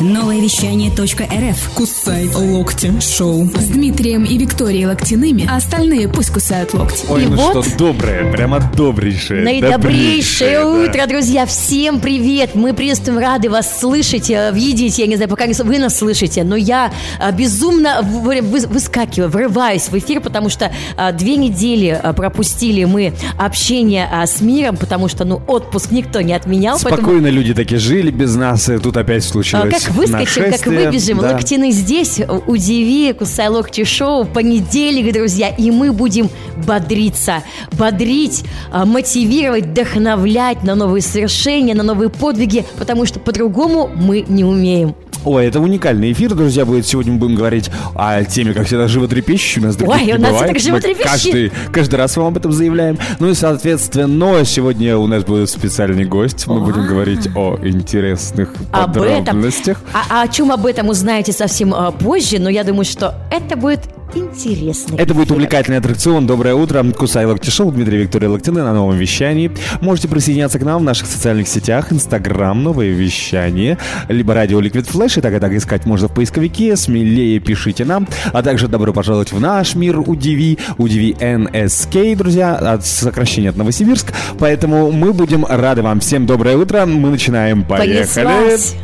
Новое 0.00 0.40
вещание 0.40 0.90
.рф. 0.90 1.70
Кусай 1.74 2.26
локти 2.34 2.90
шоу. 3.00 3.44
С 3.54 3.66
Дмитрием 3.66 4.24
и 4.24 4.38
Викторией 4.38 4.86
Локтяными, 4.86 5.46
а 5.46 5.56
остальные 5.56 6.08
пусть 6.08 6.30
кусают 6.30 6.72
локти. 6.72 7.04
Ой, 7.10 7.24
И 7.24 7.26
ну 7.26 7.36
вот- 7.36 7.66
что, 7.66 7.76
доброе, 7.76 8.32
прямо 8.32 8.60
добрейшее. 8.74 9.44
Наидобрейшее 9.44 10.52
добрейшее, 10.56 10.58
да. 10.60 10.66
утро, 10.66 11.06
друзья! 11.06 11.44
Всем 11.44 12.00
привет! 12.00 12.54
Мы 12.54 12.72
приветствуем, 12.72 13.18
рады 13.18 13.50
вас 13.50 13.78
слышать, 13.78 14.30
э, 14.30 14.50
видеть. 14.54 14.98
Я 14.98 15.06
не 15.06 15.16
знаю, 15.16 15.28
пока 15.28 15.44
не 15.46 15.52
вы 15.52 15.78
нас 15.78 15.98
слышите, 15.98 16.44
но 16.44 16.56
я 16.56 16.90
э, 17.20 17.30
безумно 17.32 18.00
выскакиваю, 18.00 19.28
врываюсь 19.30 19.88
в 19.90 19.98
эфир, 19.98 20.22
потому 20.22 20.48
что 20.48 20.72
э, 20.96 21.12
две 21.12 21.36
недели 21.36 22.00
пропустили 22.16 22.84
мы 22.84 23.12
общение 23.36 24.08
с 24.26 24.40
миром, 24.40 24.78
потому 24.78 25.08
что, 25.08 25.26
ну, 25.26 25.42
отпуск 25.46 25.90
никто 25.90 26.22
не 26.22 26.32
отменял. 26.32 26.78
поэтому- 26.82 27.02
Спокойно 27.02 27.26
люди 27.26 27.52
такие 27.52 27.78
жили 27.78 28.10
без 28.10 28.34
нас, 28.34 28.70
и 28.70 28.78
тут 28.78 28.96
опять 28.96 29.24
А, 29.24 29.28
случилось 29.28 29.74
Как 29.74 29.89
выскочим, 29.90 30.50
как 30.50 30.66
выбежим, 30.66 31.18
Да. 31.18 31.32
локтины 31.32 31.70
здесь, 31.70 32.20
удиви, 32.46 33.12
кусай 33.12 33.48
локти 33.48 33.84
шоу, 33.84 34.24
понедельник, 34.24 35.12
друзья, 35.12 35.48
и 35.48 35.70
мы 35.70 35.92
будем 35.92 36.28
бодриться, 36.66 37.42
бодрить, 37.72 38.44
а, 38.70 38.84
мотивировать, 38.84 39.66
вдохновлять 39.66 40.62
на 40.62 40.74
новые 40.74 41.02
совершения, 41.02 41.74
на 41.74 41.82
новые 41.82 42.10
подвиги, 42.10 42.64
потому 42.78 43.06
что 43.06 43.20
по-другому 43.20 43.90
мы 43.94 44.24
не 44.28 44.44
умеем. 44.44 44.94
Ой, 45.24 45.46
это 45.46 45.60
уникальный 45.60 46.12
эфир, 46.12 46.34
друзья, 46.34 46.64
будет. 46.64 46.86
Сегодня 46.86 47.12
мы 47.12 47.18
будем 47.18 47.34
говорить 47.34 47.70
о 47.94 48.24
теме, 48.24 48.54
как 48.54 48.66
всегда, 48.66 48.88
животрепещущей. 48.88 49.60
У 49.60 49.66
нас 49.66 49.76
Ой, 49.80 50.04
не 50.04 50.14
у 50.14 50.18
нас 50.18 50.30
бывает. 50.30 50.46
так 50.46 50.54
Мы 50.54 50.58
животрепещет. 50.58 51.04
Каждый, 51.04 51.52
каждый 51.72 51.94
раз 51.96 52.16
вам 52.16 52.28
об 52.28 52.36
этом 52.38 52.52
заявляем. 52.52 52.98
Ну 53.18 53.28
и, 53.28 53.34
соответственно, 53.34 54.44
сегодня 54.44 54.96
у 54.96 55.06
нас 55.06 55.24
будет 55.24 55.50
специальный 55.50 56.04
гость. 56.04 56.46
Мы 56.46 56.60
будем 56.60 56.86
говорить 56.86 57.28
о 57.36 57.58
интересных 57.62 58.54
Об 58.72 58.96
этом. 58.96 59.24
подробностях. 59.24 59.82
А, 59.92 60.04
а 60.08 60.22
о 60.22 60.28
чем 60.28 60.52
об 60.52 60.64
этом 60.64 60.88
узнаете 60.88 61.32
совсем 61.32 61.74
а, 61.74 61.90
позже, 61.90 62.38
но 62.38 62.48
я 62.48 62.64
думаю, 62.64 62.84
что 62.84 63.14
это 63.30 63.56
будет 63.56 63.80
интересно. 64.16 64.96
Это 64.96 65.14
будет 65.14 65.30
увлекательный 65.30 65.78
аттракцион. 65.78 66.26
Доброе 66.26 66.54
утро. 66.54 66.84
Кусай 66.96 67.26
Локти 67.26 67.50
Шоу. 67.50 67.72
Дмитрий 67.72 67.98
Виктория 67.98 68.28
Локтины 68.28 68.62
на 68.62 68.72
новом 68.72 68.96
вещании. 68.96 69.50
Можете 69.80 70.08
присоединяться 70.08 70.58
к 70.58 70.62
нам 70.62 70.82
в 70.82 70.84
наших 70.84 71.06
социальных 71.06 71.48
сетях. 71.48 71.92
Инстаграм, 71.92 72.62
новое 72.62 72.90
вещание. 72.90 73.78
Либо 74.08 74.34
радио 74.34 74.60
Liquid 74.60 74.90
Flash. 74.90 75.18
И 75.18 75.22
так 75.22 75.34
и 75.34 75.38
так 75.38 75.52
искать 75.52 75.86
можно 75.86 76.08
в 76.08 76.14
поисковике. 76.14 76.76
Смелее 76.76 77.38
пишите 77.40 77.84
нам. 77.84 78.06
А 78.32 78.42
также 78.42 78.68
добро 78.68 78.92
пожаловать 78.92 79.32
в 79.32 79.40
наш 79.40 79.74
мир 79.74 79.98
Удиви. 80.00 80.58
Удиви 80.78 81.16
NSK, 81.18 82.16
друзья. 82.16 82.54
От 82.54 82.86
сокращения 82.86 83.50
от 83.50 83.56
Новосибирск. 83.56 84.12
Поэтому 84.38 84.90
мы 84.90 85.12
будем 85.12 85.44
рады 85.44 85.82
вам. 85.82 86.00
Всем 86.00 86.26
доброе 86.26 86.56
утро. 86.56 86.86
Мы 86.86 87.10
начинаем. 87.10 87.64
Поехали. 87.64 88.24
Понеслась. 88.24 88.76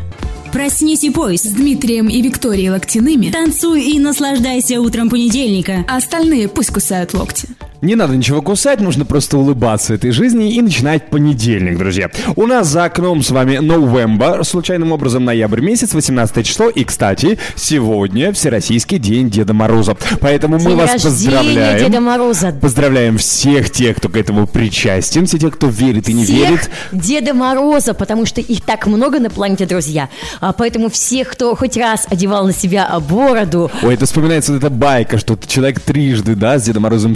Проснись 0.52 1.04
и 1.04 1.10
пой. 1.10 1.38
С 1.38 1.42
Дмитрием 1.42 2.08
и 2.08 2.22
Викторией 2.22 2.70
Локтяными, 2.70 3.30
Танцуй 3.30 3.82
и 3.82 3.98
наслаждайся 3.98 4.80
утром 4.80 5.10
понедельника. 5.10 5.84
остальные 5.88 6.48
пусть 6.48 6.72
кусают 6.72 7.14
локти. 7.14 7.48
Не 7.82 7.94
надо 7.94 8.16
ничего 8.16 8.40
кусать, 8.40 8.80
нужно 8.80 9.04
просто 9.04 9.36
улыбаться 9.36 9.94
этой 9.94 10.10
жизни 10.10 10.54
и 10.54 10.62
начинать 10.62 11.10
понедельник, 11.10 11.76
друзья. 11.76 12.10
У 12.34 12.46
нас 12.46 12.68
за 12.68 12.84
окном 12.84 13.22
с 13.22 13.30
вами 13.30 13.58
Новембер, 13.58 14.44
случайным 14.44 14.92
образом 14.92 15.24
ноябрь 15.26 15.60
месяц, 15.60 15.92
18 15.92 16.46
число. 16.46 16.70
И, 16.70 16.84
кстати, 16.84 17.38
сегодня 17.54 18.32
Всероссийский 18.32 18.98
день 18.98 19.28
Деда 19.28 19.52
Мороза. 19.52 19.94
Поэтому 20.20 20.58
мы 20.58 20.70
День 20.70 20.76
вас 20.76 21.02
поздравляем. 21.02 21.78
Деда 21.78 22.00
Мороза. 22.00 22.52
Поздравляем 22.52 23.18
всех 23.18 23.70
тех, 23.70 23.98
кто 23.98 24.08
к 24.08 24.16
этому 24.16 24.46
причастен, 24.46 25.26
все 25.26 25.38
тех, 25.38 25.54
кто 25.54 25.68
верит 25.68 26.08
и 26.08 26.14
не 26.14 26.24
всех 26.24 26.36
верит. 26.36 26.70
Деда 26.92 27.34
Мороза, 27.34 27.92
потому 27.92 28.24
что 28.24 28.40
их 28.40 28.62
так 28.62 28.86
много 28.86 29.20
на 29.20 29.28
планете, 29.28 29.66
друзья. 29.66 30.08
А 30.40 30.52
поэтому 30.54 30.88
всех, 30.88 31.28
кто 31.28 31.54
хоть 31.54 31.76
раз 31.76 32.06
одевал 32.08 32.46
на 32.46 32.54
себя 32.54 32.88
бороду, 33.00 33.70
Ой, 33.82 33.94
это 33.94 34.06
вспоминается 34.06 34.52
вот 34.52 34.58
эта 34.58 34.70
байка, 34.70 35.18
что 35.18 35.38
человек 35.46 35.80
трижды, 35.80 36.34
да, 36.34 36.58
с 36.58 36.62
Дедом 36.62 36.84
Морозом 36.84 37.14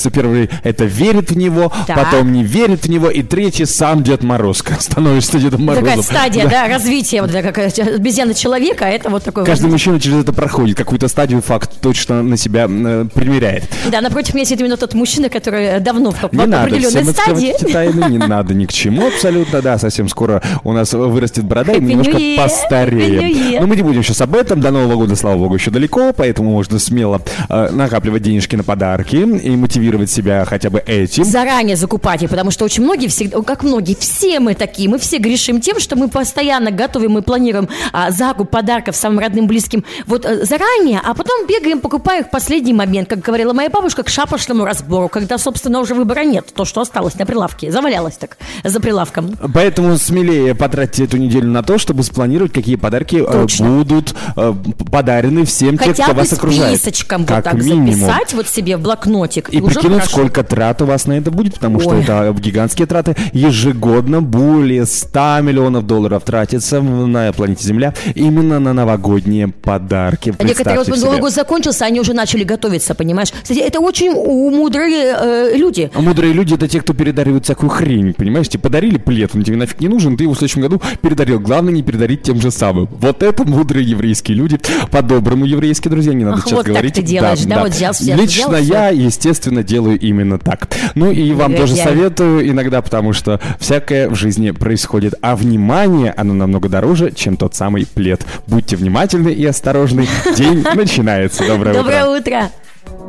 связывается. 0.00 0.10
Первый 0.10 0.50
это 0.64 0.84
верит 0.84 1.30
в 1.30 1.36
него, 1.36 1.72
Да. 1.86 1.94
потом 1.94 2.32
не 2.32 2.42
верит 2.44 2.84
в 2.84 2.88
него, 2.90 3.10
и 3.10 3.22
третий 3.22 3.64
сам 3.64 4.02
Дед 4.02 4.22
Мороз. 4.22 4.62
Становишься 4.78 5.38
Дедом 5.38 5.64
Морозом. 5.64 5.84
такая 5.88 6.02
стадия, 6.02 6.48
да, 6.48 6.68
развития, 6.68 7.22
вот 7.22 7.32
такая 7.32 7.70
обезьяна 7.94 8.34
человека, 8.34 8.84
это 8.84 9.08
вот 9.10 9.24
такой 9.24 9.44
Каждый 9.44 9.64
вот. 9.64 9.72
мужчина 9.72 10.00
через 10.00 10.18
это 10.18 10.32
проходит, 10.32 10.76
какую-то 10.76 11.08
стадию 11.08 11.40
факт 11.42 11.70
точно 11.80 12.22
на 12.22 12.36
себя 12.36 12.66
э, 12.68 13.06
примеряет. 13.14 13.64
Да, 13.90 14.00
напротив 14.00 14.34
меня 14.34 14.44
сидит 14.44 14.60
именно 14.60 14.76
тот 14.76 14.94
мужчина, 14.94 15.28
который 15.28 15.80
давно 15.80 16.10
в, 16.10 16.22
в 16.22 16.32
Не 16.32 16.46
надо 16.46 16.62
определенной 16.64 17.02
всем 17.02 17.14
стадии. 17.14 17.72
тайны, 17.72 18.04
не 18.10 18.18
надо 18.18 18.54
ни 18.54 18.66
к 18.66 18.72
чему 18.72 19.06
абсолютно, 19.08 19.62
да, 19.62 19.78
совсем 19.78 20.08
скоро 20.08 20.42
у 20.64 20.72
нас 20.72 20.92
вырастет 20.92 21.44
борода, 21.44 21.72
и 21.72 21.80
мы 21.80 21.90
немножко 21.90 22.18
постареем. 22.36 23.60
Но 23.60 23.66
мы 23.66 23.76
не 23.76 23.82
будем 23.82 24.02
сейчас 24.02 24.20
об 24.20 24.34
этом, 24.34 24.60
до 24.60 24.70
Нового 24.70 24.96
года, 24.96 25.16
слава 25.16 25.36
богу, 25.38 25.54
еще 25.54 25.70
далеко, 25.70 26.12
поэтому 26.16 26.50
можно 26.50 26.78
смело 26.78 27.20
э, 27.48 27.70
накапливать 27.70 28.22
денежки 28.22 28.56
на 28.56 28.64
подарки 28.64 29.16
и 29.16 29.50
мотивировать 29.50 29.89
себя 30.10 30.44
хотя 30.44 30.70
бы 30.70 30.78
этим. 30.78 31.24
Заранее 31.24 31.76
закупать, 31.76 32.22
и 32.22 32.26
потому 32.26 32.50
что 32.50 32.64
очень 32.64 32.82
многие 32.82 33.08
всегда, 33.08 33.42
как 33.42 33.62
многие, 33.62 33.94
все 33.94 34.40
мы 34.40 34.54
такие, 34.54 34.88
мы 34.88 34.98
все 34.98 35.18
грешим 35.18 35.60
тем, 35.60 35.80
что 35.80 35.96
мы 35.96 36.08
постоянно 36.08 36.70
готовим 36.70 37.18
и 37.18 37.22
планируем 37.22 37.68
а, 37.92 38.10
закуп 38.10 38.50
подарков 38.50 38.96
самым 38.96 39.18
родным, 39.18 39.46
близким 39.46 39.84
вот 40.06 40.24
э, 40.24 40.44
заранее, 40.44 41.00
а 41.04 41.14
потом 41.14 41.46
бегаем, 41.46 41.80
покупаем 41.80 42.22
их 42.22 42.26
в 42.28 42.30
последний 42.30 42.74
момент, 42.74 43.08
как 43.08 43.20
говорила 43.20 43.52
моя 43.52 43.70
бабушка, 43.70 44.02
к 44.02 44.08
шапошному 44.08 44.64
разбору, 44.64 45.08
когда, 45.08 45.38
собственно, 45.38 45.80
уже 45.80 45.94
выбора 45.94 46.24
нет, 46.24 46.46
то, 46.54 46.64
что 46.64 46.80
осталось 46.80 47.14
на 47.18 47.26
прилавке, 47.26 47.72
завалялось 47.72 48.16
так 48.16 48.36
за 48.64 48.80
прилавком. 48.80 49.36
Поэтому 49.54 49.96
смелее 49.96 50.54
потратьте 50.54 51.04
эту 51.04 51.16
неделю 51.16 51.48
на 51.48 51.62
то, 51.62 51.78
чтобы 51.78 52.02
спланировать, 52.02 52.52
какие 52.52 52.76
подарки 52.76 53.16
э, 53.16 53.24
Точно. 53.24 53.68
будут 53.68 54.14
э, 54.36 54.54
подарены 54.90 55.44
всем 55.44 55.78
тем, 55.78 55.88
Хотя 55.88 56.04
кто 56.04 56.12
бы 56.12 56.18
вас 56.20 56.32
окружает. 56.32 56.78
списочком 56.78 57.24
вот 57.24 57.44
так 57.44 57.54
минимум. 57.54 57.92
записать 57.92 58.34
вот 58.34 58.48
себе 58.48 58.76
в 58.76 58.80
блокнотик. 58.80 59.52
И 59.52 59.60
уже 59.60 59.79
прикинуть, 59.80 60.04
сколько 60.04 60.42
трат 60.42 60.82
у 60.82 60.86
вас 60.86 61.06
на 61.06 61.14
это 61.14 61.30
будет, 61.30 61.54
потому 61.54 61.80
что 61.80 61.90
Ой. 61.90 62.02
это 62.02 62.34
гигантские 62.38 62.86
траты. 62.86 63.16
Ежегодно 63.32 64.22
более 64.22 64.86
100 64.86 65.40
миллионов 65.42 65.86
долларов 65.86 66.22
тратится 66.24 66.80
на 66.80 67.32
планете 67.32 67.66
Земля 67.66 67.94
именно 68.14 68.58
на 68.58 68.72
новогодние 68.72 69.48
подарки. 69.48 70.34
А 70.38 70.44
Некоторые 70.44 70.78
вот 70.78 70.88
Новый 70.88 71.20
год 71.20 71.32
закончился, 71.32 71.84
они 71.84 72.00
уже 72.00 72.12
начали 72.12 72.44
готовиться, 72.44 72.94
понимаешь? 72.94 73.30
Кстати, 73.42 73.58
это 73.58 73.80
очень 73.80 74.12
мудрые 74.12 75.16
э, 75.18 75.56
люди. 75.56 75.90
А 75.94 76.00
мудрые 76.00 76.32
люди 76.32 76.54
это 76.54 76.68
те, 76.68 76.80
кто 76.80 76.94
передаривают 76.94 77.44
всякую 77.44 77.70
хрень, 77.70 78.14
понимаешь? 78.14 78.48
Тебе 78.48 78.60
подарили 78.60 78.98
плед, 78.98 79.30
он 79.34 79.44
тебе 79.44 79.56
нафиг 79.56 79.80
не 79.80 79.88
нужен, 79.88 80.16
ты 80.16 80.24
его 80.24 80.34
в 80.34 80.38
следующем 80.38 80.62
году 80.62 80.80
передарил. 81.00 81.40
Главное 81.40 81.72
не 81.72 81.82
передарить 81.82 82.22
тем 82.22 82.40
же 82.40 82.50
самым. 82.50 82.88
Вот 82.90 83.22
это 83.22 83.44
мудрые 83.44 83.84
еврейские 83.84 84.36
люди. 84.36 84.58
По-доброму 84.90 85.44
еврейские 85.44 85.90
друзья, 85.90 86.12
не 86.12 86.24
надо 86.24 86.38
Ах, 86.38 86.44
сейчас 86.44 86.52
вот 86.52 86.64
так 86.64 86.72
говорить. 86.72 86.94
ты 86.94 87.02
делаешь, 87.02 87.40
да? 87.40 87.60
Вот 87.60 87.70
взял 87.70 87.92
всё, 87.92 88.16
Лично 88.16 88.58
взял 88.58 88.60
я, 88.60 88.88
естественно, 88.90 89.62
делаю 89.70 89.98
именно 89.98 90.38
так. 90.38 90.68
Ну 90.96 91.10
и 91.12 91.32
вам 91.32 91.54
тоже 91.54 91.74
Негодяй. 91.74 91.94
советую 91.94 92.50
иногда, 92.50 92.82
потому 92.82 93.12
что 93.12 93.40
всякое 93.60 94.08
в 94.08 94.16
жизни 94.16 94.50
происходит. 94.50 95.14
А 95.22 95.36
внимание, 95.36 96.12
оно 96.16 96.34
намного 96.34 96.68
дороже, 96.68 97.12
чем 97.12 97.36
тот 97.36 97.54
самый 97.54 97.86
плед. 97.86 98.26
Будьте 98.48 98.76
внимательны 98.76 99.30
и 99.30 99.44
осторожны. 99.46 100.06
День 100.36 100.64
начинается. 100.74 101.46
Доброе, 101.46 101.74
Доброе 101.74 102.04
утро. 102.06 102.50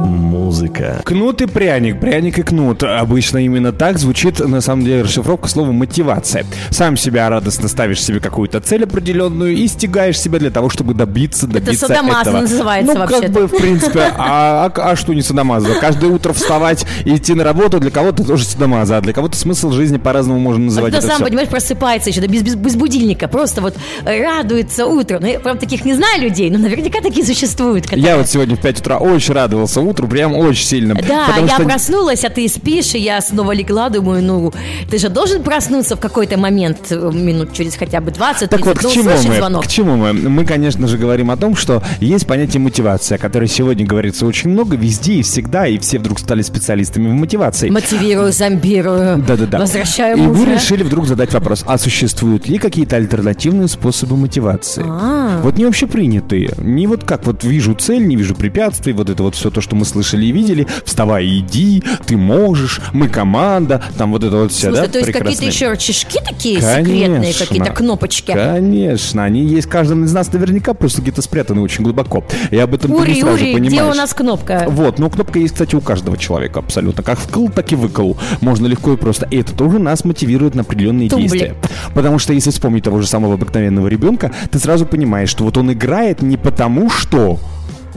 Музыка. 0.08 1.02
Кнут 1.04 1.42
и 1.42 1.48
пряник, 1.48 2.00
пряник 2.00 2.40
и 2.40 2.44
кнут. 2.44 2.82
Обычно 2.84 3.40
именно 3.40 3.74
так 3.74 3.98
звучит, 3.98 4.40
на 4.40 4.62
самом 4.62 4.86
деле, 4.86 5.02
расшифровка 5.04 5.50
слова 5.50 5.72
мотивация. 5.72 6.46
Сам 6.70 6.96
себя 6.96 7.30
радостно 7.30 7.68
ставишь 7.68 8.02
себе 8.02 8.20
какую-то 8.22 8.62
цель 8.62 8.84
определенную 8.86 9.54
и 9.56 9.68
стягаешь 9.68 10.18
себя 10.20 10.40
для 10.40 10.50
того, 10.50 10.70
чтобы 10.70 10.94
добиться, 10.94 11.48
добиться 11.48 11.88
садомаза 11.88 12.22
этого. 12.30 12.42
называется 12.42 12.94
ну, 12.94 13.00
как 13.02 13.12
вообще-то. 13.12 13.34
бы, 13.34 13.48
в 13.48 13.58
принципе, 13.58 14.00
а, 14.18 14.72
а- 14.74 14.92
а 14.92 14.96
что 14.96 15.14
не 15.14 15.22
садомаза? 15.22 15.74
Каждое 15.82 16.10
утро 16.10 16.32
вставать 16.32 16.86
и 17.04 17.16
идти 17.16 17.34
на 17.34 17.44
работу 17.44 17.80
для 17.80 17.92
кого-то 17.92 18.24
тоже 18.24 18.46
садомаза, 18.46 18.98
а 18.98 19.02
для 19.02 19.12
кого-то 19.14 19.36
смысл 19.38 19.72
жизни 19.72 19.98
по-разному 19.98 20.40
можно 20.40 20.66
называть 20.66 20.92
Кто 20.94 21.00
это 21.00 21.08
сам, 21.08 21.16
всё. 21.18 21.26
понимаешь, 21.26 21.50
просыпается 21.50 22.10
еще, 22.10 22.22
да, 22.22 22.28
без, 22.28 22.44
без, 22.44 22.56
без 22.56 22.76
будильника, 22.76 23.28
просто 23.28 23.62
вот 23.62 23.76
э, 24.06 24.22
радуется 24.24 24.86
утру. 24.86 25.18
Ну, 25.20 25.28
я, 25.28 25.40
правда, 25.40 25.62
таких 25.62 25.84
не 25.84 25.94
знаю 25.96 26.22
людей, 26.22 26.50
но 26.50 26.58
наверняка 26.60 27.02
такие 27.02 27.26
существуют. 27.26 27.86
которые- 27.86 28.06
Я 28.08 28.18
вот 28.18 28.27
сегодня 28.28 28.56
в 28.56 28.62
5 28.62 28.80
утра 28.82 28.98
очень 28.98 29.34
радовался 29.34 29.82
утру, 29.82 30.08
прям 30.08 30.36
очень 30.36 30.66
сильно. 30.66 30.96
Да, 30.96 31.38
я 31.40 31.48
что 31.48 31.64
проснулась, 31.64 32.24
а 32.24 32.30
ты 32.30 32.48
спишь, 32.48 32.96
и 32.96 33.00
я 33.00 33.22
снова 33.22 33.52
легла, 33.54 33.90
думаю, 33.90 34.24
ну, 34.24 34.54
ты 34.90 34.98
же 34.98 35.10
должен 35.10 35.44
проснуться 35.44 35.96
в 35.96 36.00
какой-то 36.00 36.38
момент, 36.38 36.92
э, 36.92 37.12
минут 37.14 37.54
через 37.54 37.76
хотя 37.76 38.02
бы 38.02 38.12
20 38.12 38.50
Так 38.50 38.66
вот, 38.66 38.78
к 38.78 38.90
чему 38.90 39.12
мы? 39.12 39.36
звонок. 39.36 39.64
К 39.64 39.68
чему 39.68 39.96
мы? 39.96 40.14
Мы, 40.14 40.46
конечно 40.46 40.88
же, 40.88 40.98
говорим 40.98 41.32
о 41.32 41.38
том, 41.38 41.56
что 41.56 41.82
есть 42.00 42.28
понятие 42.28 42.62
мотивация, 42.62 43.18
о 43.18 43.20
которой 43.20 43.48
сегодня 43.48 43.86
говорится 43.86 44.26
очень 44.26 44.50
много, 44.50 44.76
везде 44.76 45.16
и 45.16 45.22
всегда, 45.22 45.68
и 45.68 45.78
все 45.78 46.00
вдруг 46.00 46.20
стали 46.20 46.42
специалистами 46.42 47.08
в 47.08 47.14
мотивации. 47.14 47.70
Мотивирую, 47.70 48.32
зомбирую, 48.32 49.24
Да-да-да. 49.26 49.60
возвращаю 49.60 50.18
И 50.18 50.22
вы 50.22 50.46
решили 50.46 50.84
вдруг 50.84 51.08
задать 51.08 51.34
вопрос, 51.34 51.64
а 51.66 51.78
существуют 51.78 52.48
ли 52.48 52.58
какие-то 52.58 52.96
альтернативные 52.96 53.68
способы 53.68 54.18
мотивации? 54.18 54.84
А. 54.86 55.42
Вот 55.44 55.58
не 55.58 55.66
общепринятые. 55.66 56.52
Не 56.58 56.88
вот 56.88 57.04
как 57.04 57.26
вот 57.26 57.44
вижу 57.44 57.74
цель, 57.74 58.06
не 58.08 58.17
вижу 58.18 58.36
препятствий, 58.36 58.94
вот 58.94 59.10
это 59.10 59.24
вот 59.24 59.36
все 59.36 59.50
то, 59.50 59.62
что 59.62 59.76
мы 59.76 59.86
слышали 59.86 60.26
и 60.26 60.32
видели. 60.32 60.68
Вставай 60.86 61.28
иди, 61.40 61.84
ты 62.06 62.18
можешь, 62.18 62.82
мы 62.94 63.10
команда, 63.10 63.84
там 63.98 64.12
вот 64.12 64.24
это 64.24 64.38
вот 64.38 64.52
все, 64.52 64.72
да, 64.72 64.88
то 64.88 65.00
есть 65.00 65.12
какие-то 65.12 65.46
еще 65.46 65.70
рычажки 65.70 66.20
такие 66.28 66.60
секретные, 66.60 67.22
Конечно. 67.22 67.46
какие-то 67.46 67.72
кнопочки? 67.72 68.32
Конечно, 68.32 69.24
они 69.24 69.46
есть 69.46 69.68
в 69.68 69.70
каждом 69.70 70.04
из 70.06 70.14
нас 70.14 70.32
наверняка, 70.32 70.74
просто 70.74 71.02
где-то 71.02 71.22
спрятаны 71.22 71.62
очень 71.62 71.84
глубоко. 71.84 72.24
И 72.52 72.58
об 72.58 72.74
этом 72.74 72.92
ты 72.92 72.98
не 72.98 73.02
Ури, 73.04 73.22
сразу 73.22 73.36
Ури, 73.36 73.54
понимаешь. 73.54 73.74
где 73.74 73.84
у 73.84 73.94
нас 73.94 74.14
кнопка? 74.14 74.66
Вот, 74.68 75.00
ну 75.00 75.10
кнопка 75.10 75.40
есть, 75.40 75.54
кстати, 75.54 75.76
у 75.76 75.82
каждого 75.82 76.18
человека 76.18 76.60
абсолютно. 76.60 77.04
Как 77.04 77.20
вкл, 77.20 77.48
так 77.48 77.72
и 77.72 77.76
выкл. 77.76 78.14
Можно 78.42 78.68
легко 78.68 78.94
и 78.94 78.98
просто. 78.98 79.28
И 79.30 79.38
это 79.38 79.54
тоже 79.54 79.80
нас 79.80 80.04
мотивирует 80.06 80.56
на 80.56 80.62
определенные 80.62 81.10
Тумблер. 81.10 81.30
действия. 81.30 81.56
Потому 81.94 82.20
что 82.20 82.34
если 82.34 82.52
вспомнить 82.52 82.84
того 82.84 83.02
же 83.02 83.08
самого 83.08 83.36
обыкновенного 83.36 83.88
ребенка, 83.88 84.32
ты 84.52 84.60
сразу 84.60 84.86
понимаешь, 84.86 85.30
что 85.30 85.44
вот 85.44 85.58
он 85.58 85.72
играет 85.72 86.22
не 86.22 86.38
потому, 86.38 86.90
что 86.90 87.40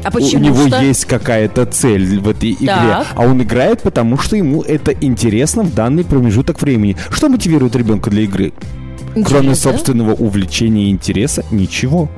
А 0.02 0.10
почему 0.10 0.40
у 0.40 0.44
него 0.44 0.66
что? 0.68 0.80
есть 0.80 1.04
какая-то 1.04 1.66
цель 1.66 2.18
в 2.20 2.28
этой 2.28 2.52
игре, 2.52 2.66
Так. 2.66 3.06
а 3.14 3.22
он 3.22 3.42
играет 3.42 3.82
потому, 3.82 4.18
что 4.18 4.36
ему 4.36 4.62
это 4.62 4.92
интересно 4.92 5.62
в 5.62 5.74
данный 5.74 6.04
промежуток 6.04 6.60
времени. 6.62 6.96
Что 7.10 7.28
мотивирует 7.28 7.76
ребенка 7.76 8.10
для 8.10 8.22
игры? 8.22 8.52
Кроме 9.12 9.48
Интересно. 9.48 9.54
собственного 9.54 10.12
увлечения 10.14 10.84
и 10.86 10.90
интереса, 10.90 11.44
ничего. 11.50 12.08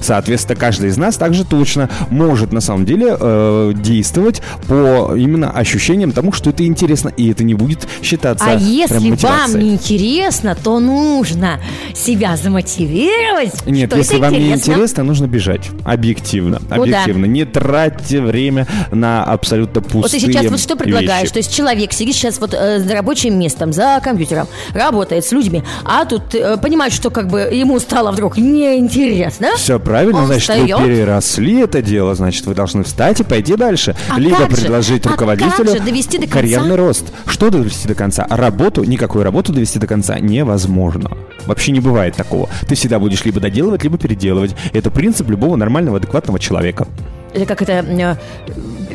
Соответственно, 0.00 0.58
каждый 0.58 0.90
из 0.90 0.96
нас 0.96 1.16
также 1.16 1.44
точно 1.44 1.88
может 2.10 2.52
на 2.52 2.60
самом 2.60 2.84
деле 2.84 3.16
э, 3.18 3.72
действовать 3.74 4.42
по 4.68 5.14
именно 5.14 5.50
ощущениям 5.50 6.12
тому, 6.12 6.32
что 6.32 6.50
это 6.50 6.66
интересно, 6.66 7.08
и 7.08 7.30
это 7.30 7.44
не 7.44 7.54
будет 7.54 7.86
считаться 8.02 8.44
А 8.46 8.54
если 8.54 9.10
вам 9.10 9.58
не 9.58 9.74
интересно, 9.74 10.54
то 10.54 10.78
нужно 10.78 11.60
себя 11.94 12.36
замотивировать. 12.36 13.66
Нет, 13.66 13.94
если 13.96 14.16
вам 14.16 14.32
не 14.32 14.38
интересно. 14.38 14.72
интересно, 14.72 15.04
нужно 15.04 15.26
бежать. 15.26 15.70
Объективно. 15.84 16.58
Куда? 16.58 16.76
Объективно. 16.76 17.26
Не 17.26 17.44
тратьте 17.44 18.20
время 18.20 18.66
на 18.90 19.24
абсолютно 19.24 19.80
пустые 19.80 20.02
Вот 20.02 20.10
ты 20.10 20.20
сейчас 20.20 20.50
вот 20.50 20.60
что 20.60 20.76
предлагаешь? 20.76 21.22
вещи. 21.22 21.32
То 21.32 21.38
есть 21.38 21.54
человек 21.54 21.92
сидит 21.92 22.14
сейчас 22.14 22.40
вот 22.40 22.54
э, 22.54 22.78
за 22.78 22.92
рабочим 22.94 23.38
местом, 23.38 23.72
за 23.72 24.00
компьютером, 24.02 24.48
работает 24.72 25.24
с 25.24 25.32
людьми, 25.32 25.62
а 25.84 26.04
тут 26.04 26.34
э, 26.34 26.56
понимает, 26.56 26.92
что 26.92 27.10
как 27.10 27.28
бы 27.28 27.40
ему 27.40 27.78
стало 27.78 28.12
вдруг 28.12 28.36
неинтересно. 28.36 29.48
Все 29.56 29.78
правильно, 29.90 30.20
Он 30.20 30.26
значит, 30.26 30.42
встает. 30.42 30.78
вы 30.78 30.86
переросли 30.86 31.60
это 31.60 31.82
дело, 31.82 32.14
значит, 32.14 32.46
вы 32.46 32.54
должны 32.54 32.82
встать 32.84 33.20
и 33.20 33.24
пойти 33.24 33.56
дальше. 33.56 33.96
А 34.08 34.18
Либо 34.18 34.36
как 34.36 34.50
же? 34.50 34.56
предложить 34.62 35.06
А 35.06 35.10
руководителю 35.10 35.54
как 35.56 35.68
же 35.68 35.80
довести 35.80 36.18
до 36.18 36.24
конца? 36.24 36.34
карьерный 36.34 36.76
рост. 36.76 37.04
Что 37.26 37.50
довести 37.50 37.88
до 37.88 37.94
конца? 37.94 38.26
Работу, 38.30 38.84
никакую 38.84 39.24
работу 39.24 39.52
довести 39.52 39.78
до 39.78 39.86
конца 39.86 40.18
невозможно. 40.18 41.10
Вообще 41.46 41.72
не 41.72 41.80
бывает 41.80 42.16
такого. 42.16 42.48
Ты 42.68 42.74
всегда 42.74 42.98
будешь 42.98 43.24
либо 43.24 43.40
доделывать, 43.40 43.82
либо 43.82 43.98
переделывать. 43.98 44.54
Это 44.72 44.90
принцип 44.90 45.28
любого 45.30 45.56
нормального, 45.56 45.96
адекватного 45.98 46.38
человека. 46.38 46.86
Это 47.32 47.46
как 47.46 47.62
это 47.62 47.72
э, 47.72 48.16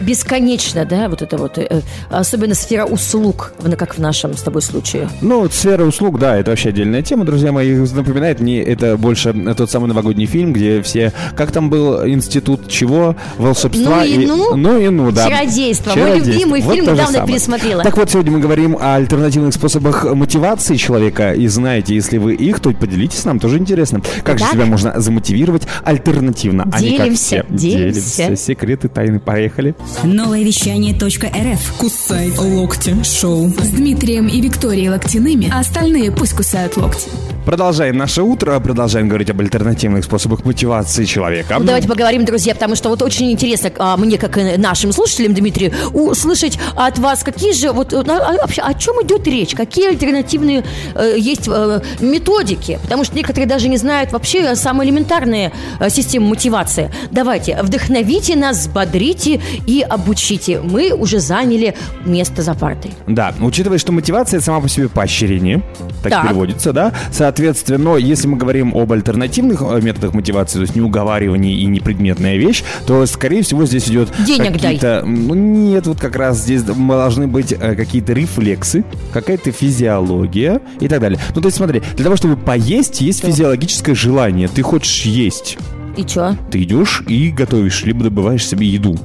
бесконечно, 0.05 0.85
да, 0.85 1.09
вот 1.09 1.21
это 1.21 1.37
вот, 1.37 1.57
э, 1.57 1.81
особенно 2.09 2.55
сфера 2.55 2.85
услуг, 2.85 3.53
как 3.77 3.95
в 3.95 3.99
нашем 3.99 4.35
с 4.37 4.41
тобой 4.41 4.61
случае. 4.61 5.09
Ну, 5.21 5.41
вот 5.41 5.53
сфера 5.53 5.83
услуг, 5.83 6.19
да, 6.19 6.37
это 6.37 6.51
вообще 6.51 6.69
отдельная 6.69 7.01
тема, 7.01 7.25
друзья 7.25 7.51
мои. 7.51 7.75
Напоминает 7.75 8.39
мне 8.39 8.61
это 8.61 8.97
больше 8.97 9.33
тот 9.55 9.69
самый 9.71 9.87
новогодний 9.87 10.25
фильм, 10.25 10.53
где 10.53 10.81
все... 10.81 11.11
Как 11.35 11.51
там 11.51 11.69
был 11.69 12.05
институт 12.07 12.67
чего? 12.67 13.15
Волшебства 13.37 13.99
Ну 13.99 14.03
и 14.03 14.25
ну. 14.25 14.55
Ну 14.55 14.79
и 14.79 14.89
ну, 14.89 15.11
да. 15.11 15.29
Чародейство. 15.29 15.95
Мой 15.95 16.19
любимый 16.19 16.61
фильм, 16.61 16.85
то 16.85 16.91
же 16.91 17.01
недавно 17.01 17.13
самое. 17.13 17.27
пересмотрела. 17.27 17.83
Так 17.83 17.97
вот, 17.97 18.09
сегодня 18.09 18.31
мы 18.31 18.39
говорим 18.39 18.77
о 18.79 18.95
альтернативных 18.95 19.53
способах 19.53 20.05
мотивации 20.13 20.75
человека. 20.75 21.33
И 21.33 21.47
знаете, 21.47 21.95
если 21.95 22.17
вы 22.17 22.35
их, 22.35 22.59
то 22.59 22.71
поделитесь 22.71 23.23
нам, 23.25 23.39
тоже 23.39 23.57
интересно. 23.57 24.01
Как 24.23 24.37
же 24.37 24.45
Так. 24.45 24.53
себя 24.53 24.65
можно 24.65 24.99
замотивировать 24.99 25.63
альтернативно, 25.83 26.67
а 26.71 26.81
не 26.81 26.97
как 26.97 27.05
Делимся, 27.05 27.45
все. 27.45 27.45
делимся. 27.49 28.35
Секреты, 28.35 28.87
тайны, 28.89 29.19
поехали. 29.19 29.75
Новое 30.03 30.43
вещание 30.43 30.93
.рф. 30.93 31.73
Кусай 31.77 32.31
локти 32.37 32.95
шоу. 33.03 33.49
С 33.49 33.69
Дмитрием 33.69 34.27
и 34.27 34.41
Викторией 34.41 34.89
Локтяными, 34.89 35.49
а 35.53 35.59
остальные 35.59 36.11
пусть 36.11 36.33
кусают 36.33 36.77
локти. 36.77 37.09
Продолжаем 37.45 37.95
наше 37.95 38.23
утро, 38.23 38.59
продолжаем 38.59 39.07
говорить 39.07 39.29
об 39.29 39.39
альтернативных 39.39 40.03
способах 40.03 40.43
мотивации 40.45 41.05
человека. 41.05 41.57
Ну, 41.59 41.65
давайте 41.65 41.87
поговорим, 41.87 42.25
друзья, 42.25 42.55
потому 42.55 42.75
что 42.75 42.89
вот 42.89 43.03
очень 43.03 43.31
интересно 43.31 43.71
а, 43.77 43.97
мне, 43.97 44.17
как 44.17 44.39
и 44.39 44.57
нашим 44.57 44.91
слушателям, 44.91 45.35
Дмитрию, 45.35 45.71
услышать 45.93 46.57
от 46.75 46.97
вас, 46.97 47.23
какие 47.23 47.53
же, 47.53 47.71
вот 47.71 47.93
э, 47.93 47.97
а, 47.97 48.37
вообще, 48.41 48.63
о 48.63 48.73
чем 48.73 48.95
идет 49.03 49.27
речь, 49.27 49.53
какие 49.53 49.89
альтернативные 49.89 50.63
э, 50.95 51.15
есть 51.19 51.47
э, 51.47 51.81
методики, 51.99 52.79
потому 52.81 53.03
что 53.03 53.15
некоторые 53.15 53.47
даже 53.47 53.69
не 53.69 53.77
знают 53.77 54.11
вообще 54.11 54.55
самые 54.55 54.89
элементарные 54.89 55.51
э, 55.79 55.89
системы 55.91 56.29
мотивации. 56.29 56.91
Давайте, 57.11 57.61
вдохновите 57.61 58.35
нас, 58.35 58.57
взбодрите 58.57 59.39
и 59.67 59.74
обучите. 59.83 60.61
Мы 60.61 60.91
уже 60.93 61.19
заняли 61.19 61.75
место 62.05 62.41
за 62.41 62.53
партой. 62.53 62.91
Да, 63.07 63.33
учитывая, 63.39 63.77
что 63.77 63.91
мотивация 63.91 64.39
сама 64.39 64.59
по 64.61 64.69
себе 64.69 64.89
поощрение, 64.89 65.61
так, 66.03 66.11
Так. 66.11 66.27
переводится, 66.27 66.73
да, 66.73 66.93
соответственно, 67.11 67.95
если 67.95 68.27
мы 68.27 68.37
говорим 68.37 68.75
об 68.75 68.91
альтернативных 68.91 69.61
э, 69.61 69.81
методах 69.81 70.13
мотивации, 70.13 70.55
то 70.59 70.61
есть 70.61 70.75
не 70.75 70.81
уговаривание 70.81 71.53
и 71.55 71.65
не 71.65 71.79
предметная 71.79 72.37
вещь, 72.37 72.63
то, 72.85 73.05
скорее 73.05 73.41
всего, 73.43 73.65
здесь 73.65 73.87
идет 73.89 74.09
Денег 74.25 74.53
дай. 74.53 74.75
какие-то... 74.75 75.03
Ну, 75.05 75.33
нет, 75.33 75.87
вот 75.87 75.99
как 75.99 76.15
раз 76.15 76.39
здесь 76.39 76.61
должны 76.63 77.27
быть 77.27 77.51
э, 77.51 77.75
какие-то 77.75 78.13
рефлексы, 78.13 78.85
какая-то 79.13 79.51
физиология 79.51 80.61
и 80.79 80.87
так 80.87 80.99
далее. 80.99 81.19
Ну, 81.33 81.41
то 81.41 81.47
есть, 81.47 81.57
смотри, 81.57 81.81
для 81.95 82.03
того, 82.03 82.15
чтобы 82.15 82.37
поесть, 82.37 83.01
есть 83.01 83.21
физиологическое 83.23 83.95
желание. 83.95 84.47
Ты 84.47 84.61
хочешь 84.61 85.01
есть. 85.03 85.57
И 85.97 86.01
что? 86.07 86.37
Ты 86.51 86.63
идешь 86.63 87.03
и 87.07 87.29
готовишь, 87.31 87.83
либо 87.83 88.03
добываешь 88.03 88.45
себе 88.45 88.67
еду. 88.67 88.97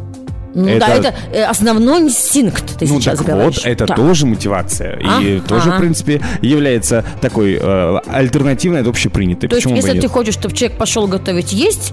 Ну 0.55 0.67
Это- 0.69 0.81
да, 0.87 0.95
это 0.95 1.15
э, 1.33 1.45
основной 1.45 2.01
инстинкт, 2.01 2.79
ты 2.79 2.87
ну 2.87 3.01
сейчас 3.01 3.19
так 3.19 3.27
говоришь. 3.29 3.57
вот, 3.59 3.67
это 3.67 3.87
Так. 3.87 3.97
тоже 3.97 4.27
мотивация. 4.27 4.97
И 4.99 5.39
А, 5.39 5.41
тоже, 5.47 5.69
ага. 5.69 5.77
в 5.77 5.81
принципе, 5.81 6.21
является 6.43 7.05
такой 7.21 7.59
э, 7.61 7.99
альтернативной 8.07 8.81
от 8.81 8.89
общепринятой. 8.89 9.49
То 9.49 9.57
есть, 9.57 9.65
Почему 9.65 9.81
бы 9.81 9.87
если 9.87 9.99
и 9.99 10.01
ты 10.01 10.09
хочешь, 10.09 10.35
чтобы 10.35 10.55
человек 10.55 10.77
пошел 10.79 11.07
готовить 11.07 11.53
есть, 11.53 11.93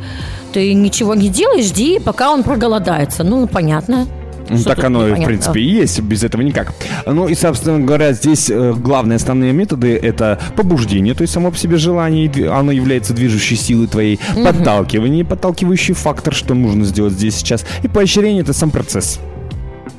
ты 0.54 0.74
ничего 0.74 1.14
не 1.14 1.30
делаешь, 1.30 1.66
жди, 1.66 2.00
пока 2.00 2.32
он 2.32 2.44
проголодается. 2.44 3.24
Ну, 3.24 3.48
понятно. 3.48 4.08
Ну, 4.50 4.64
так 4.64 4.84
оно, 4.84 5.02
и, 5.02 5.06
в 5.06 5.10
непонятно? 5.12 5.26
принципе, 5.26 5.60
и 5.62 5.70
есть, 5.70 6.00
без 6.02 6.24
этого 6.24 6.42
никак. 6.42 6.74
Ну 7.06 7.28
и, 7.28 7.36
собственно 7.36 7.80
говоря, 7.80 8.14
здесь 8.14 8.50
э, 8.50 8.74
главные 8.74 9.18
основные 9.18 9.54
методы— 9.54 9.96
это 10.02 10.40
побуждение, 10.56 11.14
то 11.14 11.22
есть 11.22 11.34
само 11.34 11.52
по 11.52 11.58
себе 11.58 11.78
желание, 11.78 12.50
оно 12.50 12.72
является 12.72 13.14
движущей 13.14 13.56
силой 13.56 13.88
твоей, 13.88 14.20
подталкивание, 14.44 15.26
подталкивающий 15.26 15.94
фактор, 15.94 16.34
что 16.34 16.54
нужно 16.54 16.86
сделать 16.86 17.14
здесь 17.14 17.36
сейчас, 17.36 17.66
и 17.84 17.88
поощрение— 17.88 18.42
это 18.44 18.54
сам 18.54 18.72
процесс. 18.72 19.20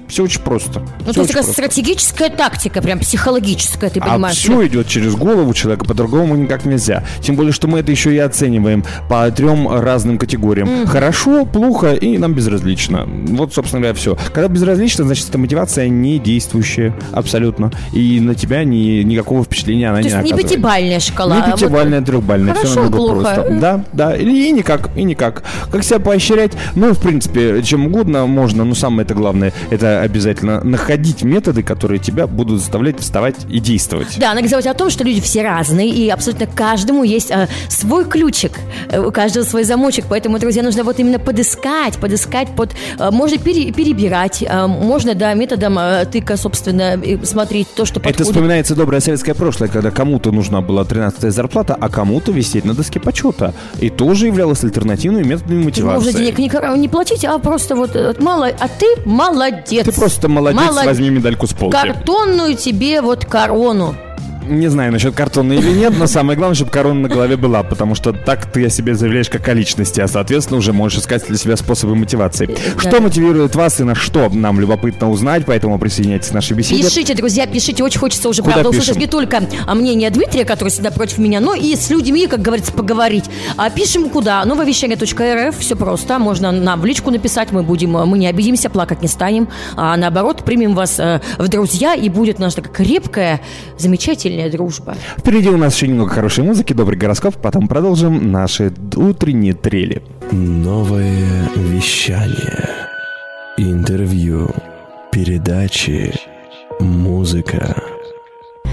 Все 0.09 0.25
очень 0.25 0.41
просто. 0.41 0.81
Ну, 1.07 1.13
то 1.13 1.21
есть 1.21 1.33
такая 1.33 1.43
стратегическая 1.53 2.31
тактика, 2.31 2.81
прям 2.81 2.99
психологическая, 2.99 3.91
ты 3.91 4.01
А 4.01 4.05
понимаешь? 4.13 4.37
все 4.37 4.67
идет 4.67 4.89
через 4.89 5.15
голову 5.15 5.53
человека, 5.55 5.85
по-другому 5.85 6.35
никак 6.37 6.65
нельзя. 6.65 7.05
Тем 7.21 7.37
более, 7.37 7.53
что 7.53 7.69
мы 7.69 7.81
это 7.81 7.91
еще 7.91 8.15
и 8.15 8.19
оцениваем 8.19 8.85
по 9.09 9.31
трем 9.31 9.69
разным 9.69 10.19
категориям. 10.19 10.87
Хорошо, 10.87 11.45
плохо 11.45 11.93
и 11.93 12.17
нам 12.19 12.33
безразлично. 12.35 13.07
Вот, 13.07 13.53
собственно 13.55 13.81
говоря, 13.83 13.95
все. 13.95 14.17
Когда 14.33 14.49
безразлично, 14.49 15.05
значит, 15.05 15.29
эта 15.29 15.37
мотивация 15.39 15.89
не 15.89 16.19
действующая 16.19 16.95
абсолютно. 17.13 17.71
И 17.93 18.21
на 18.21 18.35
тебя 18.35 18.65
ни, 18.65 19.03
никакого 19.03 19.45
впечатления 19.45 19.89
она 19.91 19.99
То 19.99 20.03
не 20.05 20.09
есть 20.09 20.17
не 20.17 20.31
оказывает. 20.31 20.49
пятибальная 20.51 21.01
шкала. 21.01 21.37
Не 21.37 21.43
а 21.43 21.47
вот- 21.51 21.61
пятибальная, 21.61 22.01
трехбальная, 22.03 22.55
все 22.55 22.63
Хорошо, 22.63 22.81
намного 22.83 22.97
плохо. 22.97 23.35
просто. 23.35 23.59
Да, 23.61 23.85
да, 23.93 24.17
и, 24.17 24.25
и 24.25 24.53
никак, 24.53 24.89
и 24.97 25.03
никак. 25.05 25.43
Как 25.71 25.85
себя 25.85 25.99
поощрять? 25.99 26.53
Ну, 26.75 26.95
в 26.95 26.99
принципе, 27.01 27.63
чем 27.63 27.87
угодно 27.87 28.27
можно, 28.27 28.65
но 28.65 28.75
самое 28.75 29.03
это 29.05 29.15
главное, 29.15 29.53
это 29.71 29.98
обязательно 30.01 30.63
находить 30.65 31.23
методы, 31.23 31.63
которые 31.63 31.99
тебя 31.99 32.27
будут 32.27 32.61
заставлять 32.61 33.01
вставать 33.01 33.37
и 33.49 33.59
действовать. 33.61 34.17
Да, 34.19 34.35
надо 34.35 34.49
говорить 34.49 34.67
о 34.67 34.75
том, 34.75 34.91
что 34.91 35.05
люди 35.05 35.21
все 35.21 35.43
разные, 35.43 35.89
и 35.91 36.09
абсолютно 36.09 36.47
каждому 36.47 37.03
есть 37.05 37.31
э, 37.31 37.49
свой 37.69 38.05
ключик, 38.05 38.53
э, 38.91 39.01
у 39.01 39.11
каждого 39.11 39.45
свой 39.45 39.65
замочек, 39.65 40.07
поэтому, 40.09 40.39
друзья, 40.39 40.63
нужно 40.63 40.85
вот 40.85 40.99
именно 40.99 41.19
подыскать, 41.19 41.99
подыскать 41.99 42.49
под... 42.55 42.71
э, 42.99 43.11
можно 43.11 43.39
пере- 43.39 43.73
перебирать, 43.73 44.43
э, 44.43 44.67
можно, 44.67 45.15
да, 45.15 45.35
методом 45.35 45.79
э, 45.79 46.05
тыка, 46.07 46.37
собственно, 46.37 47.01
смотреть 47.25 47.69
то, 47.75 47.85
что 47.85 48.01
Это 48.01 48.09
подходит. 48.09 48.33
вспоминается 48.33 48.75
доброе 48.75 49.01
советское 49.01 49.35
прошлое, 49.35 49.69
когда 49.69 49.91
кому-то 49.91 50.33
нужна 50.33 50.61
была 50.61 50.85
13 50.85 51.33
зарплата, 51.33 51.77
а 51.79 51.89
кому-то 51.89 52.33
висеть 52.33 52.65
на 52.65 52.75
доске 52.75 53.01
почета. 53.01 53.55
И 53.81 53.91
тоже 53.91 54.27
являлось 54.27 54.63
альтернативными 54.65 55.25
методами 55.25 55.65
мотивации. 55.65 56.07
Можно 56.07 56.13
денег 56.19 56.39
не, 56.39 56.79
не 56.79 56.89
платить, 56.89 57.25
а 57.25 57.39
просто 57.39 57.77
вот 57.77 57.95
э, 57.95 58.15
мало, 58.21 58.47
а 58.59 58.69
ты 58.69 58.87
молодец. 59.05 59.85
Ты 59.91 60.01
просто 60.01 60.29
молодец, 60.29 60.61
Молод- 60.61 60.87
возьми 60.87 61.11
медальку 61.11 61.47
с 61.47 61.53
полки. 61.53 61.73
Картонную 61.73 62.57
тебе 62.57 63.01
вот 63.01 63.25
корону. 63.25 63.95
Не 64.49 64.69
знаю 64.69 64.93
насчет 64.93 65.15
картона 65.15 65.53
или 65.53 65.73
нет, 65.73 65.93
но 65.99 66.07
самое 66.07 66.37
главное, 66.37 66.55
чтобы 66.55 66.71
корона 66.71 67.01
на 67.01 67.09
голове 67.09 67.37
была, 67.37 67.63
потому 67.63 67.95
что 67.95 68.13
так 68.13 68.51
ты 68.51 68.67
о 68.67 68.71
себе 68.71 68.95
заявляешь 68.95 69.29
как 69.29 69.47
о 69.49 69.53
личности, 69.55 70.01
а 70.01 70.09
соответственно 70.09 70.59
уже 70.59 70.73
можешь 70.73 71.01
искать 71.01 71.27
для 71.27 71.37
себя 71.37 71.57
способы 71.57 71.95
мотивации. 71.95 72.49
Что 72.79 73.01
мотивирует 73.01 73.55
вас 73.55 73.81
и 73.81 73.85
на 73.85 73.95
что 73.95 74.29
нам 74.31 74.61
любопытно 74.61 75.11
узнать, 75.11 75.45
поэтому 75.47 75.79
присоединяйтесь 75.79 76.29
к 76.29 76.33
нашей 76.33 76.57
беседе. 76.57 76.83
Пишите, 76.83 77.15
друзья, 77.15 77.47
пишите. 77.47 77.85
Очень 77.85 77.99
хочется 78.01 78.29
уже, 78.29 78.43
Куда 78.43 78.55
правда, 78.55 78.71
пишем? 78.71 78.83
услышать 78.83 79.01
не 79.01 79.07
только 79.07 79.43
мнение 79.75 80.11
Дмитрия, 80.11 80.45
который 80.45 80.71
всегда 80.71 80.91
против 80.91 81.19
меня, 81.19 81.41
но 81.41 81.55
и 81.55 81.77
с 81.77 81.91
людьми, 81.91 82.27
как 82.27 82.41
говорится, 82.41 82.73
поговорить. 82.73 83.25
А 83.57 83.71
пишем 83.71 84.09
куда? 84.09 84.45
Нововещание.рф. 84.45 85.59
Все 85.59 85.77
просто. 85.77 86.19
Можно 86.19 86.53
нам 86.53 86.81
в 86.81 86.87
личку 86.87 87.11
написать. 87.11 87.53
Мы 87.53 87.63
будем, 87.63 87.97
э, 87.97 88.05
мы 88.05 88.19
не 88.19 88.27
обидимся, 88.27 88.71
плакать 88.71 89.03
не 89.03 89.09
станем. 89.09 89.49
А 89.77 89.97
наоборот, 89.97 90.45
примем 90.45 90.75
вас 90.75 90.99
э, 90.99 91.21
в 91.39 91.49
друзья, 91.49 91.95
и 91.95 92.09
будет 92.09 92.39
наша 92.39 92.57
такая 92.57 92.73
крепкая, 92.73 93.41
замечательная 93.77 94.38
дружба. 94.47 94.95
Впереди 95.17 95.49
у 95.49 95.57
нас 95.57 95.75
еще 95.75 95.89
немного 95.89 96.11
хорошей 96.11 96.45
музыки, 96.45 96.73
добрый 96.73 96.99
гороскоп, 96.99 97.37
потом 97.37 97.67
продолжим 97.67 98.31
наши 98.31 98.73
утренние 98.95 99.55
трели. 99.55 100.03
Новое 100.31 101.49
вещание. 101.57 102.69
Интервью. 103.57 104.51
Передачи. 105.11 106.15
Музыка. 106.81 107.88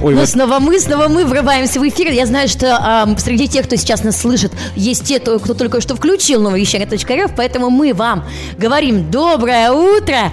Ой, 0.05 0.13
Ну, 0.13 0.19
вот 0.19 0.29
снова 0.29 0.59
мы, 0.59 0.79
снова 0.79 1.07
мы 1.07 1.25
врываемся 1.25 1.79
в 1.79 1.89
эфир. 1.89 2.11
Я 2.11 2.27
знаю, 2.27 2.47
что 2.47 2.77
ам, 2.79 3.17
среди 3.17 3.47
тех, 3.47 3.65
кто 3.65 3.75
сейчас 3.75 4.03
нас 4.03 4.21
слышит, 4.21 4.51
есть 4.75 5.03
те, 5.03 5.19
кто, 5.19 5.39
только 5.39 5.81
что 5.81 5.95
включил 5.95 6.43
нововещание.рф, 6.43 7.31
поэтому 7.35 7.71
мы 7.71 7.91
вам 7.91 8.23
говорим 8.55 9.09
доброе 9.09 9.71
утро. 9.71 10.31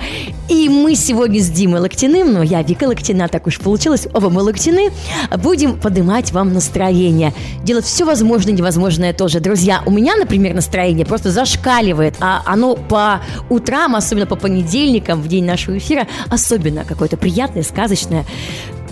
И 0.51 0.69
мы 0.69 0.95
сегодня 0.95 1.41
с 1.41 1.49
Димой 1.49 1.81
Локтяным, 1.81 2.35
ну, 2.35 2.43
я 2.43 2.63
Вика 2.63 2.85
Локтина, 2.85 3.29
так 3.29 3.47
уж 3.47 3.59
получилось, 3.61 4.07
оба 4.13 4.29
мы 4.29 4.43
Локтяны, 4.43 4.91
будем 5.39 5.81
поднимать 5.81 6.33
вам 6.33 6.53
настроение. 6.53 7.33
Делать 7.63 7.87
все 7.87 8.05
возможное 8.05 8.53
и 8.53 8.57
невозможное 8.59 9.15
тоже. 9.15 9.41
Друзья, 9.41 9.83
у 9.87 9.91
меня, 9.91 10.17
например, 10.17 10.53
настроение 10.53 11.07
просто 11.07 11.31
зашкаливает, 11.31 12.17
а 12.21 12.43
оно 12.45 12.77
по 12.77 13.23
утрам, 13.49 13.97
особенно 13.97 14.27
по 14.27 14.37
понедельникам, 14.37 15.23
в 15.23 15.29
день 15.29 15.47
нашего 15.47 15.79
эфира, 15.79 16.07
особенно 16.29 16.85
какое-то 16.85 17.17
приятное, 17.17 17.63
сказочное. 17.63 18.27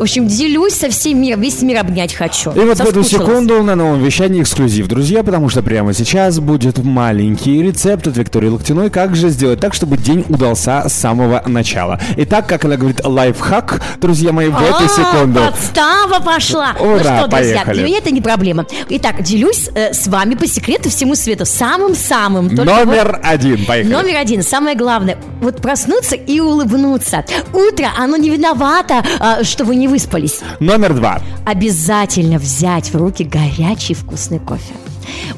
В 0.00 0.02
общем, 0.04 0.26
делюсь 0.26 0.73
со 0.73 0.88
всем 0.88 1.21
миром, 1.21 1.42
весь 1.42 1.61
мир 1.61 1.76
обнять 1.80 2.14
хочу. 2.14 2.52
И 2.52 2.61
вот 2.61 2.78
в 2.78 2.80
эту 2.88 3.04
секунду 3.04 3.62
на 3.62 3.75
новом 3.75 4.02
вещании 4.02 4.40
эксклюзив, 4.40 4.88
друзья, 4.88 5.23
потому 5.23 5.50
что 5.50 5.62
прямо 5.62 5.92
сейчас 5.92 6.40
будет 6.40 6.78
маленький 6.78 7.62
рецепт 7.62 8.07
от 8.07 8.16
Виктории 8.16 8.49
Локтяной, 8.49 8.88
как 8.88 9.14
же 9.14 9.28
сделать 9.28 9.61
так, 9.61 9.75
чтобы 9.75 9.99
день 9.99 10.25
удался 10.30 10.88
с 10.88 10.95
самого 10.95 11.42
начала. 11.47 12.00
Итак, 12.16 12.47
как 12.47 12.64
она 12.64 12.78
говорит, 12.78 13.04
лайфхак, 13.04 13.83
друзья 14.00 14.33
мои, 14.33 14.49
в 14.49 14.57
эту 14.59 14.88
секунду. 14.88 15.40
Подстава 15.40 16.21
пошла. 16.25 16.75
ну 16.80 16.92
Ура, 16.95 17.00
что, 17.00 17.28
друзья, 17.28 17.28
поехали. 17.57 17.75
для 17.75 17.85
меня 17.85 17.99
это 17.99 18.11
не 18.11 18.23
проблема. 18.23 18.64
Итак, 18.88 19.23
делюсь 19.23 19.69
э, 19.75 19.92
с 19.92 20.07
вами 20.07 20.35
по 20.35 20.47
секрету 20.47 20.88
всему 20.88 21.14
свету. 21.14 21.45
Самым-самым. 21.45 22.57
Только 22.57 22.73
вот- 22.73 22.87
Номер 22.87 23.21
один, 23.23 23.66
поехали. 23.66 23.92
Номер 23.92 24.16
один, 24.16 24.42
самое 24.42 24.78
главное, 24.78 25.19
вот 25.42 25.61
проснуться 25.61 26.16
и 26.16 26.40
улыбнуться. 26.40 27.26
Утро, 27.52 27.88
оно 27.99 28.16
не 28.16 28.30
виновато, 28.30 29.04
а, 29.19 29.45
что 29.45 29.64
вы 29.64 29.76
не 29.76 29.89
выспались. 29.90 30.40
Номер 30.61 30.94
два. 30.94 31.20
Обязательно 31.44 32.38
взять 32.38 32.92
в 32.92 32.97
руки 32.97 33.25
горячий 33.25 33.94
вкусный 33.94 34.38
кофе. 34.38 34.75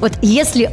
Вот 0.00 0.12
если 0.22 0.70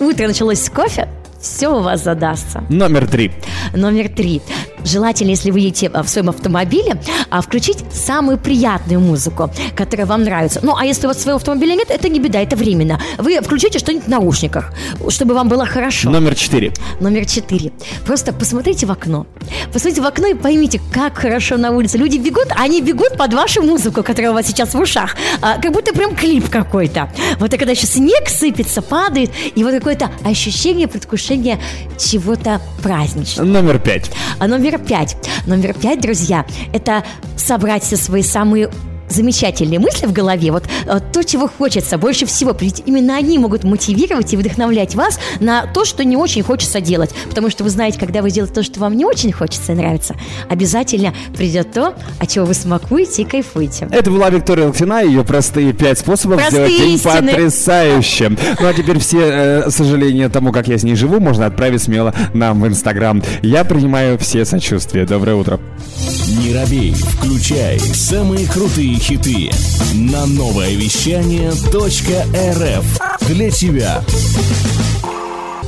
утро 0.00 0.26
началось 0.26 0.62
с 0.64 0.70
кофе, 0.70 1.08
все 1.40 1.68
у 1.68 1.82
вас 1.82 2.02
задастся. 2.02 2.64
Номер 2.68 3.06
три. 3.06 3.30
Номер 3.74 4.08
три. 4.08 4.42
Желательно, 4.84 5.30
если 5.30 5.50
вы 5.50 5.60
едете 5.60 5.90
а, 5.92 6.02
в 6.02 6.08
своем 6.08 6.28
автомобиле, 6.28 7.00
а, 7.30 7.40
включить 7.40 7.84
самую 7.92 8.38
приятную 8.38 9.00
музыку, 9.00 9.50
которая 9.76 10.06
вам 10.06 10.24
нравится. 10.24 10.60
Ну, 10.62 10.76
а 10.76 10.84
если 10.84 11.06
у 11.06 11.08
вас 11.08 11.20
своего 11.20 11.36
автомобиля 11.36 11.74
нет, 11.74 11.90
это 11.90 12.08
не 12.08 12.20
беда, 12.20 12.40
это 12.40 12.56
временно. 12.56 13.00
Вы 13.18 13.40
включите 13.40 13.78
что-нибудь 13.78 14.06
в 14.06 14.08
наушниках, 14.08 14.72
чтобы 15.08 15.34
вам 15.34 15.48
было 15.48 15.66
хорошо. 15.66 16.10
Номер 16.10 16.34
четыре. 16.34 16.72
Номер 17.00 17.26
четыре. 17.26 17.72
Просто 18.04 18.32
посмотрите 18.32 18.86
в 18.86 18.90
окно. 18.90 19.26
Посмотрите 19.72 20.02
в 20.02 20.06
окно 20.06 20.28
и 20.28 20.34
поймите, 20.34 20.80
как 20.92 21.18
хорошо 21.18 21.56
на 21.56 21.70
улице. 21.70 21.98
Люди 21.98 22.18
бегут, 22.18 22.48
а 22.50 22.62
они 22.62 22.80
бегут 22.80 23.16
под 23.16 23.34
вашу 23.34 23.62
музыку, 23.62 24.02
которая 24.02 24.30
у 24.32 24.34
вас 24.34 24.46
сейчас 24.46 24.74
в 24.74 24.80
ушах. 24.80 25.16
А, 25.40 25.60
как 25.60 25.72
будто 25.72 25.92
прям 25.92 26.14
клип 26.14 26.48
какой-то. 26.48 27.10
Вот 27.38 27.50
когда 27.50 27.72
еще 27.72 27.86
снег 27.86 28.28
сыпется, 28.28 28.82
падает, 28.82 29.30
и 29.54 29.64
вот 29.64 29.72
какое-то 29.72 30.10
ощущение, 30.24 30.88
предвкушение 30.88 31.58
чего-то 31.98 32.60
праздничного. 32.82 33.46
Номер 33.46 33.78
пять. 33.78 34.10
А 34.38 34.46
номер 34.46 34.67
пять. 34.76 35.16
Номер 35.46 35.72
пять, 35.72 36.02
друзья, 36.02 36.44
это 36.74 37.02
собрать 37.38 37.84
все 37.84 37.96
свои 37.96 38.22
самые 38.22 38.70
замечательные 39.08 39.78
мысли 39.78 40.06
в 40.06 40.12
голове, 40.12 40.52
вот 40.52 40.64
э, 40.86 41.00
то, 41.12 41.22
чего 41.22 41.48
хочется 41.48 41.98
больше 41.98 42.26
всего, 42.26 42.56
ведь 42.60 42.82
именно 42.86 43.16
они 43.16 43.38
могут 43.38 43.64
мотивировать 43.64 44.32
и 44.32 44.36
вдохновлять 44.36 44.94
вас 44.94 45.18
на 45.40 45.66
то, 45.66 45.84
что 45.84 46.04
не 46.04 46.16
очень 46.16 46.42
хочется 46.42 46.80
делать, 46.80 47.10
потому 47.28 47.50
что 47.50 47.64
вы 47.64 47.70
знаете, 47.70 47.98
когда 47.98 48.22
вы 48.22 48.30
делаете 48.30 48.54
то, 48.54 48.62
что 48.62 48.80
вам 48.80 48.96
не 48.96 49.04
очень 49.04 49.32
хочется 49.32 49.72
и 49.72 49.74
нравится, 49.74 50.14
обязательно 50.48 51.14
придет 51.36 51.72
то, 51.72 51.94
от 52.18 52.28
чего 52.28 52.44
вы 52.44 52.54
смакуете 52.54 53.22
и 53.22 53.24
кайфуете. 53.24 53.88
Это 53.90 54.10
была 54.10 54.30
Виктория 54.30 54.66
Локтина 54.66 55.02
и 55.02 55.08
ее 55.08 55.24
простые 55.24 55.72
пять 55.72 55.98
способов 55.98 56.38
Простые 56.38 56.66
сделать 56.66 56.82
день 56.82 56.94
истины. 56.96 57.32
потрясающим. 57.32 58.38
Ну 58.60 58.66
а 58.66 58.74
теперь 58.74 58.98
все 58.98 59.18
э, 59.20 59.70
сожаления 59.70 60.28
тому, 60.28 60.52
как 60.52 60.68
я 60.68 60.78
с 60.78 60.82
ней 60.82 60.94
живу, 60.94 61.20
можно 61.20 61.46
отправить 61.46 61.82
смело 61.82 62.14
нам 62.34 62.60
в 62.60 62.66
Инстаграм. 62.66 63.22
Я 63.42 63.64
принимаю 63.64 64.18
все 64.18 64.44
сочувствия. 64.44 65.06
Доброе 65.06 65.36
утро. 65.36 65.60
Не 66.48 66.54
робей, 66.54 66.94
включай 66.94 67.78
самые 67.78 68.46
крутые 68.46 68.98
хиты 68.98 69.50
на 69.92 70.24
новое 70.24 70.76
вещание 70.76 71.50
.рф 71.50 73.28
для 73.28 73.50
тебя. 73.50 74.02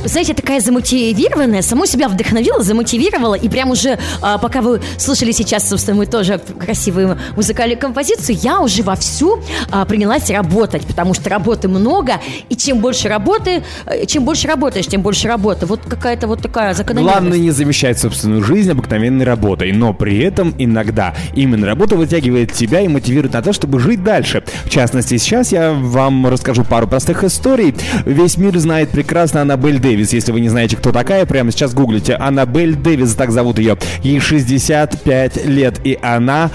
Знаете, 0.05 0.33
такая 0.33 0.61
замотивированная, 0.61 1.61
саму 1.63 1.85
себя 1.85 2.09
вдохновила, 2.09 2.63
замотивировала, 2.63 3.35
и 3.35 3.49
прям 3.49 3.71
уже, 3.71 3.99
а, 4.23 4.39
пока 4.39 4.63
вы 4.63 4.81
слушали 4.97 5.31
сейчас, 5.33 5.69
собственно, 5.69 5.99
мы 5.99 6.07
тоже 6.07 6.41
красивую 6.59 7.19
музыкальную 7.37 7.79
композицию, 7.79 8.39
я 8.43 8.61
уже 8.61 8.83
вовсю 8.83 9.41
а, 9.71 9.85
принялась 9.85 10.31
работать, 10.31 10.87
потому 10.87 11.13
что 11.13 11.29
работы 11.29 11.69
много, 11.69 12.15
и 12.49 12.57
чем 12.57 12.79
больше 12.79 13.09
работы, 13.09 13.63
э, 13.85 14.07
чем 14.07 14.25
больше 14.25 14.49
работаешь, 14.49 14.87
тем 14.87 15.03
больше 15.03 15.29
работы. 15.29 15.67
Вот 15.67 15.81
какая-то 15.87 16.27
вот 16.27 16.41
такая 16.41 16.73
закономерность. 16.73 17.21
Главное 17.21 17.39
не 17.39 17.51
замещать 17.51 17.99
собственную 17.99 18.43
жизнь 18.43 18.71
обыкновенной 18.71 19.27
работой, 19.27 19.73
но 19.73 19.93
при 19.93 20.19
этом 20.21 20.55
иногда 20.57 21.15
именно 21.35 21.67
работа 21.67 21.97
вытягивает 21.97 22.53
тебя 22.53 22.81
и 22.81 22.89
мотивирует 22.89 23.35
на 23.35 23.43
то, 23.43 23.53
чтобы 23.53 23.81
жить 23.81 24.03
дальше. 24.03 24.43
В 24.65 24.71
частности, 24.71 25.19
сейчас 25.19 25.53
я 25.53 25.73
вам 25.73 26.27
расскажу 26.27 26.65
пару 26.65 26.87
простых 26.87 27.23
историй. 27.23 27.75
Весь 28.07 28.39
мир 28.39 28.59
знает 28.59 28.91
прекрасно 28.91 29.43
Аннабель 29.43 29.79
Дэвис. 29.91 30.13
Если 30.13 30.31
вы 30.31 30.39
не 30.39 30.49
знаете, 30.49 30.77
кто 30.77 30.93
такая, 30.93 31.27
прямо 31.27 31.51
сейчас 31.51 31.75
гуглите. 31.75 32.15
Аннабель 32.15 32.77
Дэвис, 32.77 33.17
так 33.17 33.33
зовут 33.33 33.59
ее. 33.59 33.77
Ей 34.05 34.21
65 34.21 35.47
лет, 35.47 35.81
и 35.83 35.99
она 36.01 36.49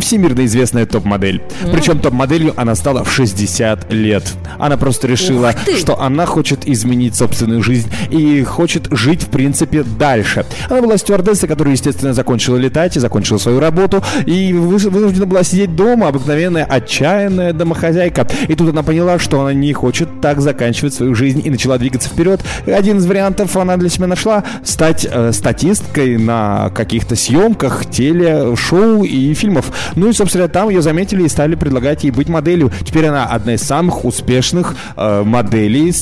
всемирно 0.00 0.44
известная 0.46 0.86
топ-модель. 0.86 1.42
Причем 1.72 1.98
топ-моделью 1.98 2.52
она 2.56 2.74
стала 2.74 3.04
в 3.04 3.12
60 3.12 3.92
лет. 3.92 4.24
Она 4.58 4.76
просто 4.76 5.06
решила, 5.06 5.54
что 5.78 6.00
она 6.00 6.26
хочет 6.26 6.66
изменить 6.68 7.14
собственную 7.16 7.62
жизнь 7.62 7.90
и 8.10 8.42
хочет 8.42 8.88
жить, 8.90 9.22
в 9.24 9.28
принципе, 9.28 9.82
дальше. 9.82 10.44
Она 10.68 10.82
была 10.82 10.96
стюардессой, 10.98 11.48
которая, 11.48 11.74
естественно, 11.74 12.12
закончила 12.14 12.56
летать 12.56 12.96
и 12.96 13.00
закончила 13.00 13.38
свою 13.38 13.60
работу, 13.60 14.02
и 14.26 14.52
вы- 14.52 14.78
вынуждена 14.90 15.26
была 15.26 15.42
сидеть 15.42 15.74
дома, 15.76 16.08
обыкновенная, 16.08 16.64
отчаянная 16.64 17.52
домохозяйка. 17.52 18.26
И 18.48 18.54
тут 18.54 18.70
она 18.70 18.82
поняла, 18.82 19.18
что 19.18 19.40
она 19.40 19.52
не 19.52 19.72
хочет 19.72 20.20
так 20.20 20.40
заканчивать 20.40 20.94
свою 20.94 21.14
жизнь 21.14 21.42
и 21.44 21.50
начала 21.50 21.78
двигаться 21.78 22.08
вперед. 22.08 22.40
Один 22.66 22.98
из 22.98 23.06
вариантов 23.06 23.56
она 23.56 23.76
для 23.76 23.88
себя 23.88 24.06
нашла 24.06 24.44
стать 24.64 25.06
э, 25.10 25.32
статисткой 25.32 26.18
на 26.18 26.70
каких-то 26.74 27.16
съемках, 27.16 27.86
телешоу 27.90 29.04
и 29.04 29.34
фильмов. 29.34 29.69
Ну 29.96 30.08
и, 30.08 30.12
собственно, 30.12 30.48
там 30.48 30.68
ее 30.68 30.82
заметили 30.82 31.24
и 31.24 31.28
стали 31.28 31.54
предлагать 31.54 32.04
ей 32.04 32.10
быть 32.10 32.28
моделью. 32.28 32.70
Теперь 32.84 33.06
она 33.06 33.26
одна 33.26 33.54
из 33.54 33.62
самых 33.62 34.04
успешных 34.04 34.74
э, 34.96 35.22
моделей 35.22 35.92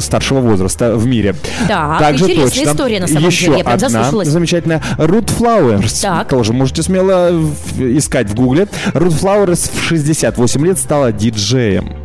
старшего 0.00 0.40
возраста 0.40 0.96
в 0.96 1.06
мире. 1.06 1.34
Так, 1.68 1.98
Также 2.00 2.24
интересная 2.24 2.64
точно. 2.64 2.70
история, 2.72 3.00
на 3.00 3.06
самом 3.06 3.26
Еще 3.26 3.44
деле. 3.46 3.58
Я 3.58 3.64
прям 3.64 3.74
одна 3.74 3.88
заслушалась. 3.88 4.28
замечательная 4.28 4.82
Рут 4.98 5.30
Флауэрс. 5.30 6.00
Так. 6.00 6.28
Тоже 6.28 6.52
можете 6.52 6.82
смело 6.82 7.30
искать 7.78 8.28
в 8.30 8.34
гугле. 8.34 8.68
Рут 8.92 9.12
Флауэрс 9.14 9.70
в 9.74 9.82
68 9.82 10.66
лет 10.66 10.78
стала 10.78 11.12
диджеем. 11.12 12.03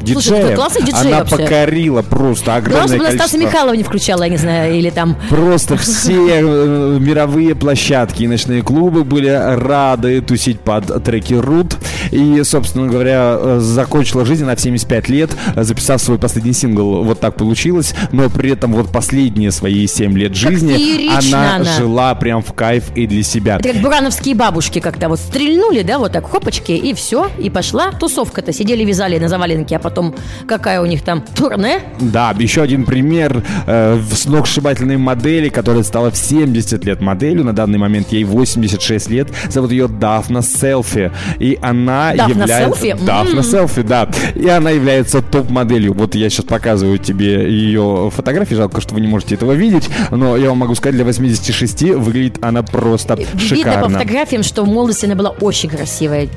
Слушай, 0.00 0.30
диджеев. 0.30 0.48
ты 0.48 0.54
классный 0.54 0.82
диджей 0.82 1.08
Она 1.08 1.18
вообще. 1.18 1.36
покорила 1.36 2.02
просто 2.02 2.44
Главное, 2.44 2.58
огромное 2.58 2.88
чтобы 2.88 3.04
она 3.04 3.12
Стаса 3.12 3.30
количество... 3.32 3.38
Михайлова 3.38 3.74
не 3.74 3.82
включала, 3.82 4.22
я 4.24 4.28
не 4.28 4.36
знаю, 4.36 4.74
или 4.74 4.90
там... 4.90 5.16
Просто 5.28 5.76
все 5.78 6.40
э, 6.40 6.98
мировые 7.00 7.54
площадки 7.54 8.22
и 8.22 8.28
ночные 8.28 8.62
клубы 8.62 9.04
были 9.04 9.28
рады 9.28 10.20
тусить 10.20 10.60
под 10.60 11.02
треки 11.04 11.34
Рут. 11.34 11.76
И, 12.10 12.42
собственно 12.44 12.86
говоря, 12.86 13.36
э, 13.38 13.58
закончила 13.60 14.24
жизнь 14.24 14.44
на 14.44 14.56
75 14.56 15.08
лет, 15.08 15.30
записав 15.56 16.00
свой 16.00 16.18
последний 16.18 16.52
сингл. 16.52 17.02
Вот 17.02 17.20
так 17.20 17.34
получилось. 17.36 17.94
Но 18.12 18.28
при 18.30 18.52
этом 18.52 18.72
вот 18.72 18.90
последние 18.90 19.50
свои 19.50 19.86
7 19.86 20.16
лет 20.16 20.34
жизни 20.34 21.08
она, 21.08 21.56
она. 21.56 21.64
жила 21.64 22.14
прям 22.14 22.42
в 22.42 22.52
кайф 22.52 22.84
и 22.94 23.06
для 23.06 23.22
себя. 23.22 23.56
Это 23.56 23.72
как 23.72 23.82
бурановские 23.82 24.34
бабушки 24.34 24.80
как-то 24.80 25.08
вот 25.08 25.18
стрельнули, 25.18 25.82
да, 25.82 25.98
вот 25.98 26.12
так, 26.12 26.28
хопочки, 26.30 26.72
и 26.72 26.94
все, 26.94 27.28
и 27.38 27.50
пошла 27.50 27.92
тусовка-то. 27.92 28.52
Сидели, 28.52 28.84
вязали 28.84 29.18
на 29.18 29.28
заваленке, 29.28 29.76
а 29.76 29.78
потом 29.88 30.14
какая 30.46 30.80
у 30.80 30.86
них 30.86 31.02
там 31.02 31.22
турне? 31.34 31.80
Да, 32.00 32.34
еще 32.38 32.62
один 32.62 32.84
пример 32.84 33.42
э, 33.66 34.00
сногсшибательной 34.12 34.96
модели, 34.96 35.48
которая 35.48 35.82
стала 35.82 36.10
в 36.10 36.16
70 36.16 36.84
лет 36.84 37.00
моделью. 37.00 37.44
На 37.44 37.52
данный 37.54 37.78
момент 37.78 38.12
ей 38.12 38.24
86 38.24 39.10
лет. 39.10 39.28
Зовут 39.48 39.72
ее 39.72 39.88
Дафна 39.88 40.42
Селфи. 40.42 41.10
И 41.38 41.58
она 41.62 42.12
Дафна 42.14 42.42
является... 42.42 42.80
Селфи? 42.80 43.04
Дафна 43.04 43.38
М. 43.38 43.42
Селфи, 43.42 43.82
да. 43.82 44.08
И 44.34 44.48
она 44.48 44.70
является 44.70 45.22
топ-моделью. 45.22 45.94
Вот 45.94 46.14
я 46.14 46.28
сейчас 46.30 46.44
показываю 46.44 46.98
тебе 46.98 47.50
ее 47.50 48.10
фотографии. 48.14 48.54
Жалко, 48.54 48.80
что 48.80 48.94
вы 48.94 49.00
не 49.00 49.08
можете 49.08 49.34
этого 49.34 49.52
видеть. 49.52 49.88
Но 50.10 50.36
я 50.36 50.48
вам 50.50 50.58
могу 50.58 50.74
сказать, 50.74 50.94
для 50.94 51.04
86 51.04 51.82
выглядит 51.94 52.38
она 52.44 52.62
просто 52.62 53.14
Видно 53.14 53.32
по 53.32 53.38
шикарно. 53.40 53.88
фотографиям, 53.90 54.42
что 54.42 54.64
в 54.64 54.68
молодости 54.68 55.06
она 55.06 55.14
была 55.14 55.30
очень 55.30 55.68
красивая. 55.68 56.28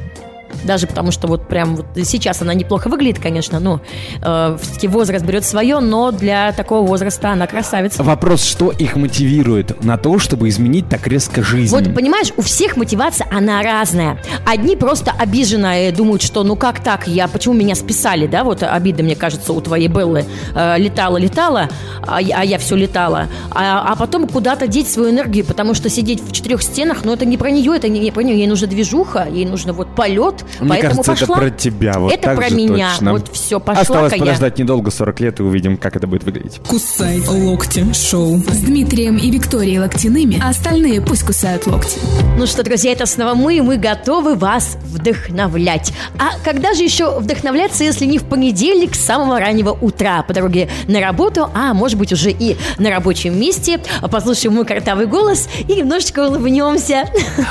Даже 0.63 0.87
потому, 0.87 1.11
что 1.11 1.27
вот 1.27 1.47
прям 1.47 1.75
вот 1.77 1.85
сейчас 2.03 2.41
она 2.41 2.53
неплохо 2.53 2.87
выглядит, 2.89 3.19
конечно, 3.19 3.59
но 3.59 3.81
э, 4.21 4.57
все-таки 4.61 4.87
возраст 4.87 5.25
берет 5.25 5.45
свое, 5.45 5.79
но 5.79 6.11
для 6.11 6.51
такого 6.51 6.85
возраста 6.85 7.31
она 7.31 7.47
красавица. 7.47 8.03
Вопрос, 8.03 8.43
что 8.43 8.71
их 8.71 8.95
мотивирует 8.95 9.83
на 9.83 9.97
то, 9.97 10.19
чтобы 10.19 10.49
изменить 10.49 10.89
так 10.89 11.07
резко 11.07 11.41
жизнь? 11.43 11.73
Вот, 11.75 11.93
понимаешь, 11.93 12.31
у 12.37 12.41
всех 12.41 12.77
мотивация, 12.77 13.27
она 13.31 13.61
разная. 13.61 14.19
Одни 14.45 14.75
просто 14.75 15.11
обиженные 15.17 15.91
думают, 15.91 16.21
что 16.21 16.43
ну 16.43 16.55
как 16.55 16.81
так, 16.83 17.07
я, 17.07 17.27
почему 17.27 17.53
меня 17.55 17.75
списали, 17.75 18.27
да, 18.27 18.43
вот 18.43 18.63
обида, 18.63 19.03
мне 19.03 19.15
кажется, 19.15 19.53
у 19.53 19.61
твоей 19.61 19.87
Беллы. 19.87 20.25
Э, 20.55 20.77
летала, 20.77 21.17
летала, 21.17 21.69
а, 22.05 22.21
я- 22.21 22.39
а 22.39 22.43
я 22.45 22.57
все 22.57 22.75
летала. 22.75 23.27
А, 23.51 23.85
а 23.91 23.95
потом 23.95 24.27
куда-то 24.27 24.67
деть 24.67 24.89
свою 24.89 25.09
энергию, 25.11 25.45
потому 25.45 25.73
что 25.73 25.89
сидеть 25.89 26.21
в 26.21 26.31
четырех 26.31 26.61
стенах, 26.61 27.03
ну 27.03 27.13
это 27.13 27.25
не 27.25 27.37
про 27.37 27.49
нее, 27.51 27.75
это 27.75 27.87
не, 27.87 27.99
не 27.99 28.11
про 28.11 28.21
нее, 28.23 28.37
ей 28.37 28.47
нужна 28.47 28.67
движуха, 28.67 29.27
ей 29.31 29.45
нужно 29.45 29.73
вот 29.73 29.93
полет, 29.95 30.40
Мне 30.59 30.69
поэтому 30.69 31.03
кажется, 31.03 31.25
пошла. 31.27 31.35
это 31.37 31.45
про 31.51 31.57
тебя. 31.57 31.93
Вот 31.99 32.13
Это 32.13 32.23
так 32.23 32.37
про 32.37 32.49
же 32.49 32.55
меня. 32.55 32.89
точно. 32.91 33.11
Вот 33.13 33.29
все, 33.33 33.59
пошла 33.59 33.81
Осталось 33.81 34.13
я. 34.13 34.19
подождать 34.19 34.57
недолго, 34.59 34.91
40 34.91 35.19
лет, 35.19 35.39
и 35.39 35.43
увидим, 35.43 35.77
как 35.77 35.95
это 35.95 36.07
будет 36.07 36.23
выглядеть. 36.23 36.59
Кусай 36.67 37.19
локти 37.27 37.85
шоу. 37.93 38.37
С 38.39 38.57
Дмитрием 38.61 39.17
и 39.17 39.29
Викторией 39.31 39.79
Локтяными, 39.79 40.39
а 40.43 40.49
остальные 40.49 41.01
пусть 41.01 41.23
кусают 41.23 41.67
локти. 41.67 41.99
Ну 42.37 42.45
что, 42.47 42.63
друзья, 42.63 42.91
это 42.91 43.05
снова 43.05 43.33
мы, 43.35 43.57
и 43.57 43.61
мы 43.61 43.77
готовы 43.77 44.35
вас 44.35 44.77
вдохновлять. 44.83 45.93
А 46.17 46.37
когда 46.43 46.73
же 46.73 46.83
еще 46.83 47.19
вдохновляться, 47.19 47.83
если 47.83 48.05
не 48.05 48.17
в 48.17 48.23
понедельник 48.23 48.95
с 48.95 48.99
самого 49.05 49.39
раннего 49.39 49.71
утра 49.71 50.23
по 50.23 50.33
дороге 50.33 50.69
на 50.87 50.99
работу, 50.99 51.49
а 51.53 51.73
может 51.73 51.97
быть 51.97 52.11
уже 52.13 52.31
и 52.31 52.57
на 52.77 52.89
рабочем 52.89 53.39
месте, 53.39 53.79
послушаем 54.09 54.55
мой 54.55 54.65
картавый 54.65 55.05
голос 55.07 55.47
и 55.67 55.73
немножечко 55.75 56.27
улыбнемся. 56.27 57.05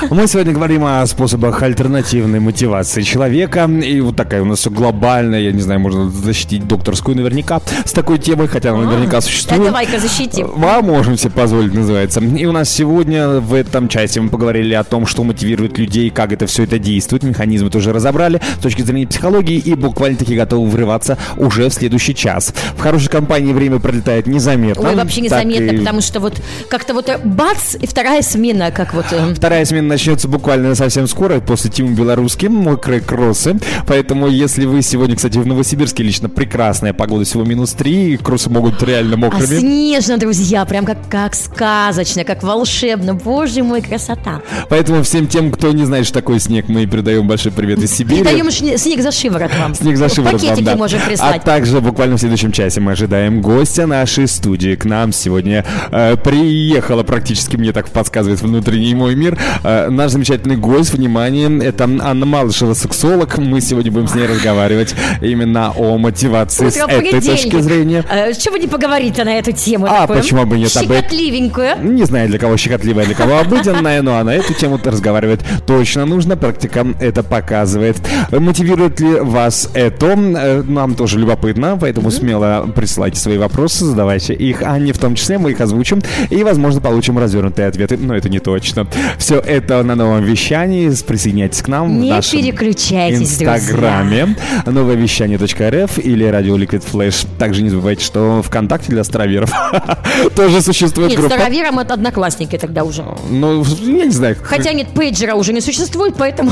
Мы 0.09 0.27
сегодня 0.27 0.53
говорим 0.53 0.83
о 0.85 1.05
способах 1.05 1.61
альтернативной 1.61 2.39
мотивации 2.39 2.80
человека. 2.85 3.69
И 3.83 3.99
вот 4.01 4.15
такая 4.15 4.41
у 4.41 4.45
нас 4.45 4.59
все 4.59 4.69
глобальная, 4.69 5.39
я 5.41 5.51
не 5.51 5.61
знаю, 5.61 5.79
можно 5.79 6.09
защитить 6.09 6.67
докторскую 6.67 7.15
наверняка 7.17 7.61
с 7.85 7.91
такой 7.91 8.17
темой, 8.19 8.47
хотя 8.47 8.71
она 8.73 8.83
наверняка 8.89 9.21
существует. 9.21 9.63
давай-ка 9.63 9.99
защитим. 9.99 10.51
А 10.63 10.81
можем 10.81 11.17
себе 11.17 11.31
позволить, 11.31 11.73
называется. 11.73 12.19
И 12.21 12.45
у 12.45 12.51
нас 12.51 12.69
сегодня 12.69 13.39
в 13.39 13.53
этом 13.53 13.87
части 13.87 14.19
мы 14.19 14.29
поговорили 14.29 14.73
о 14.73 14.83
том, 14.83 15.05
что 15.05 15.23
мотивирует 15.23 15.77
людей, 15.77 16.09
как 16.09 16.31
это 16.31 16.45
все 16.47 16.63
это 16.63 16.79
действует. 16.79 17.23
Механизмы 17.23 17.69
тоже 17.69 17.93
разобрали 17.93 18.41
с 18.59 18.61
точки 18.63 18.81
зрения 18.81 19.07
психологии 19.07 19.57
и 19.57 19.75
буквально-таки 19.75 20.35
готовы 20.35 20.69
врываться 20.69 21.17
уже 21.37 21.69
в 21.69 21.73
следующий 21.73 22.15
час. 22.15 22.53
В 22.77 22.79
хорошей 22.81 23.09
компании 23.09 23.53
время 23.53 23.79
пролетает 23.79 24.27
незаметно. 24.27 24.89
Ой, 24.89 24.95
вообще 24.95 25.21
незаметно, 25.21 25.71
и- 25.71 25.77
потому 25.79 26.01
что 26.01 26.19
вот 26.19 26.41
как-то 26.69 26.93
вот 26.93 27.09
э, 27.09 27.19
бац, 27.23 27.75
и 27.79 27.85
вторая 27.87 28.21
смена, 28.21 28.71
как 28.71 28.93
вот... 28.93 29.05
э, 29.11 29.33
Вторая 29.35 29.65
смена 29.65 29.87
начнется 29.89 30.27
буквально 30.27 30.75
совсем 30.75 31.07
скоро, 31.07 31.39
после 31.39 31.69
Тима 31.71 31.95
Белорусски, 31.95 32.47
мокрые 32.71 33.01
кроссы. 33.01 33.57
Поэтому, 33.85 34.27
если 34.27 34.65
вы 34.65 34.81
сегодня, 34.81 35.15
кстати, 35.15 35.37
в 35.37 35.45
Новосибирске 35.45 36.03
лично 36.03 36.29
прекрасная 36.29 36.93
погода, 36.93 37.25
всего 37.25 37.43
минус 37.43 37.73
3, 37.73 38.13
и 38.13 38.17
кроссы 38.17 38.49
могут 38.49 38.81
реально 38.83 39.15
А 39.15 39.17
мокрыми. 39.17 39.59
снежно, 39.59 40.17
друзья, 40.17 40.63
прям 40.65 40.85
как, 40.85 40.97
как 41.09 41.35
сказочно, 41.35 42.23
как 42.23 42.43
волшебно. 42.43 43.13
Боже 43.13 43.63
мой, 43.63 43.81
красота. 43.81 44.41
Поэтому 44.69 45.03
всем 45.03 45.27
тем, 45.27 45.51
кто 45.51 45.71
не 45.71 45.83
знает, 45.85 46.05
что 46.05 46.15
такое 46.19 46.39
снег, 46.39 46.69
мы 46.69 46.85
передаем 46.85 47.27
большой 47.27 47.51
привет 47.51 47.79
из 47.79 47.91
Сибири. 47.91 48.23
Передаем 48.23 48.49
снег 48.77 49.01
за 49.01 49.11
шиворот 49.11 49.51
вам. 49.59 49.75
Снег 49.75 49.97
за 49.97 50.07
шиворот 50.07 50.41
вам, 50.41 50.49
Пакетики 50.49 50.65
да. 50.65 50.75
можем 50.77 50.99
А 51.03 51.07
прислать. 51.09 51.43
также 51.43 51.81
буквально 51.81 52.15
в 52.15 52.19
следующем 52.19 52.51
часе 52.53 52.79
мы 52.79 52.93
ожидаем 52.93 53.41
гостя 53.41 53.85
нашей 53.85 54.27
студии. 54.27 54.75
К 54.75 54.85
нам 54.85 55.11
сегодня 55.11 55.65
э, 55.91 56.15
приехала 56.15 57.03
практически, 57.03 57.57
мне 57.57 57.73
так 57.73 57.89
подсказывает 57.89 58.41
внутренний 58.41 58.95
мой 58.95 59.15
мир, 59.15 59.37
э, 59.63 59.89
наш 59.89 60.11
замечательный 60.11 60.55
гость. 60.55 60.93
Внимание, 60.93 61.63
это 61.63 61.83
Анна 61.83 62.25
Малышева, 62.25 62.50
сексолог. 62.51 63.37
Мы 63.37 63.61
сегодня 63.61 63.91
будем 63.91 64.07
с 64.07 64.15
ней 64.15 64.25
разговаривать 64.27 64.95
именно 65.21 65.71
о 65.75 65.97
мотивации 65.97 66.69
с 66.69 66.77
Утро 66.83 66.95
этой 66.95 67.21
точки 67.21 67.59
зрения. 67.61 68.03
Э, 68.09 68.33
Чего 68.33 68.57
не 68.57 68.67
поговорить-то 68.67 69.23
на 69.23 69.35
эту 69.37 69.51
тему? 69.51 69.87
А 69.89 70.07
почему 70.07 70.45
бы 70.45 70.57
нет? 70.57 70.69
Этом- 70.75 70.83
Щекотливенькую. 70.83 71.69
Не 71.83 72.03
знаю, 72.03 72.29
для 72.29 72.39
кого 72.39 72.57
щекотливая, 72.57 73.05
для 73.05 73.15
кого 73.15 73.39
обыденная, 73.39 74.01
но 74.01 74.21
на 74.23 74.31
эту 74.35 74.53
тему 74.53 74.79
разговаривать 74.83 75.41
точно 75.65 76.05
нужно. 76.05 76.37
Практика 76.37 76.85
это 76.99 77.23
показывает. 77.23 77.97
Мотивирует 78.31 78.99
ли 78.99 79.19
вас 79.19 79.69
это? 79.73 80.07
Э, 80.07 80.63
Нам 80.67 80.95
тоже 80.95 81.19
любопытно, 81.19 81.77
поэтому 81.79 82.11
смело 82.11 82.67
присылайте 82.75 83.19
свои 83.19 83.37
вопросы, 83.37 83.85
задавайте 83.85 84.33
их, 84.33 84.61
Анне 84.63 84.93
в 84.93 84.97
том 84.97 85.15
числе, 85.15 85.37
мы 85.37 85.51
их 85.51 85.61
озвучим 85.61 86.01
и, 86.29 86.43
возможно, 86.43 86.81
получим 86.81 87.17
развернутые 87.19 87.67
ответы, 87.67 87.97
но 87.97 88.15
это 88.15 88.29
не 88.29 88.39
точно. 88.39 88.87
Все 89.17 89.39
это 89.39 89.83
на 89.83 89.95
новом 89.95 90.23
вещании. 90.23 90.91
Присоединяйтесь 91.05 91.61
к 91.61 91.67
нам 91.67 91.99
Не 92.01 92.07
в 92.11 92.15
нашем 92.15 92.39
переключайтесь, 92.41 93.19
инстаграме 93.21 94.35
нововещание.рф 94.65 95.97
или 95.99 96.25
радио 96.25 96.57
Liquid 96.57 96.83
Flash. 96.91 97.27
Также 97.37 97.61
не 97.61 97.69
забывайте, 97.69 98.03
что 98.03 98.41
ВКонтакте 98.43 98.89
для 98.91 99.03
староверов 99.03 99.51
тоже 100.35 100.61
существует 100.61 101.11
Нет, 101.11 101.19
группа. 101.19 101.35
староверам 101.35 101.79
это 101.79 101.93
одноклассники 101.93 102.57
тогда 102.57 102.83
уже. 102.83 103.05
Ну, 103.29 103.63
я 103.63 104.05
не 104.05 104.11
знаю. 104.11 104.37
Хотя 104.41 104.73
нет, 104.73 104.89
пейджера 104.89 105.35
уже 105.35 105.53
не 105.53 105.61
существует, 105.61 106.15
поэтому... 106.17 106.51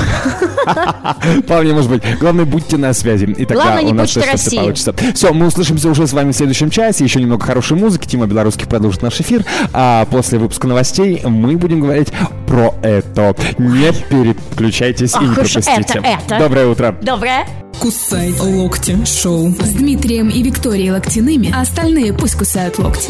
Вполне 1.43 1.73
может 1.73 1.89
быть. 1.89 2.04
Главное, 2.19 2.45
будьте 2.45 2.78
на 2.78 2.93
связи. 2.93 3.25
И 3.25 3.45
тогда 3.45 3.63
Главное, 3.63 3.84
не 3.84 3.91
у 3.91 3.95
нас 3.95 4.13
Почта 4.13 4.21
все 4.21 4.32
России. 4.32 4.58
получится. 4.58 4.95
Все, 5.13 5.34
мы 5.34 5.47
услышимся 5.47 5.89
уже 5.89 6.08
с 6.08 6.13
вами 6.13 6.32
в 6.32 6.36
следующем 6.36 6.69
часе. 6.69 7.04
Еще 7.04 7.19
немного 7.19 7.45
хорошей 7.45 7.78
музыки. 7.78 8.08
Тима 8.08 8.28
Белорусских 8.28 8.67
продолжит 8.67 9.02
наш 9.02 9.19
эфир. 9.19 9.43
А 9.73 10.06
после 10.06 10.39
выпуска 10.39 10.67
новостей 10.67 11.21
мы 11.25 11.58
будем 11.58 11.82
говорить 11.82 12.10
про 12.47 12.73
это. 12.82 13.36
Не 13.58 13.91
переключайтесь 14.10 15.15
и 15.15 15.19
не 15.25 15.32
Ах 15.32 15.39
это, 15.79 15.99
это. 15.99 16.39
Доброе 16.39 16.67
утро. 16.67 16.97
Доброе. 17.01 17.45
Кусай 17.79 18.33
локти 18.39 18.97
шоу. 19.05 19.51
С 19.51 19.73
Дмитрием 19.73 20.29
и 20.29 20.43
Викторией 20.43 20.91
Локтяными, 20.91 21.51
а 21.55 21.61
остальные 21.61 22.13
пусть 22.13 22.37
кусают 22.37 22.77
локти. 22.77 23.09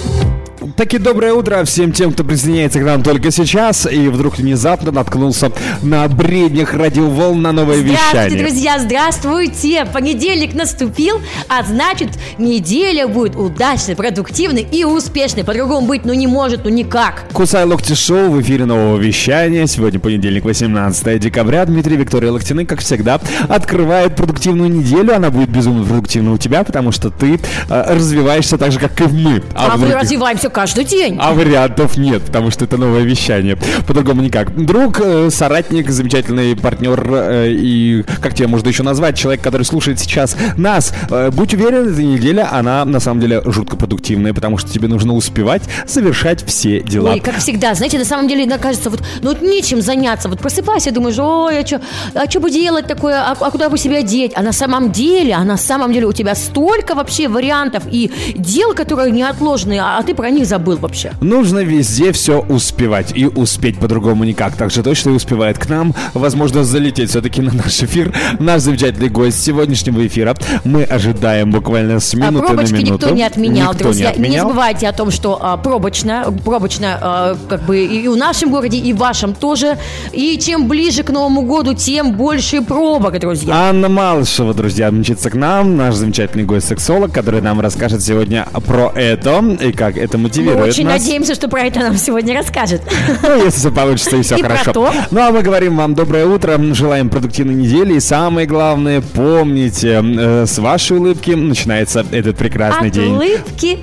Таки 0.76 0.98
доброе 0.98 1.34
утро 1.34 1.63
всем 1.63 1.93
тем, 1.93 2.12
кто 2.12 2.26
присоединяется 2.26 2.80
к 2.80 2.84
нам 2.84 3.02
только 3.02 3.32
сейчас 3.32 3.89
и 3.89 4.10
вдруг 4.10 4.38
внезапно 4.38 4.91
наткнулся 4.91 5.52
на 5.82 6.06
бреднях 6.10 6.74
радиоволн 6.74 7.41
на 7.41 7.54
новое 7.54 7.78
Здравствуйте, 7.78 8.26
вещание. 8.28 8.45
друзья, 8.45 8.80
здравствуйте! 8.80 9.86
Понедельник 9.86 10.54
наступил, 10.54 11.22
а 11.48 11.63
значит, 11.63 12.10
неделя 12.38 13.08
будет 13.08 13.38
удачной, 13.38 13.95
продуктивной 13.95 14.67
и 14.69 14.84
успешной. 14.84 15.45
По-другому 15.45 15.88
быть 15.88 16.04
ну 16.04 16.13
не 16.13 16.28
может, 16.28 16.65
ну 16.65 16.69
никак. 16.69 17.24
Кусай 17.32 17.63
локти 17.63 17.93
шоу 17.93 18.30
в 18.30 18.41
эфире 18.41 18.65
нового 18.65 18.98
вещания. 18.98 19.65
Сегодня 19.65 20.00
понедельник, 20.00 20.43
18 20.43 21.19
декабря. 21.19 21.65
Дмитрий 21.65 21.95
Виктория 21.95 22.32
Локтины, 22.32 22.65
как 22.65 22.82
всегда, 22.82 23.22
открывает 23.48 24.17
продуктивную 24.17 24.69
неделю. 24.69 25.15
Она 25.15 25.30
будет 25.30 25.50
безумно 25.50 25.86
продуктивна 25.86 26.34
у 26.34 26.38
тебя, 26.38 26.65
потому 26.65 26.91
что 26.91 27.10
ты 27.10 27.39
э, 27.69 27.93
развиваешься 27.93 28.58
так 28.58 28.74
же, 28.74 28.80
как 28.80 29.00
и 29.00 29.06
мы. 29.06 29.41
А, 29.54 29.78
в 29.78 29.80
мы 29.80 29.93
развиваемся 29.93 30.49
это 30.50 30.56
каждый 30.56 30.84
день. 30.84 31.18
А 31.20 31.34
вариантов 31.34 31.98
нет, 31.98 32.24
потому 32.24 32.52
что 32.52 32.66
это 32.66 32.78
новое 32.78 33.04
вещание. 33.04 33.58
По-другому 33.88 34.22
никак. 34.22 34.56
Друг, 34.56 35.00
э, 35.00 35.30
соратник, 35.30 35.90
замечательный 35.90 36.56
партнер 36.56 37.08
э, 37.12 37.52
и, 37.52 38.04
как 38.22 38.34
тебя 38.34 38.48
можно 38.48 38.68
еще 38.68 38.84
назвать, 38.84 39.18
человек, 39.18 39.42
который 39.42 39.64
слушает 39.64 40.00
сейчас 40.00 40.36
нас. 40.58 40.94
Э, 41.10 41.30
Будь 41.32 41.54
уверен, 41.54 41.94
эта 41.94 42.04
неделя, 42.04 42.50
она 42.52 42.84
на 42.86 43.00
самом 43.00 43.22
деле 43.22 43.42
жутко 43.46 43.78
продуктивная, 43.78 44.34
потому 44.34 44.58
что 44.58 44.72
тебе 44.72 44.88
нужно 44.88 45.14
успевать 45.14 45.62
совершать 45.86 46.46
все 46.46 46.82
дела. 46.82 47.12
Ой, 47.12 47.20
как 47.20 47.38
всегда, 47.38 47.74
знаете, 47.76 47.98
на 47.98 48.06
самом 48.06 48.28
деле, 48.28 48.50
кажется, 48.58 48.90
вот, 48.90 49.02
ну 49.22 49.30
вот 49.30 49.42
нечем 49.42 49.82
заняться. 49.82 50.28
Вот 50.28 50.40
просыпайся, 50.40 50.92
думаешь, 50.92 51.18
ой, 51.20 51.60
а 51.60 51.66
что 51.66 51.82
а 52.16 52.28
чё 52.28 52.40
бы 52.40 52.52
делать 52.52 52.88
такое, 52.88 53.22
а, 53.22 53.38
а 53.40 53.52
куда 53.52 53.70
бы 53.70 53.78
себя 53.78 54.02
деть? 54.02 54.32
А 54.36 54.42
на 54.42 54.52
самом 54.52 54.92
деле, 54.92 55.34
а 55.34 55.44
на 55.44 55.58
самом 55.58 55.94
деле 55.94 56.08
у 56.08 56.14
тебя 56.14 56.36
столько 56.36 56.96
вообще 56.96 57.28
вариантов 57.28 57.84
и 57.90 58.12
дел, 58.36 58.74
которые 58.74 59.12
неотложные, 59.12 59.82
а 59.82 60.02
ты 60.04 60.16
про 60.16 60.30
них 60.30 60.38
забыл 60.45 60.78
вообще. 60.78 61.13
Нужно 61.21 61.60
везде 61.60 62.12
все 62.12 62.39
успевать. 62.41 63.12
И 63.15 63.25
успеть 63.25 63.80
по-другому 63.80 64.23
никак. 64.23 64.56
Так 64.56 64.71
же 64.71 64.84
точно 64.84 65.10
и 65.12 65.13
успевает 65.13 65.58
к 65.58 65.67
нам, 65.69 65.93
возможно, 66.13 66.63
залететь 66.63 67.10
все-таки 67.10 67.41
на 67.41 67.54
наш 67.54 67.82
эфир. 67.84 68.13
Наш 68.39 68.62
замечательный 68.62 69.10
гость 69.10 69.43
сегодняшнего 69.43 70.06
эфира. 70.06 70.36
Мы 70.63 70.84
ожидаем 70.84 71.52
буквально 71.52 71.99
с 71.99 72.13
А 72.13 72.17
минуты 72.17 72.47
пробочки 72.47 72.73
на 72.73 72.78
минуту. 72.78 72.91
никто 73.06 73.10
не 73.15 73.23
отменял, 73.23 73.71
Никто 73.73 73.84
друзья. 73.86 74.06
не 74.08 74.12
отменял. 74.12 74.47
забывайте 74.47 74.88
о 74.88 74.93
том, 74.93 75.12
что 75.12 75.38
а, 75.41 75.58
пробочно, 75.58 76.34
пробочно, 76.43 76.97
а, 77.02 77.38
как 77.47 77.63
бы 77.63 77.86
и 77.86 78.08
в 78.08 78.15
нашем 78.15 78.52
городе, 78.52 78.78
и 78.78 78.93
в 78.93 78.97
вашем 78.97 79.34
тоже. 79.34 79.78
И 80.12 80.38
чем 80.39 80.67
ближе 80.67 81.04
к 81.04 81.10
Новому 81.10 81.41
году, 81.43 81.73
тем 81.73 82.13
больше 82.13 82.62
пробок, 82.62 83.19
друзья. 83.19 83.54
Анна 83.69 83.89
Малышева, 83.89 84.54
друзья, 84.54 84.91
мчится 84.91 85.30
к 85.30 85.36
нам, 85.36 85.75
наш 85.78 85.95
замечательный 85.95 86.43
гость-сексолог, 86.45 87.12
который 87.12 87.41
нам 87.41 87.60
расскажет 87.60 88.02
сегодня 88.02 88.47
про 88.65 88.91
это 88.95 89.39
и 89.62 89.71
как 89.71 89.97
это 90.30 90.39
Мы 90.39 90.46
мотивирует 90.46 90.74
очень 90.74 90.86
нас. 90.86 91.02
надеемся, 91.02 91.36
что 91.36 91.48
про 91.50 91.62
это 91.62 91.80
нам 91.80 91.98
сегодня 91.98 92.36
расскажет. 92.38 92.82
Ну, 93.22 93.44
если 93.46 93.60
все 93.60 93.72
получится 93.72 94.15
и 94.18 94.22
все 94.22 94.38
И 94.38 94.42
хорошо. 94.42 94.72
Ну, 95.12 95.20
а 95.22 95.32
мы 95.32 95.42
говорим 95.42 95.78
вам 95.78 95.94
доброе 95.96 96.26
утро, 96.26 96.58
желаем 96.74 97.10
продуктивной 97.10 97.56
недели 97.56 97.94
и 97.96 98.00
самое 98.00 98.48
главное, 98.48 99.02
помните, 99.02 100.02
э, 100.04 100.46
с 100.46 100.58
вашей 100.60 100.98
улыбки 100.98 101.32
начинается 101.32 102.06
этот 102.12 102.38
прекрасный 102.38 102.88
От 102.89 102.94
день. 102.94 103.13
улыбки 103.13 103.80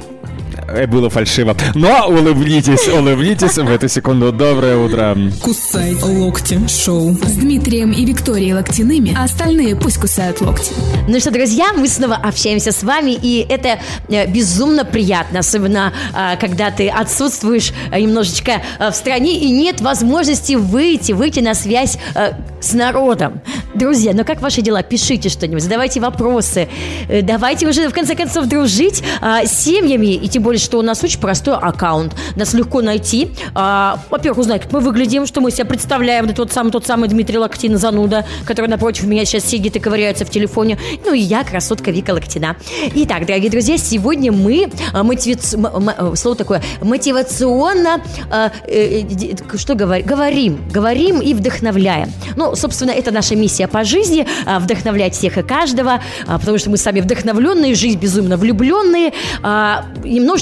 Было 0.89 1.11
фальшиво. 1.11 1.57
Но 1.75 2.09
улыбнитесь, 2.09 2.89
улыбнитесь 2.89 3.57
в 3.57 3.71
эту 3.71 3.89
секунду. 3.89 4.33
Доброе 4.33 4.77
утро. 4.77 5.17
Кусай 5.43 5.95
локти 5.95 6.61
шоу. 6.69 7.15
С 7.15 7.33
Дмитрием 7.37 7.93
и 7.93 8.05
Викторией 8.05 8.53
Локтяными, 8.53 9.15
а 9.17 9.25
остальные 9.25 9.77
пусть 9.77 9.99
кусают 9.99 10.41
локти. 10.41 10.73
Ну 11.09 11.21
что, 11.21 11.31
друзья, 11.31 11.73
мы 11.73 11.89
снова 11.89 12.17
общаемся 12.17 12.73
с 12.73 12.83
вами, 12.83 13.13
и 13.13 13.47
это 13.49 13.79
э, 14.09 14.27
безумно 14.27 14.85
приятно, 14.85 15.41
особенно 15.41 15.93
а, 16.13 16.37
когда 16.37 16.71
ты 16.71 16.89
отсутствуешь 16.89 17.73
э, 17.93 18.01
немножечко 18.01 18.63
э, 18.79 18.91
в 18.91 18.95
стране 18.95 19.39
и 19.39 19.51
нет 19.51 19.81
возможности 19.81 20.55
выйти, 20.55 21.13
выйти 21.13 21.41
на 21.41 21.55
связь 21.55 21.99
э, 22.15 22.33
с 22.61 22.73
народом. 22.73 23.41
Друзья, 23.75 24.13
ну 24.15 24.25
как 24.25 24.41
ваши 24.41 24.63
дела? 24.63 24.83
Пишите 24.83 25.29
что-нибудь, 25.29 25.63
задавайте 25.63 26.01
вопросы, 26.01 26.69
Э, 27.09 27.23
давайте 27.23 27.67
уже 27.67 27.89
в 27.89 27.95
конце 27.95 28.15
концов 28.15 28.47
дружить 28.47 29.03
а, 29.21 29.45
с 29.45 29.65
семьями, 29.65 30.15
и 30.15 30.29
тем 30.29 30.43
более, 30.43 30.56
что 30.61 30.79
у 30.79 30.83
нас 30.83 31.03
очень 31.05 31.21
простой 31.21 31.55
аккаунт. 31.55 32.15
Нас 32.37 32.55
легко 32.55 32.83
найти. 32.83 33.31
А, 33.55 33.99
Во-первых, 34.11 34.39
узнать, 34.39 34.63
как 34.63 34.73
мы 34.73 34.81
выглядим, 34.81 35.27
что 35.27 35.41
мы 35.41 35.51
себя 35.51 35.65
представляем. 35.65 36.27
Вот 36.27 36.37
тот 36.37 36.53
самый, 36.53 36.71
тот 36.71 36.87
самый 36.87 37.09
Дмитрий 37.09 37.39
Локтин, 37.39 37.77
зануда, 37.79 38.27
который 38.45 38.69
напротив 38.69 39.05
меня 39.05 39.25
сейчас 39.25 39.45
сидит 39.45 39.77
и 39.77 39.81
ковыряется 39.81 40.25
в 40.25 40.31
телефоне. 40.31 40.79
Ну 41.05 41.13
и 41.15 41.21
я, 41.21 41.45
красотка 41.45 41.91
Вика 41.91 42.11
Локтина. 42.13 42.57
Итак, 42.95 43.27
дорогие 43.27 43.51
друзья, 43.51 43.79
сегодня 43.79 44.33
мы 44.33 44.71
а, 44.93 45.03
мотиваци- 45.03 46.13
э, 46.13 46.17
слово 46.17 46.37
такое 46.37 46.63
мотивационно 46.83 48.03
а, 48.31 48.51
э, 48.67 49.03
э, 49.03 49.57
что 49.57 49.75
говор- 49.75 50.03
говорим, 50.03 50.61
говорим 50.71 51.21
и 51.21 51.35
вдохновляем. 51.35 52.13
Ну, 52.37 52.55
собственно, 52.57 52.91
это 52.91 53.11
наша 53.11 53.37
миссия 53.37 53.69
по 53.69 53.85
жизни 53.85 54.27
а, 54.45 54.59
вдохновлять 54.59 55.15
всех 55.15 55.39
и 55.39 55.43
каждого, 55.43 56.03
потому 56.27 56.59
что 56.59 56.71
мы 56.71 56.77
сами 56.77 57.01
вдохновленные, 57.01 57.75
жизнь 57.75 57.99
безумно 57.99 58.37
влюбленные, 58.37 59.13
а, 59.43 59.85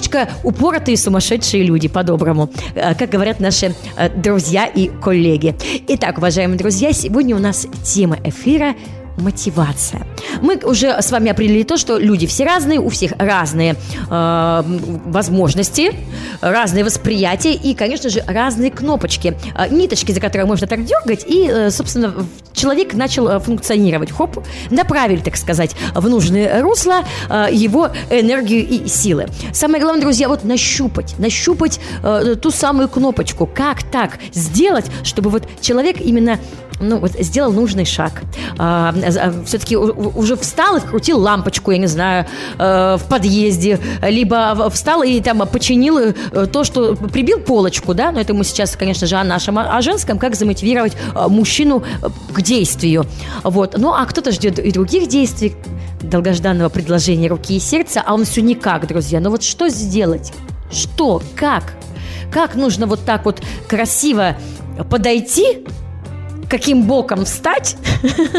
немножечко 0.04 0.28
упоротые 0.42 0.96
сумасшедшие 0.96 1.62
люди 1.64 1.88
по-доброму, 1.88 2.50
а, 2.74 2.94
как 2.94 3.10
говорят 3.10 3.40
наши 3.40 3.74
а, 3.96 4.08
друзья 4.08 4.66
и 4.66 4.88
коллеги. 4.88 5.54
Итак, 5.88 6.18
уважаемые 6.18 6.58
друзья, 6.58 6.92
сегодня 6.92 7.36
у 7.36 7.38
нас 7.38 7.66
тема 7.84 8.18
эфира 8.24 8.74
мотивация. 9.16 10.06
Мы 10.40 10.56
уже 10.64 11.00
с 11.00 11.10
вами 11.10 11.30
определили 11.30 11.62
то, 11.62 11.76
что 11.76 11.98
люди 11.98 12.26
все 12.26 12.44
разные, 12.44 12.80
у 12.80 12.88
всех 12.88 13.12
разные 13.18 13.76
э, 14.10 14.62
возможности, 15.06 15.92
разные 16.40 16.84
восприятия 16.84 17.54
и, 17.54 17.74
конечно 17.74 18.10
же, 18.10 18.22
разные 18.26 18.70
кнопочки, 18.70 19.36
э, 19.56 19.68
ниточки, 19.68 20.12
за 20.12 20.20
которые 20.20 20.46
можно 20.46 20.66
так 20.66 20.84
дергать, 20.84 21.24
и, 21.26 21.48
э, 21.48 21.70
собственно, 21.70 22.14
человек 22.52 22.94
начал 22.94 23.28
э, 23.28 23.40
функционировать. 23.40 24.10
Хоп, 24.10 24.44
направили, 24.70 25.20
так 25.20 25.36
сказать, 25.36 25.76
в 25.94 26.08
нужное 26.08 26.62
русло 26.62 27.04
э, 27.28 27.46
его 27.52 27.90
энергию 28.10 28.66
и 28.66 28.88
силы. 28.88 29.26
Самое 29.52 29.82
главное, 29.82 30.02
друзья, 30.02 30.28
вот 30.28 30.44
нащупать, 30.44 31.18
нащупать 31.18 31.80
э, 32.02 32.36
ту 32.40 32.50
самую 32.50 32.88
кнопочку. 32.88 33.46
Как 33.46 33.82
так 33.82 34.18
сделать, 34.32 34.86
чтобы 35.02 35.30
вот 35.30 35.44
человек 35.60 36.00
именно 36.00 36.38
ну, 36.80 36.98
вот 36.98 37.12
сделал 37.12 37.52
нужный 37.52 37.84
шаг. 37.84 38.22
все-таки 39.46 39.76
уже 39.76 40.36
встал 40.36 40.76
и 40.76 40.80
вкрутил 40.80 41.20
лампочку, 41.20 41.70
я 41.70 41.78
не 41.78 41.86
знаю, 41.86 42.26
э, 42.58 42.96
в 42.98 43.02
подъезде, 43.08 43.78
либо 44.02 44.70
встал 44.70 45.02
и 45.02 45.20
там 45.20 45.46
починил 45.46 45.98
э, 45.98 46.12
то, 46.46 46.64
что 46.64 46.94
прибил 46.94 47.40
полочку, 47.40 47.94
да, 47.94 48.12
но 48.12 48.20
это 48.20 48.34
мы 48.34 48.44
сейчас, 48.44 48.76
конечно 48.76 49.06
же, 49.06 49.16
о 49.16 49.24
нашем, 49.24 49.58
о 49.58 49.80
женском, 49.82 50.18
как 50.18 50.34
замотивировать 50.34 50.96
э, 51.14 51.28
мужчину 51.28 51.82
к 52.32 52.42
действию. 52.42 53.06
Вот. 53.42 53.76
Ну, 53.78 53.92
а 53.92 54.04
кто-то 54.06 54.32
ждет 54.32 54.58
и 54.58 54.70
других 54.70 55.08
действий, 55.08 55.54
долгожданного 56.02 56.68
предложения 56.68 57.28
руки 57.28 57.56
и 57.56 57.60
сердца, 57.60 58.02
а 58.04 58.14
он 58.14 58.24
все 58.24 58.42
никак, 58.42 58.86
друзья. 58.86 59.20
Ну 59.20 59.30
вот 59.30 59.42
что 59.42 59.68
сделать? 59.68 60.32
Что? 60.70 61.22
Как? 61.34 61.74
Как 62.30 62.56
нужно 62.56 62.86
вот 62.86 63.00
так 63.04 63.24
вот 63.24 63.40
красиво 63.68 64.36
подойти 64.90 65.64
каким 66.54 66.84
боком 66.84 67.24
встать. 67.24 67.76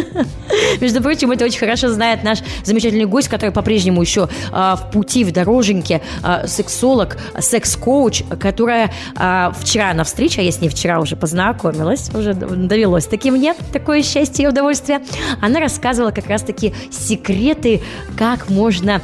Между 0.80 1.02
прочим, 1.02 1.32
это 1.32 1.44
очень 1.44 1.60
хорошо 1.60 1.90
знает 1.90 2.24
наш 2.24 2.40
замечательный 2.64 3.04
гость, 3.04 3.28
который 3.28 3.52
по-прежнему 3.52 4.02
еще 4.02 4.30
а, 4.54 4.78
в 4.78 4.90
пути, 4.90 5.26
в 5.26 5.34
дороженьке, 5.34 6.02
а, 6.24 6.48
сексолог, 6.48 7.18
секс-коуч, 7.38 8.24
которая 8.40 8.94
а, 9.18 9.52
вчера 9.60 9.94
на 9.94 10.06
встрече, 10.06 10.40
а 10.40 10.44
я 10.46 10.52
с 10.54 10.62
ней 10.62 10.70
вчера 10.70 11.02
уже 11.02 11.18
познакомилась, 11.18 12.10
уже 12.16 12.34
довелось 12.34 13.06
таки 13.06 13.32
мне 13.32 13.54
такое 13.74 14.02
счастье 14.02 14.46
и 14.46 14.48
удовольствие, 14.48 15.02
она 15.42 15.60
рассказывала 15.60 16.12
как 16.12 16.28
раз-таки 16.28 16.74
секреты, 16.90 17.82
как 18.18 18.50
можно 18.50 19.02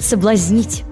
соблазнить 0.00 0.82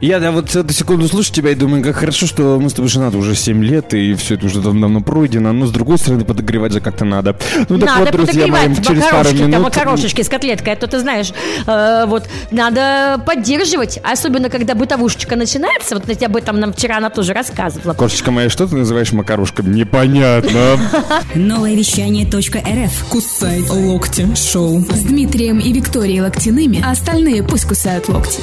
Я 0.00 0.20
да, 0.20 0.30
вот 0.30 0.54
эту 0.54 0.72
секунду 0.72 1.08
слушаю 1.08 1.34
тебя 1.34 1.50
и 1.50 1.54
думаю, 1.54 1.82
как 1.82 1.96
хорошо, 1.96 2.26
что 2.26 2.58
мы 2.60 2.70
с 2.70 2.74
тобой 2.74 2.88
женаты 2.88 3.16
уже 3.16 3.34
7 3.34 3.64
лет, 3.64 3.94
и 3.94 4.14
все 4.14 4.34
это 4.34 4.46
уже 4.46 4.60
давно 4.60 5.00
пройдено, 5.00 5.52
но 5.52 5.66
с 5.66 5.70
другой 5.70 5.98
стороны 5.98 6.24
подогревать 6.24 6.72
же 6.72 6.80
как-то 6.80 7.04
надо. 7.04 7.36
Ну 7.68 7.78
так 7.78 7.88
надо 7.88 8.04
вот, 8.04 8.12
друзья 8.12 8.46
мои, 8.46 8.68
подогревать 8.68 8.86
через 8.86 9.02
пару 9.02 9.16
макарошки, 9.16 9.38
там 9.38 9.50
минут... 9.50 9.64
макарошечки 9.64 10.22
с 10.22 10.28
котлеткой, 10.28 10.72
а 10.74 10.76
то 10.76 10.86
ты 10.86 11.00
знаешь, 11.00 11.32
э, 11.66 12.04
вот, 12.06 12.28
надо 12.50 13.22
поддерживать, 13.26 13.98
особенно 14.02 14.50
когда 14.50 14.74
бытовушечка 14.74 15.36
начинается, 15.36 15.94
вот 15.94 16.22
об 16.22 16.36
этом 16.36 16.60
нам 16.60 16.72
вчера 16.72 16.98
она 16.98 17.10
тоже 17.10 17.32
рассказывала. 17.32 17.94
Кошечка 17.94 18.30
моя, 18.30 18.50
что 18.50 18.66
ты 18.66 18.76
называешь 18.76 19.12
макарошками? 19.12 19.74
Непонятно. 19.74 20.78
Новое 21.34 21.74
вещание 21.74 22.26
.рф. 22.28 23.04
Кусай 23.08 23.60
локти 23.60 24.28
шоу. 24.34 24.80
С 24.80 25.02
Дмитрием 25.02 25.58
и 25.58 25.72
Викторией 25.72 26.20
Локтяными, 26.20 26.82
а 26.84 26.92
остальные 26.92 27.42
пусть 27.42 27.66
кусают 27.66 28.08
локти. 28.08 28.40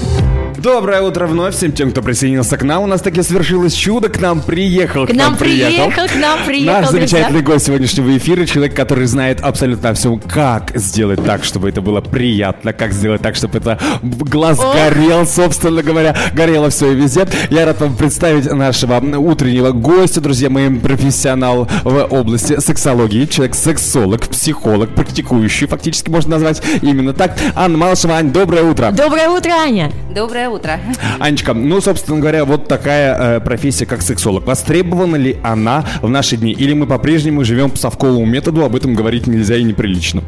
Доброе 0.58 1.02
утро 1.02 1.28
вновь 1.36 1.54
всем 1.54 1.74
тем, 1.74 1.92
кто 1.92 2.02
присоединился 2.02 2.56
к 2.56 2.64
нам. 2.64 2.84
У 2.84 2.88
нас 2.88 3.02
таки 3.02 3.22
свершилось 3.22 3.74
чудо, 3.74 4.08
к 4.08 4.22
нам 4.22 4.42
приехал. 4.42 5.06
К 5.06 5.14
нам 5.14 5.36
приехал, 5.36 5.92
к 5.92 6.16
нам 6.16 6.46
приехал, 6.46 6.80
Наш 6.80 6.90
друзья. 6.90 7.08
замечательный 7.08 7.42
гость 7.42 7.66
сегодняшнего 7.66 8.18
эфира, 8.18 8.46
человек, 8.46 8.74
который 8.74 9.06
знает 9.06 9.42
абсолютно 9.42 9.94
все, 9.94 10.18
как 10.30 10.72
сделать 10.76 11.22
так, 11.26 11.44
чтобы 11.44 11.68
это 11.68 11.82
было 11.82 12.00
приятно, 12.00 12.72
как 12.72 12.94
сделать 12.94 13.22
так, 13.22 13.36
чтобы 13.36 13.58
это 13.58 13.78
глаз 14.02 14.58
горел, 14.60 15.28
собственно 15.28 15.84
говоря, 15.84 16.16
горело 16.34 16.70
все 16.70 16.94
и 16.94 16.96
везде. 16.96 17.28
Я 17.50 17.66
рад 17.66 17.82
вам 17.82 17.98
представить 17.98 18.50
нашего 18.50 18.98
утреннего 19.18 19.72
гостя, 19.72 20.22
друзья 20.22 20.50
мои, 20.50 20.70
профессионал 20.80 21.68
в 21.84 22.06
области 22.12 22.62
сексологии, 22.62 23.26
человек-сексолог, 23.26 24.22
психолог, 24.30 24.96
практикующий, 24.96 25.68
фактически 25.68 26.10
можно 26.10 26.32
назвать 26.32 26.62
именно 26.82 27.12
так. 27.12 27.38
Анна 27.56 27.78
Малышева, 27.78 28.16
Ань, 28.16 28.32
доброе 28.32 28.64
утро. 28.64 28.92
Доброе 28.92 29.28
утро, 29.28 29.52
Аня. 29.52 29.92
Доброе 30.16 30.48
утро. 30.48 30.80
Анечка, 31.26 31.56
ну, 31.56 31.82
собственно 31.82 32.20
говоря, 32.20 32.46
вот 32.46 32.68
такая 32.68 33.38
э, 33.38 33.40
профессия, 33.40 33.88
как 33.88 34.04
сексолог. 34.04 34.46
Востребована 34.46 35.16
ли 35.16 35.38
она 35.42 35.84
в 36.04 36.08
наши 36.08 36.38
дни? 36.38 36.52
Или 36.52 36.74
мы 36.74 36.86
по-прежнему 36.86 37.44
живем 37.44 37.72
по 37.72 37.78
совковому 37.78 38.28
методу, 38.28 38.64
об 38.64 38.76
этом 38.76 38.94
говорить 38.94 39.26
нельзя 39.26 39.58
и 39.58 39.64
неприлично? 39.64 40.22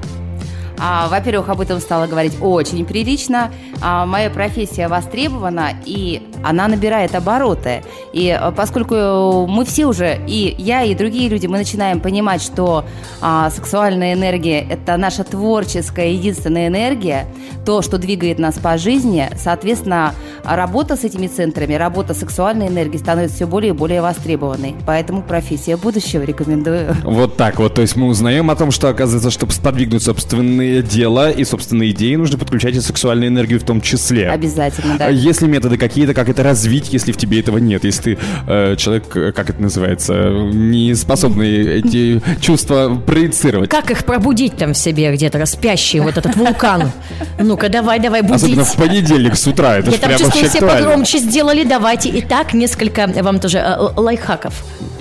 А, 0.79 1.07
во-первых, 1.09 1.49
об 1.49 1.61
этом 1.61 1.79
стало 1.79 2.07
говорить 2.07 2.37
очень 2.41 2.85
прилично. 2.85 3.51
а, 3.81 4.05
моя 4.05 4.29
профессия 4.29 4.87
востребована, 4.87 5.71
и 5.85 6.21
она 6.43 6.67
набирает 6.67 7.15
обороты. 7.15 7.83
И 8.13 8.29
а, 8.29 8.51
поскольку 8.51 9.45
мы 9.47 9.65
все 9.65 9.85
уже, 9.85 10.19
и 10.27 10.55
я, 10.57 10.83
и 10.83 10.95
другие 10.95 11.29
люди, 11.29 11.47
мы 11.47 11.57
начинаем 11.57 11.99
понимать, 11.99 12.41
что 12.41 12.85
а, 13.21 13.49
сексуальная 13.49 14.13
энергия– 14.13 14.65
это 14.69 14.97
наша 14.97 15.23
творческая 15.23 16.11
единственная 16.11 16.67
энергия, 16.67 17.27
то, 17.65 17.81
что 17.81 17.97
двигает 17.97 18.39
нас 18.39 18.55
по 18.55 18.77
жизни, 18.77 19.29
соответственно, 19.37 20.13
работа 20.43 20.95
с 20.95 21.03
этими 21.03 21.27
центрами, 21.27 21.73
работа 21.73 22.13
сексуальной 22.13 22.67
энергии 22.67 22.97
становится 22.97 23.35
все 23.35 23.47
более 23.47 23.73
и 23.73 23.75
более 23.75 24.01
востребованной. 24.01 24.75
Поэтому 24.85 25.21
профессия 25.21 25.77
будущего 25.77 26.23
рекомендую. 26.23 26.95
Вот 27.03 27.35
так 27.37 27.59
вот. 27.59 27.73
То 27.73 27.81
есть 27.81 27.95
мы 27.95 28.07
узнаем 28.07 28.49
о 28.49 28.55
том, 28.55 28.71
что, 28.71 28.89
оказывается, 28.89 29.31
чтобы 29.31 29.51
сподвигнуть 29.51 30.03
собственные 30.03 30.66
дела 30.81 31.31
и 31.31 31.43
собственные 31.43 31.91
идеи, 31.91 32.15
нужно 32.15 32.37
подключать 32.37 32.75
и 32.75 32.79
сексуальную 32.79 33.29
энергию 33.29 33.59
в 33.59 33.63
том 33.63 33.81
числе. 33.81 34.29
Обязательно, 34.29 34.97
да. 34.97 35.07
Есть 35.07 35.41
ли 35.41 35.47
методы 35.47 35.77
какие-то, 35.77 36.13
как 36.13 36.29
это 36.29 36.43
развить, 36.43 36.93
если 36.93 37.11
в 37.11 37.17
тебе 37.17 37.39
этого 37.39 37.57
нет? 37.57 37.83
Если 37.83 38.15
ты 38.15 38.17
э, 38.47 38.75
человек, 38.77 39.15
э, 39.15 39.31
как 39.31 39.49
это 39.49 39.61
называется, 39.61 40.29
не 40.31 40.93
способный 40.95 41.79
эти 41.79 42.21
чувства 42.39 42.95
проецировать? 43.05 43.69
Как 43.69 43.91
их 43.91 44.05
пробудить 44.05 44.57
там 44.57 44.73
в 44.73 44.77
себе 44.77 45.13
где-то, 45.13 45.39
распящий 45.39 45.99
вот 45.99 46.17
этот 46.17 46.35
вулкан? 46.35 46.91
Ну-ка, 47.39 47.69
давай, 47.69 47.99
давай, 47.99 48.21
Особенно 48.21 48.63
будить. 48.63 48.73
в 48.73 48.75
понедельник 48.75 49.35
с 49.35 49.47
утра. 49.47 49.77
Это 49.77 49.91
Я 49.91 49.97
там 49.97 50.17
чувствую, 50.17 50.49
все 50.49 50.59
погромче 50.59 51.19
сделали. 51.19 51.63
Давайте. 51.63 52.11
Итак, 52.19 52.53
несколько 52.53 53.07
вам 53.07 53.39
тоже 53.39 53.59
э, 53.59 53.77
лайфхаков. 53.95 54.53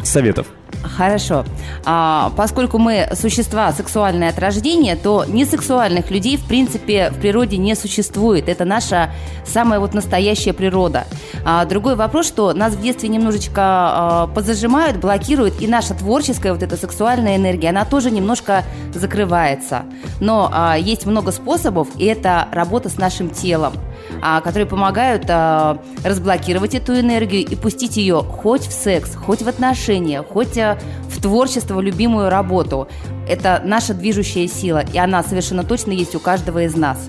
Советов. 0.02 0.46
Хорошо. 0.82 1.44
А, 1.84 2.32
поскольку 2.36 2.78
мы 2.78 3.08
существа 3.14 3.72
сексуальные 3.72 4.30
от 4.30 4.38
рождения, 4.38 4.96
то 4.96 5.24
несексуальных 5.26 6.10
людей, 6.10 6.36
в 6.36 6.44
принципе, 6.46 7.10
в 7.10 7.20
природе 7.20 7.56
не 7.56 7.74
существует. 7.74 8.48
Это 8.48 8.64
наша 8.64 9.10
самая 9.44 9.80
вот 9.80 9.94
настоящая 9.94 10.52
природа. 10.52 11.04
А, 11.44 11.64
другой 11.64 11.96
вопрос, 11.96 12.26
что 12.26 12.52
нас 12.52 12.74
в 12.74 12.80
детстве 12.80 13.08
немножечко 13.08 13.62
а, 13.62 14.26
позажимают, 14.34 14.98
блокируют, 14.98 15.60
и 15.60 15.66
наша 15.66 15.94
творческая 15.94 16.52
вот 16.52 16.62
эта 16.62 16.76
сексуальная 16.76 17.36
энергия, 17.36 17.70
она 17.70 17.84
тоже 17.84 18.10
немножко 18.10 18.64
закрывается. 18.94 19.84
Но 20.20 20.50
а, 20.52 20.76
есть 20.76 21.06
много 21.06 21.32
способов, 21.32 21.88
и 21.96 22.04
это 22.04 22.48
работа 22.52 22.88
с 22.88 22.96
нашим 22.96 23.30
телом 23.30 23.74
которые 24.40 24.66
помогают 24.66 25.24
а, 25.28 25.82
разблокировать 26.04 26.74
эту 26.74 26.98
энергию 26.98 27.42
и 27.42 27.54
пустить 27.56 27.96
ее 27.96 28.22
хоть 28.22 28.66
в 28.66 28.72
секс, 28.72 29.14
хоть 29.14 29.42
в 29.42 29.48
отношения, 29.48 30.22
хоть 30.22 30.58
а, 30.58 30.78
в 31.08 31.20
творчество, 31.20 31.74
в 31.74 31.82
любимую 31.82 32.30
работу. 32.30 32.88
Это 33.28 33.60
наша 33.64 33.94
движущая 33.94 34.48
сила, 34.48 34.84
и 34.92 34.98
она 34.98 35.22
совершенно 35.22 35.64
точно 35.64 35.92
есть 35.92 36.14
у 36.14 36.20
каждого 36.20 36.64
из 36.64 36.76
нас. 36.76 37.08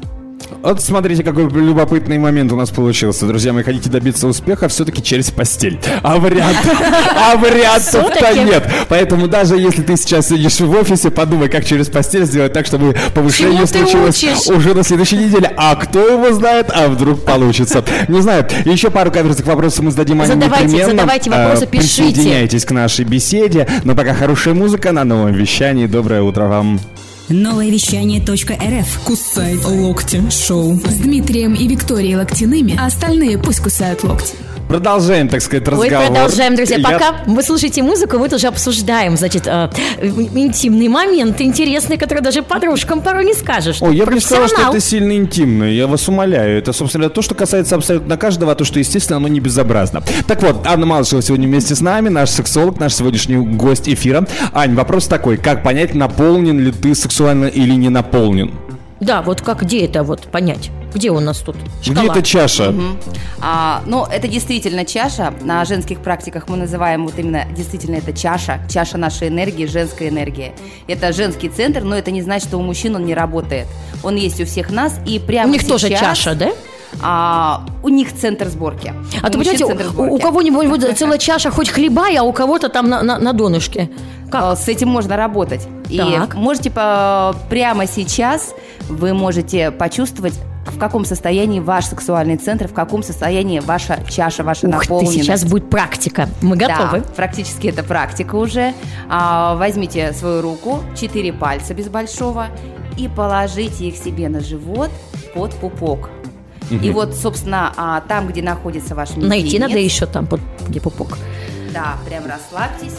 Вот 0.61 0.81
смотрите, 0.81 1.23
какой 1.23 1.49
любопытный 1.49 2.17
момент 2.17 2.51
у 2.51 2.55
нас 2.55 2.69
получился. 2.69 3.25
Друзья 3.25 3.53
мои, 3.53 3.63
хотите 3.63 3.89
добиться 3.89 4.27
успеха, 4.27 4.67
все-таки 4.67 5.03
через 5.03 5.31
постель. 5.31 5.79
А 6.03 6.17
вариантов, 6.17 6.81
а 7.15 7.37
вариантов-то 7.37 8.33
нет. 8.43 8.63
Поэтому 8.89 9.27
даже 9.27 9.57
если 9.57 9.81
ты 9.81 9.97
сейчас 9.97 10.29
сидишь 10.29 10.59
в 10.59 10.71
офисе, 10.71 11.11
подумай, 11.11 11.49
как 11.49 11.65
через 11.65 11.87
постель 11.87 12.25
сделать 12.25 12.53
так, 12.53 12.65
чтобы 12.65 12.95
повышение 13.13 13.65
случилось 13.67 14.47
уже 14.49 14.73
на 14.73 14.83
следующей 14.83 15.17
неделе. 15.17 15.51
А 15.57 15.75
кто 15.75 15.99
его 15.99 16.33
знает, 16.33 16.71
а 16.73 16.87
вдруг 16.87 17.23
получится. 17.23 17.83
Не 18.07 18.21
знаю, 18.21 18.47
еще 18.65 18.89
пару 18.89 19.11
каверзных 19.11 19.45
вопросов 19.45 19.85
мы 19.85 19.91
зададим 19.91 20.21
Ане 20.21 20.33
Задавайте, 20.33 20.85
задавайте 20.85 21.29
вопросы, 21.29 21.65
Э, 21.65 21.67
пишите. 21.67 22.03
Присоединяйтесь 22.13 22.65
к 22.65 22.71
нашей 22.71 23.05
беседе. 23.05 23.67
Но 23.83 23.95
пока 23.95 24.13
хорошая 24.13 24.53
музыка 24.53 24.91
на 24.91 25.03
новом 25.03 25.33
вещании. 25.33 25.85
Доброе 25.85 26.21
утро 26.21 26.45
вам. 26.45 26.79
Новое 27.29 27.69
вещание 27.69 28.21
.рф. 28.21 28.99
Кусай 29.03 29.57
локти 29.57 30.23
шоу. 30.29 30.75
С 30.79 30.99
Дмитрием 30.99 31.55
и 31.55 31.67
Викторией 31.67 32.15
Локтяными, 32.15 32.77
а 32.79 32.85
остальные 32.85 33.37
пусть 33.37 33.59
кусают 33.59 34.03
локти. 34.03 34.35
Продолжаем, 34.67 35.29
так 35.29 35.41
сказать, 35.41 35.65
разговор. 35.67 36.07
продолжаем, 36.07 36.55
друзья. 36.55 36.77
Я- 36.77 36.83
Пока 36.83 37.15
вы 37.25 37.41
слушаете 37.41 37.83
музыку, 37.83 38.17
мы 38.19 38.27
тоже 38.27 38.47
обсуждаем, 38.47 39.15
значит, 39.15 39.47
э, 39.47 39.69
интимный 40.01 40.89
момент, 40.89 41.39
интересный, 41.39 41.97
который 41.97 42.21
даже 42.21 42.43
подружкам 42.43 43.01
порой 43.01 43.23
не 43.25 43.33
скажешь. 43.33 43.77
Ой, 43.81 43.95
я 43.95 44.05
бы 44.05 44.13
не 44.13 44.19
сказал, 44.19 44.47
что 44.47 44.69
это 44.69 44.79
сильно 44.81 45.15
интимно. 45.15 45.63
Я 45.63 45.87
вас 45.87 46.07
умоляю. 46.09 46.57
Это, 46.57 46.73
собственно, 46.73 47.09
то, 47.09 47.21
что 47.21 47.33
касается 47.33 47.75
абсолютно 47.75 48.17
каждого, 48.17 48.51
а 48.51 48.55
то, 48.55 48.65
что, 48.65 48.79
естественно, 48.79 49.17
оно 49.17 49.27
не 49.29 49.39
безобразно. 49.39 50.03
Так 50.27 50.41
вот, 50.43 50.65
Анна 50.67 50.85
Малышева 50.85 51.21
сегодня 51.21 51.47
вместе 51.47 51.73
с 51.75 51.81
нами, 51.81 52.09
наш 52.09 52.29
сексолог, 52.29 52.79
наш 52.79 52.93
сегодняшний 52.93 53.37
гость 53.37 53.87
эфира. 53.87 54.27
Ань, 54.53 54.75
вопрос 54.75 55.07
такой. 55.07 55.37
Как 55.37 55.63
понять, 55.63 55.95
наполнен 55.95 56.59
ли 56.59 56.71
ты 56.71 56.93
сексуально 56.93 57.45
или 57.45 57.73
не 57.73 57.89
наполнен? 57.89 58.51
Да, 58.99 59.21
вот 59.21 59.41
как, 59.41 59.61
где 59.61 59.85
это 59.85 60.03
вот 60.03 60.21
понять? 60.31 60.71
Где 60.93 61.11
у 61.11 61.19
нас 61.19 61.39
тут 61.39 61.55
шкала? 61.81 62.01
Где-то 62.05 62.23
чаша. 62.23 62.73
А, 63.41 63.83
ну, 63.85 64.05
это 64.05 64.27
действительно 64.27 64.85
чаша. 64.85 65.33
На 65.41 65.63
женских 65.65 65.99
практиках 65.99 66.47
мы 66.47 66.57
называем 66.57 67.05
вот 67.05 67.19
именно 67.19 67.45
действительно 67.55 67.95
это 67.95 68.13
чаша, 68.13 68.59
чаша 68.69 68.97
нашей 68.97 69.27
энергии, 69.27 69.65
женской 69.65 70.09
энергии. 70.09 70.53
Это 70.87 71.13
женский 71.13 71.49
центр, 71.49 71.81
но 71.83 71.95
это 71.95 72.09
не 72.09 72.21
значит, 72.21 72.47
что 72.47 72.57
у 72.57 72.61
мужчин 72.61 72.95
он 72.95 73.05
не 73.05 73.13
работает. 73.13 73.67
Он 74.03 74.15
есть 74.15 74.41
у 74.41 74.45
всех 74.45 74.71
нас, 74.71 74.95
и 75.05 75.19
прямо 75.19 75.49
У 75.49 75.53
них 75.53 75.67
тоже 75.67 75.87
сейчас, 75.87 75.99
чаша, 75.99 76.35
да? 76.35 76.51
а, 77.01 77.65
у 77.83 77.89
них 77.89 78.13
центр 78.13 78.47
сборки. 78.47 78.93
А 79.21 79.27
У 79.27 79.31
то, 79.31 79.37
мужчин 79.37 79.53
понимаете, 79.53 79.65
центр 79.65 79.85
у, 79.85 79.89
сборки. 79.89 80.11
у 80.13 80.19
кого-нибудь 80.19 80.67
вот 80.67 80.83
целая 80.97 81.17
чаша 81.17 81.51
хоть 81.51 81.69
хлеба, 81.69 82.07
а 82.17 82.23
у 82.23 82.31
кого-то 82.33 82.69
там 82.69 82.89
на, 82.89 83.03
на, 83.03 83.19
на 83.19 83.33
донышке. 83.33 83.89
Как? 84.31 84.43
А, 84.43 84.55
С 84.55 84.67
этим 84.67 84.89
можно 84.89 85.15
работать. 85.17 85.67
И 85.89 85.97
Так. 85.97 86.35
можете 86.35 86.69
по- 86.69 87.35
прямо 87.49 87.87
сейчас 87.87 88.53
вы 88.89 89.13
можете 89.13 89.71
почувствовать, 89.71 90.33
в 90.65 90.77
каком 90.77 91.05
состоянии 91.05 91.61
ваш 91.61 91.85
сексуальный 91.85 92.35
центр, 92.35 92.67
в 92.67 92.73
каком 92.73 93.01
состоянии 93.03 93.59
ваша 93.59 93.99
чаша, 94.09 94.43
ваша 94.43 94.67
Ух 94.67 94.73
ты, 94.73 94.79
наполненность. 94.89 95.23
сейчас 95.23 95.45
будет 95.45 95.69
практика. 95.69 96.27
Мы 96.41 96.57
готовы. 96.57 96.99
Да, 96.99 97.05
практически 97.15 97.67
это 97.67 97.83
практика 97.83 98.35
уже. 98.35 98.73
А, 99.09 99.55
возьмите 99.55 100.11
свою 100.11 100.41
руку, 100.41 100.81
четыре 100.99 101.31
пальца 101.31 101.73
без 101.73 101.87
большого, 101.87 102.47
и 102.97 103.07
положите 103.07 103.85
их 103.87 103.95
себе 103.95 104.27
на 104.27 104.41
живот 104.41 104.89
под 105.33 105.53
пупок. 105.53 106.09
И 106.69 106.89
вот, 106.89 107.15
собственно, 107.15 107.71
а, 107.77 108.01
там, 108.01 108.27
где 108.27 108.41
находится 108.41 108.93
ваш 108.93 109.11
мизинец, 109.11 109.29
Найти 109.29 109.59
надо 109.59 109.77
еще 109.77 110.05
там, 110.05 110.27
под, 110.27 110.41
где 110.67 110.81
пупок. 110.81 111.17
Да, 111.73 111.93
прям 112.05 112.23
расслабьтесь. 112.25 112.97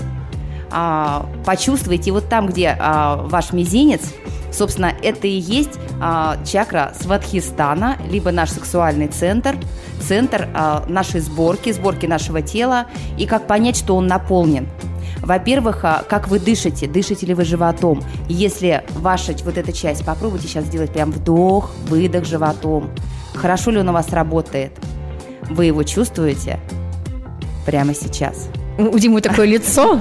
А, 0.70 1.26
почувствуйте 1.44 2.12
вот 2.12 2.28
там, 2.28 2.46
где 2.46 2.76
а, 2.78 3.16
ваш 3.26 3.52
мизинец, 3.52 4.02
собственно, 4.52 4.92
это 5.02 5.26
и 5.26 5.38
есть 5.38 5.78
а, 6.00 6.38
чакра 6.44 6.92
Сватхистана, 7.00 7.96
либо 8.10 8.32
наш 8.32 8.50
сексуальный 8.50 9.08
центр, 9.08 9.56
центр 10.00 10.48
а, 10.54 10.84
нашей 10.88 11.20
сборки, 11.20 11.72
сборки 11.72 12.06
нашего 12.06 12.42
тела, 12.42 12.86
и 13.16 13.26
как 13.26 13.46
понять, 13.46 13.76
что 13.76 13.96
он 13.96 14.06
наполнен. 14.06 14.68
Во-первых, 15.20 15.84
а, 15.84 16.04
как 16.08 16.28
вы 16.28 16.38
дышите, 16.38 16.86
дышите 16.86 17.26
ли 17.26 17.34
вы 17.34 17.44
животом. 17.44 18.02
Если 18.28 18.84
ваша 18.96 19.34
вот 19.44 19.58
эта 19.58 19.72
часть, 19.72 20.04
попробуйте 20.04 20.48
сейчас 20.48 20.64
сделать 20.64 20.92
прям 20.92 21.10
вдох, 21.10 21.70
выдох 21.88 22.24
животом. 22.24 22.90
Хорошо 23.34 23.70
ли 23.70 23.78
он 23.78 23.88
у 23.88 23.92
вас 23.92 24.10
работает? 24.10 24.72
Вы 25.50 25.66
его 25.66 25.82
чувствуете 25.82 26.60
прямо 27.66 27.94
сейчас? 27.94 28.48
У 28.78 28.96
Димы 28.98 29.20
такое 29.20 29.46
лицо. 29.46 29.98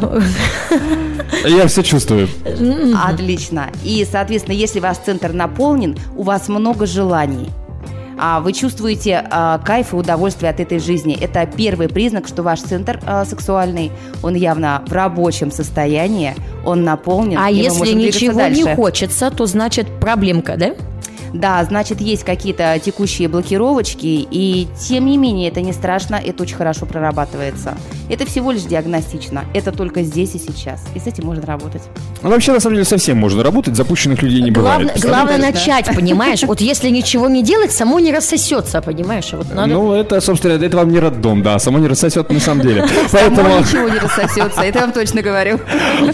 Я 1.46 1.68
все 1.68 1.82
чувствую. 1.84 2.30
Отлично. 3.04 3.72
И, 3.84 4.08
соответственно, 4.10 4.56
если 4.56 4.80
ваш 4.80 4.98
центр 4.98 5.34
наполнен, 5.34 5.98
у 6.16 6.22
вас 6.24 6.48
много 6.48 6.86
желаний. 6.86 7.50
А 8.20 8.40
вы 8.40 8.54
чувствуете 8.54 9.28
а, 9.30 9.60
кайф 9.60 9.94
и 9.94 9.96
удовольствие 9.96 10.50
от 10.50 10.60
этой 10.60 10.80
жизни. 10.80 11.18
Это 11.20 11.46
первый 11.46 11.88
признак, 11.88 12.28
что 12.28 12.42
ваш 12.42 12.62
центр 12.62 13.00
а, 13.06 13.26
сексуальный, 13.26 13.92
он 14.24 14.34
явно 14.34 14.84
в 14.88 14.92
рабочем 14.92 15.52
состоянии, 15.52 16.36
он 16.66 16.84
наполнен. 16.84 17.38
А 17.38 17.50
если 17.52 17.94
ничего 17.94 18.48
не 18.48 18.76
хочется, 18.76 19.30
то 19.30 19.46
значит 19.46 19.88
проблемка, 20.00 20.56
да? 20.58 20.76
Да, 21.34 21.64
значит, 21.64 22.02
есть 22.02 22.24
какие-то 22.24 22.80
текущие 22.84 23.28
блокировочки, 23.28 24.28
и 24.30 24.68
тем 24.80 25.06
не 25.06 25.18
менее, 25.18 25.50
это 25.50 25.62
не 25.62 25.74
страшно, 25.74 26.16
это 26.16 26.44
очень 26.44 26.56
хорошо 26.56 26.86
прорабатывается. 26.86 27.78
Это 28.10 28.26
всего 28.26 28.52
лишь 28.52 28.64
диагностично, 28.64 29.44
это 29.54 29.72
только 29.72 30.04
здесь 30.04 30.36
и 30.36 30.40
сейчас, 30.40 30.84
и 30.96 31.00
с 31.00 31.08
этим 31.08 31.26
можно 31.26 31.46
работать. 31.46 31.82
Ну, 32.22 32.30
вообще, 32.30 32.54
на 32.54 32.60
самом 32.60 32.76
деле, 32.76 32.86
совсем 32.86 33.18
можно 33.18 33.44
работать, 33.44 33.76
запущенных 33.76 34.22
людей 34.24 34.42
не 34.42 34.52
Главное, 34.52 34.94
бывает. 34.96 35.02
главное 35.02 35.38
Да. 35.38 35.48
начать, 35.48 35.94
понимаешь? 35.94 36.44
Вот 36.44 36.62
если 36.62 36.90
ничего 36.90 37.28
не 37.28 37.44
делать, 37.44 37.72
само 37.72 38.00
не 38.00 38.12
рассосется, 38.14 38.82
понимаешь? 38.82 39.28
Вот 39.34 39.54
надо... 39.54 39.74
Ну, 39.74 39.94
это, 39.94 40.22
собственно, 40.22 40.54
это 40.64 40.78
вам 40.78 40.90
не 40.90 41.00
роддом, 41.00 41.44
да, 41.44 41.60
само 41.60 41.80
не 41.80 41.88
рассосет 41.88 42.32
на 42.32 42.40
самом 42.40 42.62
деле. 42.66 42.86
Само 43.10 43.36
Поэтому... 43.36 43.60
ничего 43.60 43.90
не 43.90 44.00
рассосется, 44.00 44.62
это 44.62 44.78
я 44.80 44.86
вам 44.86 44.92
точно 44.94 45.22
говорю. 45.22 45.60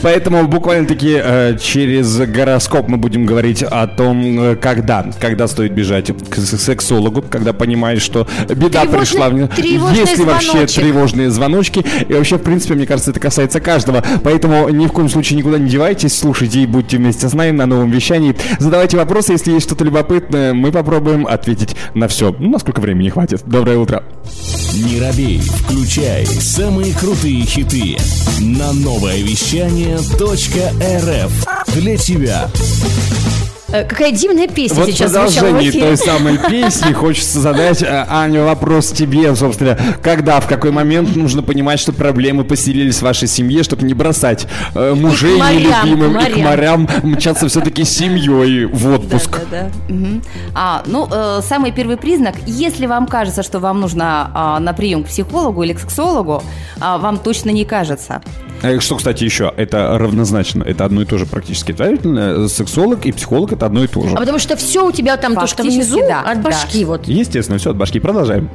Поэтому 0.01 0.47
буквально-таки 0.47 1.21
э, 1.23 1.57
через 1.59 2.17
гороскоп 2.17 2.87
мы 2.87 2.97
будем 2.97 3.25
говорить 3.25 3.63
о 3.63 3.87
том, 3.87 4.21
э, 4.41 4.55
когда 4.55 5.02
когда? 5.19 5.43
Когда 5.43 5.47
стоит 5.47 5.73
бежать 5.73 6.11
к 6.29 6.35
сексологу, 6.37 7.21
когда 7.21 7.53
понимаешь, 7.53 8.01
что 8.01 8.27
беда 8.47 8.85
Тревожный- 8.85 8.99
пришла. 8.99 9.27
Есть 9.91 10.17
ли 10.17 10.23
вообще 10.23 10.65
тревожные 10.67 11.31
звоночки? 11.31 11.83
И 12.07 12.13
вообще, 12.13 12.37
в 12.37 12.43
принципе, 12.43 12.75
мне 12.75 12.85
кажется, 12.85 13.11
это 13.11 13.19
касается 13.19 13.59
каждого. 13.59 14.03
Поэтому 14.23 14.69
ни 14.69 14.85
в 14.85 14.91
коем 14.91 15.09
случае 15.09 15.37
никуда 15.37 15.57
не 15.57 15.69
девайтесь, 15.69 16.17
слушайте 16.17 16.59
и 16.61 16.65
будьте 16.65 16.97
вместе 16.97 17.27
с 17.27 17.33
нами 17.33 17.51
на 17.51 17.65
новом 17.65 17.91
вещании. 17.91 18.35
Задавайте 18.59 18.95
вопросы, 18.95 19.33
если 19.33 19.51
есть 19.51 19.65
что-то 19.65 19.83
любопытное, 19.83 20.53
мы 20.53 20.71
попробуем 20.71 21.27
ответить 21.27 21.75
на 21.93 22.07
все. 22.07 22.33
Ну, 22.39 22.51
насколько 22.51 22.79
времени 22.79 23.09
хватит. 23.09 23.41
Доброе 23.45 23.77
утро. 23.77 24.03
Не 24.73 25.01
робей, 25.01 25.39
включай 25.39 26.25
самые 26.25 26.93
крутые 26.93 27.43
хиты 27.43 27.97
на 28.39 28.71
новое 28.71 29.17
вещание 29.17 29.97
.рф 29.97 31.45
для 31.75 31.97
тебя. 31.97 32.49
Э, 33.73 33.83
Какая 33.85 34.11
дивная 34.11 34.47
песня 34.47 34.77
Вот 34.77 34.91
сейчас 34.91 35.11
звучала 35.11 35.57
в 35.57 35.61
эфире. 35.63 35.87
той 35.87 35.97
самой 35.97 36.37
песни 36.37 36.93
хочется 36.93 37.39
задать, 37.39 37.81
э, 37.81 38.05
Аня, 38.07 38.43
вопрос 38.43 38.91
тебе, 38.91 39.35
собственно. 39.35 39.77
Когда, 40.03 40.39
в 40.39 40.47
какой 40.47 40.69
момент 40.69 41.15
нужно 41.15 41.41
понимать, 41.41 41.79
что 41.79 41.91
проблемы 41.91 42.43
поселились 42.43 42.97
в 42.97 43.01
вашей 43.01 43.27
семье, 43.27 43.63
чтобы 43.63 43.83
не 43.83 43.95
бросать 43.95 44.45
э, 44.75 44.93
мужей 44.93 45.37
морям, 45.37 45.87
нелюбимым 45.87 46.19
к 46.19 46.29
и 46.29 46.33
к 46.33 46.37
морям, 46.37 46.87
мчаться 47.01 47.47
все-таки 47.47 47.83
семьей 47.83 48.65
в 48.65 48.93
отпуск? 48.93 49.39
Да, 49.49 49.63
да. 49.63 49.93
Мгм. 49.93 50.21
А, 50.53 50.83
ну, 50.85 51.09
э, 51.11 51.41
самый 51.41 51.71
первый 51.71 51.97
признак, 51.97 52.35
если 52.45 52.85
вам 52.85 53.07
кажется, 53.07 53.41
что 53.41 53.59
вам 53.59 53.81
нужно 53.81 54.29
а, 54.35 54.59
на 54.59 54.73
прием 54.73 55.03
к 55.03 55.07
психологу 55.07 55.63
или 55.63 55.73
к 55.73 55.79
сексологу, 55.79 56.43
а, 56.79 56.99
вам 56.99 57.17
точно 57.17 57.49
не 57.49 57.65
кажется. 57.65 58.21
Э, 58.63 58.79
Что, 58.79 58.95
кстати, 58.95 59.23
еще? 59.25 59.53
Это 59.57 59.97
равнозначно. 59.97 60.63
Это 60.63 60.85
одно 60.85 61.01
и 61.01 61.05
то 61.05 61.17
же 61.17 61.25
практически. 61.25 61.73
Правильно? 61.73 62.47
Сексолог 62.47 63.05
и 63.05 63.11
психолог 63.11 63.51
это 63.51 63.65
одно 63.65 63.83
и 63.83 63.87
то 63.87 64.07
же. 64.07 64.15
А 64.15 64.19
потому 64.19 64.39
что 64.39 64.55
все 64.55 64.87
у 64.87 64.91
тебя 64.91 65.17
там, 65.17 65.35
то, 65.35 65.47
что 65.47 65.63
внизу, 65.63 65.99
да, 65.99 66.21
от 66.21 66.41
да. 66.41 66.49
башки 66.49 66.85
вот. 66.85 67.07
Естественно, 67.07 67.57
все 67.59 67.71
от 67.71 67.77
башки. 67.77 67.99
Продолжаем. 67.99 68.49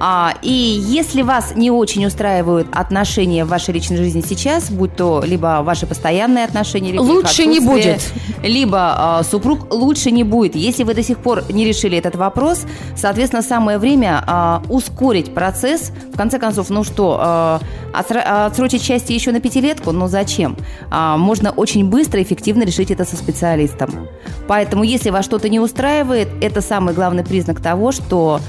А, 0.00 0.34
и 0.42 0.52
если 0.52 1.22
вас 1.22 1.54
не 1.54 1.70
очень 1.70 2.06
устраивают 2.06 2.66
отношения 2.72 3.44
в 3.44 3.48
вашей 3.48 3.74
личной 3.74 3.96
жизни 3.96 4.22
сейчас, 4.26 4.70
будь 4.70 4.96
то 4.96 5.22
либо 5.24 5.60
ваши 5.62 5.86
постоянные 5.86 6.44
отношения, 6.44 6.92
либо 6.92 7.02
Лучше 7.02 7.46
не 7.46 7.60
будет. 7.60 8.00
либо 8.42 8.78
а, 8.96 9.22
супруг 9.22 9.72
лучше 9.72 10.10
не 10.10 10.24
будет. 10.24 10.56
Если 10.56 10.82
вы 10.82 10.94
до 10.94 11.02
сих 11.02 11.18
пор 11.18 11.44
не 11.50 11.64
решили 11.64 11.96
этот 11.96 12.16
вопрос, 12.16 12.64
соответственно, 12.96 13.42
самое 13.42 13.78
время 13.78 14.24
а, 14.26 14.62
ускорить 14.68 15.34
процесс. 15.34 15.92
В 16.12 16.16
конце 16.16 16.38
концов, 16.38 16.70
ну 16.70 16.82
что, 16.84 17.18
а, 17.20 17.60
отсрочить 17.92 18.82
счастье 18.88 19.14
еще 19.14 19.32
на 19.32 19.40
пятилетку? 19.40 19.92
Ну 19.92 20.08
зачем? 20.08 20.56
А, 20.90 21.18
можно 21.18 21.50
очень 21.50 21.84
быстро 21.88 22.20
и 22.20 22.22
эффективно 22.22 22.62
решить 22.62 22.90
это 22.90 23.04
со 23.04 23.16
специалистом. 23.16 24.08
Поэтому, 24.46 24.82
если 24.82 25.10
вас 25.10 25.26
что-то 25.26 25.50
не 25.50 25.60
устраивает, 25.60 26.28
это 26.40 26.62
самый 26.62 26.94
главный 26.94 27.22
признак 27.22 27.60
того, 27.60 27.92
что 27.92 28.40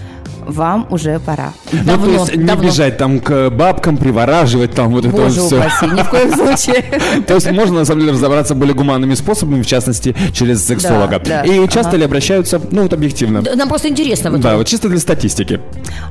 вам 0.51 0.87
уже 0.89 1.19
пора. 1.19 1.53
ну, 1.71 1.97
то 1.97 2.09
есть 2.09 2.35
не 2.35 2.43
давно. 2.43 2.63
бежать 2.63 2.97
там 2.97 3.19
к 3.19 3.49
бабкам, 3.49 3.97
привораживать 3.97 4.71
там 4.73 4.91
вот 4.91 5.05
это 5.05 5.15
вот 5.15 5.23
Боже 5.25 5.41
все. 5.41 5.57
упаси, 5.57 5.85
ни 5.85 6.01
в 6.01 6.09
коем 6.09 6.33
случае. 6.33 6.83
То 7.27 7.35
есть 7.35 7.51
можно, 7.51 7.79
на 7.79 7.85
самом 7.85 8.01
деле, 8.01 8.13
разобраться 8.13 8.55
более 8.55 8.75
гуманными 8.75 9.15
способами, 9.15 9.61
в 9.61 9.67
частности, 9.67 10.15
через 10.33 10.65
сексолога. 10.65 11.21
И 11.45 11.67
часто 11.69 11.97
ли 11.97 12.05
обращаются, 12.05 12.61
ну 12.71 12.83
вот 12.83 12.93
объективно. 12.93 13.41
Нам 13.55 13.69
просто 13.69 13.89
интересно. 13.89 14.37
Да, 14.37 14.57
вот 14.57 14.67
чисто 14.67 14.89
для 14.89 14.99
статистики. 14.99 15.59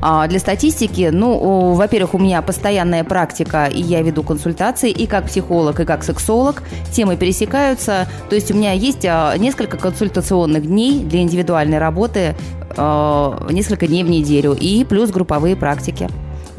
А, 0.01 0.27
Для 0.27 0.39
статистики, 0.39 1.09
ну, 1.11 1.73
во-первых, 1.73 2.13
у 2.13 2.19
меня 2.19 2.41
постоянная 2.41 3.03
практика, 3.03 3.65
и 3.65 3.81
я 3.81 4.01
веду 4.01 4.23
консультации 4.23 4.91
и 4.91 5.07
как 5.07 5.25
психолог, 5.27 5.79
и 5.79 5.85
как 5.85 6.03
сексолог. 6.03 6.63
Темы 6.91 7.17
пересекаются. 7.17 8.07
То 8.29 8.35
есть 8.35 8.51
у 8.51 8.53
меня 8.53 8.71
есть 8.73 9.05
а, 9.05 9.35
несколько 9.37 9.77
консультационных 9.77 10.65
дней 10.65 10.99
для 11.03 11.21
индивидуальной 11.21 11.79
работы, 11.79 12.35
а, 12.77 13.47
несколько 13.49 13.87
дней 13.87 14.03
в 14.03 14.09
неделю, 14.09 14.28
и 14.53 14.83
плюс 14.83 15.09
групповые 15.09 15.55
практики. 15.55 16.09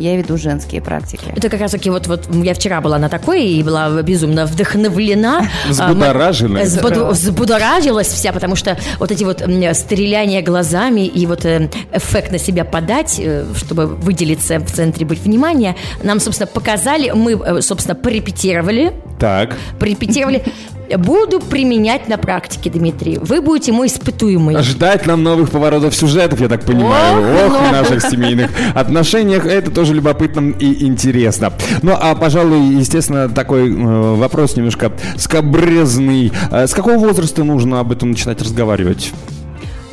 Я 0.00 0.16
веду 0.16 0.38
женские 0.38 0.80
практики. 0.80 1.30
Это 1.36 1.50
как 1.50 1.60
раз 1.60 1.72
таки 1.72 1.90
вот, 1.90 2.06
вот 2.06 2.26
я 2.34 2.54
вчера 2.54 2.80
была 2.80 2.98
на 2.98 3.10
такой 3.10 3.44
и 3.44 3.62
была 3.62 4.00
безумно 4.00 4.46
вдохновлена. 4.46 5.46
Взбудоражена. 5.68 6.62
Взбудоражилась 6.62 8.06
вся, 8.06 8.32
потому 8.32 8.56
что 8.56 8.78
вот 8.98 9.10
эти 9.10 9.24
вот 9.24 9.40
стреляния 9.76 10.40
глазами 10.40 11.06
и 11.06 11.26
вот 11.26 11.44
э, 11.44 11.68
эффект 11.92 12.32
на 12.32 12.38
себя 12.38 12.64
подать, 12.64 13.20
э, 13.22 13.44
чтобы 13.54 13.86
выделиться 13.86 14.58
в 14.58 14.72
центре 14.72 15.04
быть 15.04 15.20
внимания, 15.20 15.76
нам, 16.02 16.18
собственно, 16.18 16.46
показали, 16.46 17.10
мы, 17.10 17.32
э, 17.32 17.60
собственно, 17.60 17.94
порепетировали, 17.94 18.94
Так. 19.18 19.54
порепетировали. 19.78 20.42
Буду 20.96 21.40
применять 21.40 22.08
на 22.08 22.18
практике, 22.18 22.70
Дмитрий. 22.70 23.18
Вы 23.18 23.40
будете 23.40 23.72
мой 23.72 23.86
испытуемый. 23.86 24.62
Ждать 24.62 25.06
нам 25.06 25.22
новых 25.22 25.50
поворотов 25.50 25.94
сюжетов, 25.94 26.40
я 26.40 26.48
так 26.48 26.64
понимаю. 26.64 27.46
Ох, 27.46 27.52
Ох, 27.52 27.60
в 27.60 27.64
ну. 27.64 27.72
наших 27.72 28.02
семейных 28.02 28.50
отношениях. 28.74 29.46
Это 29.46 29.70
тоже 29.70 29.94
любопытно 29.94 30.50
и 30.58 30.84
интересно. 30.86 31.52
Ну, 31.82 31.96
а, 31.98 32.14
пожалуй, 32.14 32.60
естественно, 32.74 33.28
такой 33.28 33.70
э, 33.70 34.14
вопрос 34.16 34.56
немножко 34.56 34.92
скобрезный. 35.16 36.32
Э, 36.50 36.66
С 36.66 36.74
какого 36.74 36.98
возраста 36.98 37.44
нужно 37.44 37.80
об 37.80 37.92
этом 37.92 38.10
начинать 38.10 38.40
разговаривать? 38.42 39.12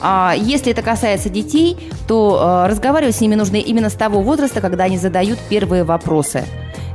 А 0.01 0.35
если 0.37 0.71
это 0.71 0.81
касается 0.81 1.29
детей, 1.29 1.77
то 2.07 2.63
э, 2.65 2.69
разговаривать 2.69 3.15
с 3.15 3.21
ними 3.21 3.35
нужно 3.35 3.55
именно 3.57 3.89
с 3.89 3.93
того 3.93 4.21
возраста, 4.21 4.61
когда 4.61 4.85
они 4.85 4.97
задают 4.97 5.39
первые 5.49 5.83
вопросы. 5.83 6.43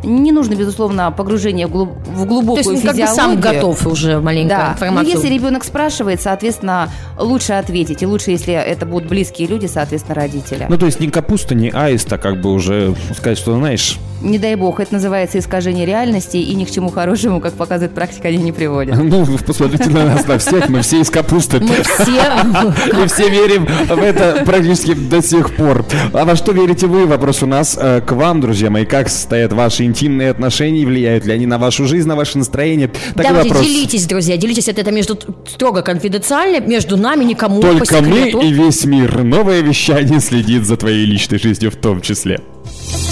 Не 0.05 0.33
нужно, 0.33 0.55
безусловно, 0.55 1.11
погружение 1.13 1.67
в, 1.67 1.71
глуб- 1.71 1.97
в 2.07 2.21
То 2.23 2.25
глубокую 2.27 2.59
есть, 2.75 2.85
ну, 2.85 2.91
как 2.91 2.99
бы 3.01 3.07
сам 3.07 3.37
физиологию. 3.37 3.55
готов 3.61 3.87
уже 3.87 4.21
маленько 4.21 4.55
Да, 4.57 4.67
но 4.67 4.73
информацию. 4.75 5.15
если 5.15 5.29
ребенок 5.29 5.65
спрашивает, 5.65 6.21
соответственно, 6.21 6.91
лучше 7.19 7.53
ответить. 7.53 8.03
И 8.03 8.07
лучше, 8.07 8.31
если 8.33 8.53
это 8.55 8.85
будут 8.87 9.09
близкие 9.09 9.47
люди, 9.49 9.67
соответственно, 9.67 10.15
родители. 10.17 10.67
Ну, 10.69 10.77
то 10.79 10.87
есть 10.87 10.99
не 11.01 11.09
капуста, 11.09 11.55
не 11.55 11.71
аист, 11.71 12.13
а 12.13 12.19
как 12.19 12.41
бы 12.41 12.53
уже 12.53 12.95
сказать, 13.17 13.39
что, 13.39 13.55
знаешь, 13.57 13.99
Не 14.23 14.39
дай 14.39 14.55
бог, 14.55 14.81
это 14.81 14.95
называется 14.95 15.39
искажение 15.39 15.85
реальности, 15.85 16.37
и 16.37 16.55
ни 16.55 16.65
к 16.65 16.71
чему 16.71 16.91
хорошему, 16.91 17.41
как 17.41 17.55
показывает 17.55 17.93
практика, 17.93 18.29
они 18.29 18.39
не 18.39 18.53
приводят. 18.53 18.97
ну, 18.97 19.27
посмотрите 19.47 19.91
на 19.91 20.05
нас, 20.05 20.27
на 20.27 20.39
всех, 20.39 20.69
мы 20.69 20.83
все 20.83 21.01
из 21.01 21.11
капусты. 21.11 21.61
Мы 21.61 21.75
все 21.83 23.03
И 23.03 23.07
все 23.09 23.29
верим 23.29 23.67
в 23.67 23.99
это 23.99 24.43
практически 24.45 24.95
до 24.95 25.23
сих 25.23 25.55
пор. 25.57 25.85
А 26.13 26.25
во 26.25 26.37
что 26.37 26.53
верите 26.53 26.87
вы? 26.87 27.07
Вопрос 27.07 27.43
у 27.43 27.47
нас 27.47 27.77
э, 27.81 28.01
к 28.01 28.13
вам, 28.13 28.41
друзья 28.41 28.71
мои. 28.71 28.85
Как 28.85 29.09
стоят 29.09 29.53
ваши 29.53 29.85
интимные 29.85 30.31
отношения? 30.31 30.87
Влияют 30.87 31.25
ли 31.27 31.33
они 31.33 31.47
на 31.47 31.59
вашу 31.59 31.87
жизнь, 31.87 32.09
на 32.09 32.17
ваше 32.17 32.39
настроение? 32.39 32.89
Такой 32.89 33.25
Давайте, 33.25 33.49
вопрос. 33.51 33.67
делитесь, 33.67 34.07
друзья, 34.07 34.37
делитесь. 34.37 34.69
Это, 34.69 34.83
это 34.83 34.93
между 34.93 35.19
строго 35.47 35.83
конфиденциально, 35.83 36.61
между 36.61 36.97
нами, 36.97 37.25
никому 37.25 37.61
Только 37.61 38.01
мы 38.01 38.31
и 38.31 38.53
весь 38.53 38.85
мир. 38.85 39.23
Новое 39.23 39.63
вещание 39.63 40.21
следит 40.21 40.65
за 40.65 40.77
твоей 40.77 41.05
личной 41.05 41.39
жизнью 41.39 41.71
в 41.71 41.77
том 41.77 42.01
числе. 42.01 42.41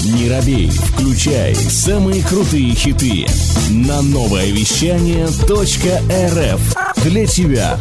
Не 0.05 0.29
робей, 0.29 0.69
включай 0.69 1.55
самые 1.55 2.23
крутые 2.23 2.73
хиты 2.75 3.25
на 3.69 4.01
новое 4.01 4.51
вещание 4.51 5.25
.рф 5.25 6.75
для 7.03 7.25
тебя. 7.27 7.79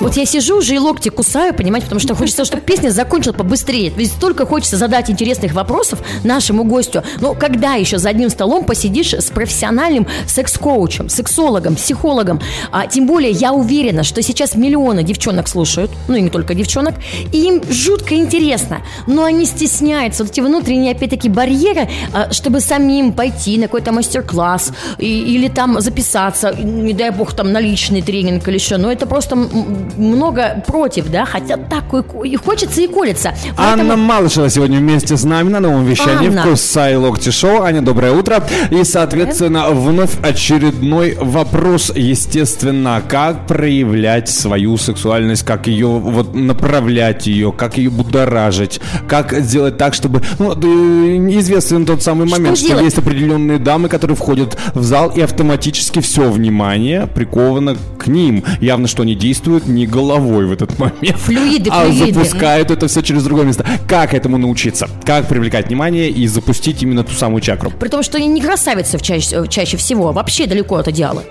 Вот 0.00 0.16
я 0.16 0.26
сижу 0.26 0.58
уже 0.58 0.74
и 0.74 0.78
локти 0.78 1.08
кусаю, 1.08 1.54
понимаете, 1.54 1.86
потому 1.86 2.00
что 2.00 2.14
хочется, 2.14 2.44
чтобы 2.44 2.62
песня 2.62 2.90
закончилась 2.90 3.36
побыстрее. 3.36 3.90
Ведь 3.96 4.10
столько 4.10 4.44
хочется 4.44 4.76
задать 4.76 5.08
интересных 5.08 5.52
вопросов 5.52 6.00
нашему 6.24 6.64
гостю. 6.64 7.02
Но 7.20 7.34
когда 7.34 7.74
еще 7.74 7.98
за 7.98 8.08
одним 8.08 8.28
столом 8.28 8.64
посидишь 8.64 9.14
с 9.14 9.30
профессиональным 9.30 10.06
секс-коучем, 10.26 11.08
сексологом, 11.08 11.76
психологом? 11.76 12.40
А, 12.72 12.86
тем 12.86 13.06
более 13.06 13.30
я 13.30 13.52
уверена, 13.52 14.02
что 14.02 14.20
сейчас 14.22 14.56
миллионы 14.56 15.02
девчонок 15.04 15.46
слушают, 15.48 15.90
ну 16.08 16.16
и 16.16 16.22
не 16.22 16.30
только 16.30 16.54
девчонок, 16.54 16.94
и 17.32 17.46
им 17.46 17.62
жутко 17.70 18.16
интересно. 18.16 18.82
Но 19.06 19.24
они 19.24 19.46
стесняются, 19.46 20.24
вот 20.24 20.32
эти 20.32 20.40
внутренние, 20.40 20.92
опять-таки, 20.92 21.28
барьеры, 21.28 21.88
а, 22.12 22.32
чтобы 22.32 22.60
самим 22.60 23.12
пойти 23.12 23.58
на 23.58 23.64
какой-то 23.64 23.92
мастер-класс 23.92 24.72
и- 24.98 25.34
или 25.34 25.48
там 25.48 25.80
записаться, 25.80 26.52
не 26.52 26.92
дай 26.94 27.10
бог, 27.10 27.32
там 27.34 27.52
на 27.52 27.60
личный 27.60 28.02
тренинг 28.02 28.46
или 28.48 28.56
еще. 28.56 28.76
Но 28.76 28.90
это 28.90 29.06
просто 29.06 29.36
много 29.96 30.62
против, 30.66 31.10
да, 31.10 31.24
хотя 31.24 31.56
так 31.56 31.84
и- 32.24 32.36
хочется 32.36 32.80
и 32.82 32.86
колется. 32.86 33.34
Поэтому- 33.56 33.82
Анна 33.92 33.96
Малышева 33.96 34.48
сегодня 34.50 34.78
вместе 34.78 35.16
с 35.16 35.24
нами 35.24 35.48
на 35.50 35.60
новом 35.60 35.84
вещании 35.84 36.28
Анна. 36.28 36.42
в 36.42 36.44
Курсай 36.48 36.96
Локти 36.96 37.30
Шоу. 37.30 37.62
Аня, 37.62 37.80
доброе 37.80 38.12
утро. 38.12 38.42
И, 38.70 38.82
соответственно, 38.84 39.70
вновь 39.70 40.12
очередной 40.22 41.16
вопрос, 41.20 41.92
естественно, 41.94 43.02
как 43.06 43.46
проявлять 43.46 44.28
свою 44.28 44.76
сексуальность, 44.76 45.42
как 45.44 45.66
ее 45.66 45.86
вот 45.88 46.34
направлять 46.34 47.26
ее, 47.26 47.52
как 47.52 47.78
ее 47.78 47.90
будоражить, 47.90 48.80
как 49.08 49.32
сделать 49.32 49.76
так, 49.76 49.94
чтобы... 49.94 50.22
Ну, 50.38 50.52
известен 50.54 51.84
тот 51.86 52.02
самый 52.02 52.26
Что 52.28 52.36
момент, 52.36 52.58
что 52.58 52.68
делать? 52.68 52.84
есть 52.84 52.98
определенные 52.98 53.58
дамы, 53.58 53.88
которые 53.88 54.16
входят 54.16 54.56
в 54.74 54.82
зал, 54.82 55.10
и 55.14 55.20
автоматически 55.20 56.00
все 56.00 56.30
внимание 56.30 57.06
приковано 57.06 57.76
к 57.98 58.06
ним. 58.06 58.44
Явно, 58.60 58.88
что 58.88 59.02
они 59.02 59.14
действуют 59.14 59.66
не 59.74 59.86
головой 59.86 60.46
в 60.46 60.52
этот 60.52 60.78
момент, 60.78 61.18
Флюиды, 61.18 61.70
а 61.72 61.84
флюиды. 61.84 62.14
запускают 62.14 62.70
это 62.70 62.88
все 62.88 63.02
через 63.02 63.24
другое 63.24 63.44
место. 63.44 63.66
Как 63.88 64.14
этому 64.14 64.38
научиться? 64.38 64.88
Как 65.04 65.26
привлекать 65.28 65.68
внимание 65.68 66.08
и 66.10 66.26
запустить 66.26 66.82
именно 66.82 67.04
ту 67.04 67.12
самую 67.12 67.40
чакру? 67.40 67.70
При 67.70 67.88
том, 67.88 68.02
что 68.02 68.16
они 68.18 68.28
не 68.28 68.40
красавицы 68.40 68.98
чаще, 68.98 69.46
чаще 69.48 69.76
всего, 69.76 70.12
вообще 70.12 70.46
далеко 70.46 70.76
от 70.76 70.88
идеала. 70.88 71.24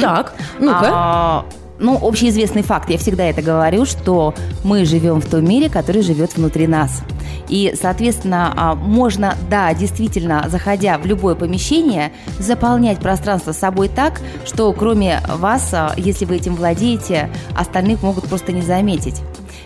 Так, 0.00 0.34
ну-ка. 0.58 0.90
А, 0.92 1.46
ну, 1.78 1.98
общеизвестный 2.00 2.62
факт, 2.62 2.90
я 2.90 2.98
всегда 2.98 3.24
это 3.24 3.42
говорю, 3.42 3.84
что 3.84 4.34
мы 4.62 4.84
живем 4.84 5.20
в 5.20 5.26
том 5.26 5.44
мире, 5.44 5.68
который 5.68 6.02
живет 6.02 6.36
внутри 6.36 6.66
нас. 6.66 7.02
И, 7.48 7.74
соответственно, 7.80 8.52
а, 8.56 8.74
можно, 8.74 9.34
да, 9.50 9.72
действительно, 9.74 10.46
заходя 10.48 10.98
в 10.98 11.06
любое 11.06 11.34
помещение, 11.34 12.12
заполнять 12.38 12.98
пространство 12.98 13.52
собой 13.52 13.88
так, 13.88 14.20
что 14.44 14.72
кроме 14.72 15.20
вас, 15.28 15.68
а, 15.72 15.92
если 15.96 16.24
вы 16.24 16.36
этим 16.36 16.54
владеете, 16.54 17.30
остальных 17.54 18.02
могут 18.02 18.24
просто 18.24 18.52
не 18.52 18.62
заметить. 18.62 19.20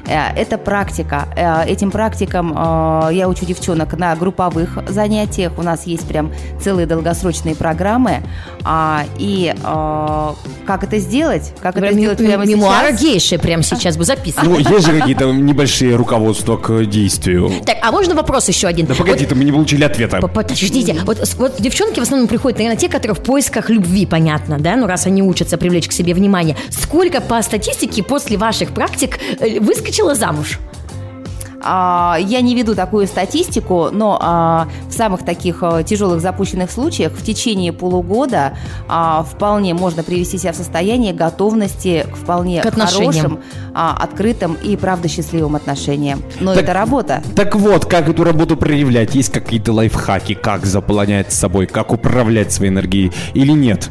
Э, 0.08 0.32
Это 0.36 0.58
практика. 0.58 1.28
Э, 1.36 1.64
Этим 1.68 1.90
практикам 1.90 2.52
э, 2.56 3.10
я 3.14 3.28
учу 3.28 3.44
девчонок 3.44 3.96
на 3.98 4.14
групповых 4.16 4.78
занятиях. 4.88 5.52
У 5.58 5.62
нас 5.62 5.86
есть 5.86 6.06
прям 6.08 6.32
целые 6.62 6.86
долгосрочные 6.86 7.54
программы. 7.54 8.22
А, 8.64 9.04
И 9.18 9.54
как 10.66 10.84
это 10.84 10.98
сделать? 10.98 11.52
Как 11.60 11.72
это 11.76 11.80
Прям 11.86 11.94
сделать 11.94 12.20
ми- 12.20 12.26
прямо 12.26 12.44
мемуары 12.46 12.88
сейчас? 12.90 13.00
гейши 13.02 13.38
прямо 13.38 13.62
сейчас 13.62 13.96
бы 13.96 14.04
записаны. 14.04 14.48
Ну, 14.48 14.58
есть 14.58 14.86
же 14.86 14.98
какие-то 14.98 15.32
небольшие 15.32 15.96
руководства 15.96 16.56
к 16.56 16.84
действию. 16.86 17.50
Так, 17.64 17.76
а 17.82 17.90
можно 17.90 18.14
вопрос 18.14 18.48
еще 18.48 18.66
один? 18.68 18.86
Да 18.86 18.94
погоди, 18.94 19.24
Вот- 19.26 19.36
мы 19.36 19.44
не 19.44 19.52
получили 19.52 19.84
ответа. 19.84 20.20
Подождите, 20.20 20.96
вот, 21.04 21.18
вот 21.38 21.56
девчонки 21.60 22.00
в 22.00 22.02
основном 22.02 22.28
приходят, 22.28 22.58
наверное, 22.58 22.78
те, 22.78 22.88
которые 22.88 23.14
в 23.14 23.20
поисках 23.22 23.70
любви, 23.70 24.06
понятно, 24.06 24.58
да, 24.58 24.76
ну 24.76 24.86
раз 24.86 25.06
они 25.06 25.22
учатся 25.22 25.56
привлечь 25.56 25.88
к 25.88 25.92
себе 25.92 26.14
внимание. 26.14 26.56
Сколько 26.70 27.20
по 27.20 27.40
статистике 27.42 28.02
после 28.02 28.36
ваших 28.36 28.70
практик 28.72 29.18
э, 29.40 29.58
выскочило 29.98 30.14
замуж? 30.14 30.58
А, 31.60 32.18
Я 32.20 32.40
не 32.40 32.54
веду 32.54 32.76
такую 32.76 33.08
статистику, 33.08 33.88
но 33.90 34.16
а, 34.20 34.68
в 34.88 34.92
самых 34.92 35.24
таких 35.24 35.58
а, 35.62 35.82
тяжелых 35.82 36.20
запущенных 36.20 36.70
случаях 36.70 37.12
в 37.12 37.24
течение 37.24 37.72
полугода 37.72 38.56
а, 38.88 39.24
вполне 39.24 39.74
можно 39.74 40.04
привести 40.04 40.38
себя 40.38 40.52
в 40.52 40.56
состояние 40.56 41.12
готовности 41.12 42.06
к 42.12 42.16
вполне 42.16 42.62
К 42.62 42.70
хорошим, 42.72 43.40
а, 43.74 43.96
открытым 44.00 44.54
и 44.54 44.76
правда 44.76 45.08
счастливым 45.08 45.56
отношениям. 45.56 46.22
Но 46.38 46.54
Так- 46.54 46.62
это 46.62 46.72
работа. 46.74 47.22
Так 47.34 47.56
вот, 47.56 47.86
как 47.86 48.08
эту 48.08 48.22
работу 48.22 48.56
проявлять? 48.56 49.16
Есть 49.16 49.32
какие-то 49.32 49.72
лайфхаки, 49.72 50.34
как 50.34 50.64
заполнять 50.64 51.32
собой, 51.32 51.66
как 51.66 51.92
управлять 51.92 52.52
своей 52.52 52.70
энергией 52.70 53.12
или 53.34 53.50
нет? 53.52 53.90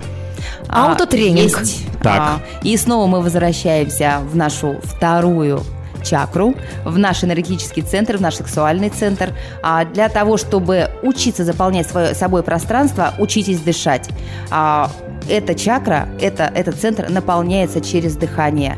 А, 0.69 0.91
Аутотренинг. 0.91 1.59
есть. 1.59 1.85
Так. 2.01 2.19
А, 2.19 2.39
И 2.63 2.77
снова 2.77 3.07
мы 3.07 3.21
возвращаемся 3.21 4.19
в 4.31 4.37
нашу 4.37 4.77
вторую 4.83 5.63
чакру, 6.07 6.55
в 6.85 6.97
наш 6.97 7.23
энергетический 7.23 7.81
центр, 7.81 8.17
в 8.17 8.21
наш 8.21 8.35
сексуальный 8.35 8.89
центр. 8.89 9.33
А 9.61 9.85
для 9.85 10.09
того, 10.09 10.37
чтобы 10.37 10.89
учиться 11.03 11.43
заполнять 11.43 11.87
свое, 11.87 12.13
собой 12.15 12.43
пространство, 12.43 13.13
учитесь 13.19 13.59
дышать. 13.59 14.09
А, 14.49 14.89
эта 15.29 15.55
чакра, 15.55 16.07
это, 16.21 16.43
этот 16.43 16.75
центр 16.75 17.09
наполняется 17.09 17.81
через 17.81 18.15
дыхание. 18.15 18.77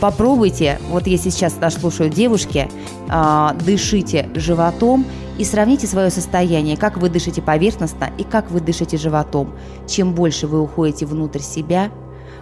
Попробуйте, 0.00 0.78
вот 0.90 1.06
если 1.06 1.30
сейчас 1.30 1.56
нас 1.56 1.74
слушают 1.74 2.14
девушки, 2.14 2.68
а, 3.08 3.54
дышите 3.64 4.28
животом 4.34 5.04
и 5.38 5.44
сравните 5.44 5.86
свое 5.86 6.10
состояние, 6.10 6.76
как 6.76 6.98
вы 6.98 7.08
дышите 7.08 7.42
поверхностно 7.42 8.10
и 8.16 8.24
как 8.24 8.50
вы 8.50 8.60
дышите 8.60 8.96
животом. 8.96 9.54
Чем 9.86 10.14
больше 10.14 10.46
вы 10.46 10.60
уходите 10.60 11.04
внутрь 11.04 11.40
себя, 11.40 11.90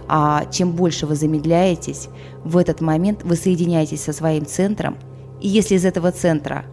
а, 0.07 0.45
чем 0.45 0.71
больше 0.73 1.05
вы 1.05 1.15
замедляетесь, 1.15 2.09
в 2.43 2.57
этот 2.57 2.81
момент 2.81 3.23
вы 3.23 3.35
соединяетесь 3.35 4.03
со 4.03 4.13
своим 4.13 4.45
центром. 4.45 4.97
И 5.41 5.47
если 5.47 5.75
из 5.75 5.85
этого 5.85 6.11
центра 6.11 6.65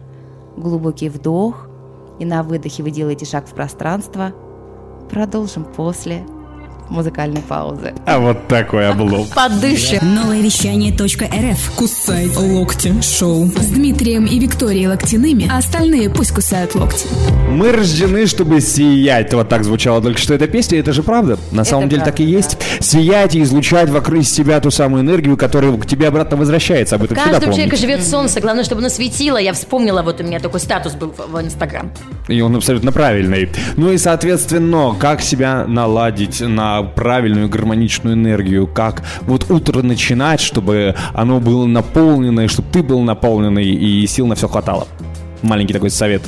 глубокий 0.57 1.09
вдох, 1.09 1.67
и 2.19 2.25
на 2.25 2.43
выдохе 2.43 2.81
вы 2.81 2.91
делаете 2.91 3.25
шаг 3.25 3.47
в 3.47 3.53
пространство, 3.53 4.33
продолжим 5.09 5.65
после 5.65 6.25
музыкальной 6.89 7.41
паузы. 7.41 7.93
А 8.05 8.19
вот 8.19 8.47
такой 8.47 8.89
облом. 8.89 9.27
Подышим. 9.35 10.13
Новое 10.13 10.41
вещание 10.41 10.91
.рф. 10.93 11.71
Кусай 11.75 12.27
локти 12.35 12.93
шоу. 13.01 13.47
С 13.47 13.67
Дмитрием 13.67 14.25
и 14.25 14.39
Викторией 14.39 14.87
Локтяными, 14.87 15.47
а 15.51 15.57
остальные 15.57 16.09
пусть 16.09 16.31
кусают 16.31 16.75
локти. 16.75 17.07
Мы 17.49 17.71
рождены, 17.71 18.25
чтобы 18.27 18.61
сиять. 18.61 19.33
Вот 19.33 19.49
так 19.49 19.63
звучала 19.63 20.01
только 20.01 20.19
что 20.19 20.33
эта 20.33 20.47
песня. 20.47 20.79
Это 20.79 20.93
же 20.93 21.03
правда. 21.03 21.37
На 21.51 21.63
самом 21.63 21.89
деле 21.89 22.03
так 22.03 22.19
и 22.19 22.23
правда, 22.23 22.37
есть. 22.37 22.57
Сиять 22.79 23.35
и 23.35 23.41
излучать 23.41 23.89
вокруг 23.89 24.23
себя 24.23 24.59
ту 24.59 24.71
самую 24.71 25.03
энергию, 25.03 25.37
которая 25.37 25.71
к 25.77 25.85
тебе 25.85 26.07
обратно 26.07 26.37
возвращается. 26.37 26.95
Об 26.95 27.03
этом 27.03 27.17
всегда 27.17 27.39
помните. 27.39 27.75
живет 27.75 28.03
солнце. 28.03 28.39
Главное, 28.39 28.63
чтобы 28.63 28.81
оно 28.81 28.89
светило. 28.89 29.37
Я 29.37 29.53
вспомнила, 29.53 30.01
вот 30.01 30.21
у 30.21 30.23
меня 30.23 30.39
такой 30.39 30.59
статус 30.59 30.93
был 30.93 31.13
в 31.15 31.41
Инстаграм. 31.41 31.91
И 32.27 32.41
он 32.41 32.55
абсолютно 32.55 32.91
правильный. 32.91 33.49
Ну 33.77 33.91
и, 33.91 33.97
соответственно, 33.97 34.95
как 34.99 35.21
себя 35.21 35.65
наладить 35.67 36.41
на 36.41 36.74
правильную 36.83 37.49
гармоничную 37.49 38.15
энергию, 38.15 38.67
как 38.67 39.03
вот 39.21 39.49
утро 39.49 39.81
начинать, 39.81 40.41
чтобы 40.41 40.95
оно 41.13 41.39
было 41.39 41.65
наполненное, 41.65 42.47
чтобы 42.47 42.67
ты 42.71 42.83
был 42.83 43.01
наполненный 43.01 43.65
и 43.65 44.07
сил 44.07 44.27
на 44.27 44.35
все 44.35 44.47
хватало. 44.47 44.87
Маленький 45.41 45.73
такой 45.73 45.89
совет. 45.89 46.21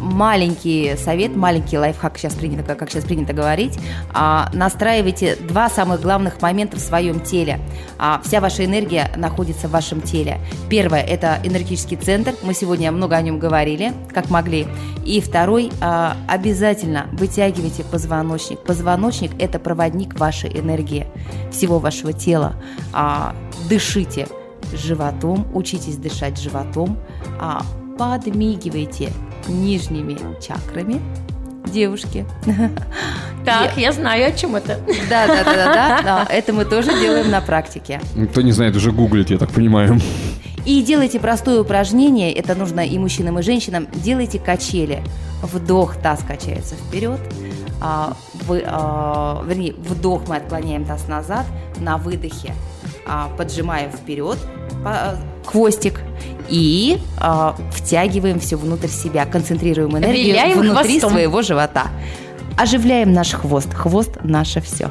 Маленький 0.00 0.96
совет, 0.96 1.36
маленький 1.36 1.78
лайфхак, 1.78 2.18
сейчас 2.18 2.34
принято, 2.34 2.74
как, 2.74 2.90
сейчас 2.90 3.04
принято 3.04 3.32
говорить. 3.32 3.78
А, 4.12 4.50
настраивайте 4.52 5.36
два 5.36 5.68
самых 5.68 6.00
главных 6.00 6.40
момента 6.40 6.76
в 6.76 6.80
своем 6.80 7.20
теле. 7.20 7.60
А, 7.98 8.20
вся 8.24 8.40
ваша 8.40 8.64
энергия 8.64 9.10
находится 9.16 9.68
в 9.68 9.72
вашем 9.72 10.00
теле. 10.00 10.38
Первое– 10.68 11.00
это 11.02 11.38
энергетический 11.44 11.96
центр. 11.96 12.34
Мы 12.42 12.54
сегодня 12.54 12.90
много 12.92 13.16
о 13.16 13.22
нем 13.22 13.38
говорили, 13.38 13.92
как 14.12 14.30
могли. 14.30 14.66
И 15.04 15.20
второй 15.20 15.70
а,– 15.80 16.16
обязательно 16.28 17.06
вытягивайте 17.12 17.84
позвоночник. 17.84 18.60
Позвоночник– 18.60 19.32
это 19.38 19.58
проводник 19.58 20.18
вашей 20.18 20.58
энергии, 20.58 21.06
всего 21.50 21.78
вашего 21.78 22.12
тела. 22.12 22.56
А, 22.92 23.34
дышите 23.68 24.28
животом, 24.72 25.46
учитесь 25.54 25.96
дышать 25.96 26.38
животом, 26.38 26.98
а, 27.40 27.62
подмигивайте 27.98 29.12
нижними 29.48 30.18
чакрами, 30.40 31.00
девушки. 31.66 32.26
Так, 33.44 33.76
я 33.76 33.92
знаю, 33.92 34.26
о 34.26 34.32
чем 34.32 34.56
это. 34.56 34.80
Да, 35.08 35.26
да, 35.28 35.44
да, 35.44 35.54
да, 35.54 35.64
да, 35.64 36.02
да. 36.02 36.26
Это 36.30 36.52
мы 36.52 36.64
тоже 36.64 36.88
делаем 37.00 37.30
на 37.30 37.40
практике. 37.40 38.00
Кто 38.32 38.42
не 38.42 38.50
знает, 38.50 38.74
уже 38.74 38.90
гуглит, 38.90 39.30
я 39.30 39.38
так 39.38 39.52
понимаю. 39.52 40.00
И 40.64 40.82
делайте 40.82 41.20
простое 41.20 41.60
упражнение, 41.60 42.32
это 42.32 42.56
нужно 42.56 42.80
и 42.80 42.98
мужчинам, 42.98 43.38
и 43.38 43.42
женщинам. 43.42 43.86
Делайте 43.94 44.40
качели. 44.40 45.00
Вдох, 45.40 45.94
таз 45.96 46.24
качается 46.26 46.74
вперед. 46.74 47.20
А, 47.80 48.16
вы, 48.48 48.64
а, 48.66 49.44
вернее, 49.46 49.74
вдох 49.74 50.26
мы 50.26 50.36
отклоняем 50.36 50.84
таз 50.84 51.06
назад. 51.06 51.46
На 51.78 51.98
выдохе 51.98 52.52
а, 52.52 52.75
поджимаем 53.36 53.90
вперед 53.90 54.38
хвостик 55.44 56.00
и 56.48 56.98
а, 57.18 57.56
втягиваем 57.72 58.38
все 58.40 58.56
внутрь 58.56 58.88
себя, 58.88 59.26
концентрируем 59.26 59.96
энергию 59.96 60.26
Виляем 60.26 60.60
внутри 60.60 60.98
хвостом. 61.00 61.10
своего 61.10 61.42
живота. 61.42 61.88
Оживляем 62.56 63.12
наш 63.12 63.32
хвост. 63.32 63.72
Хвост 63.74 64.18
наше 64.22 64.60
все. 64.60 64.90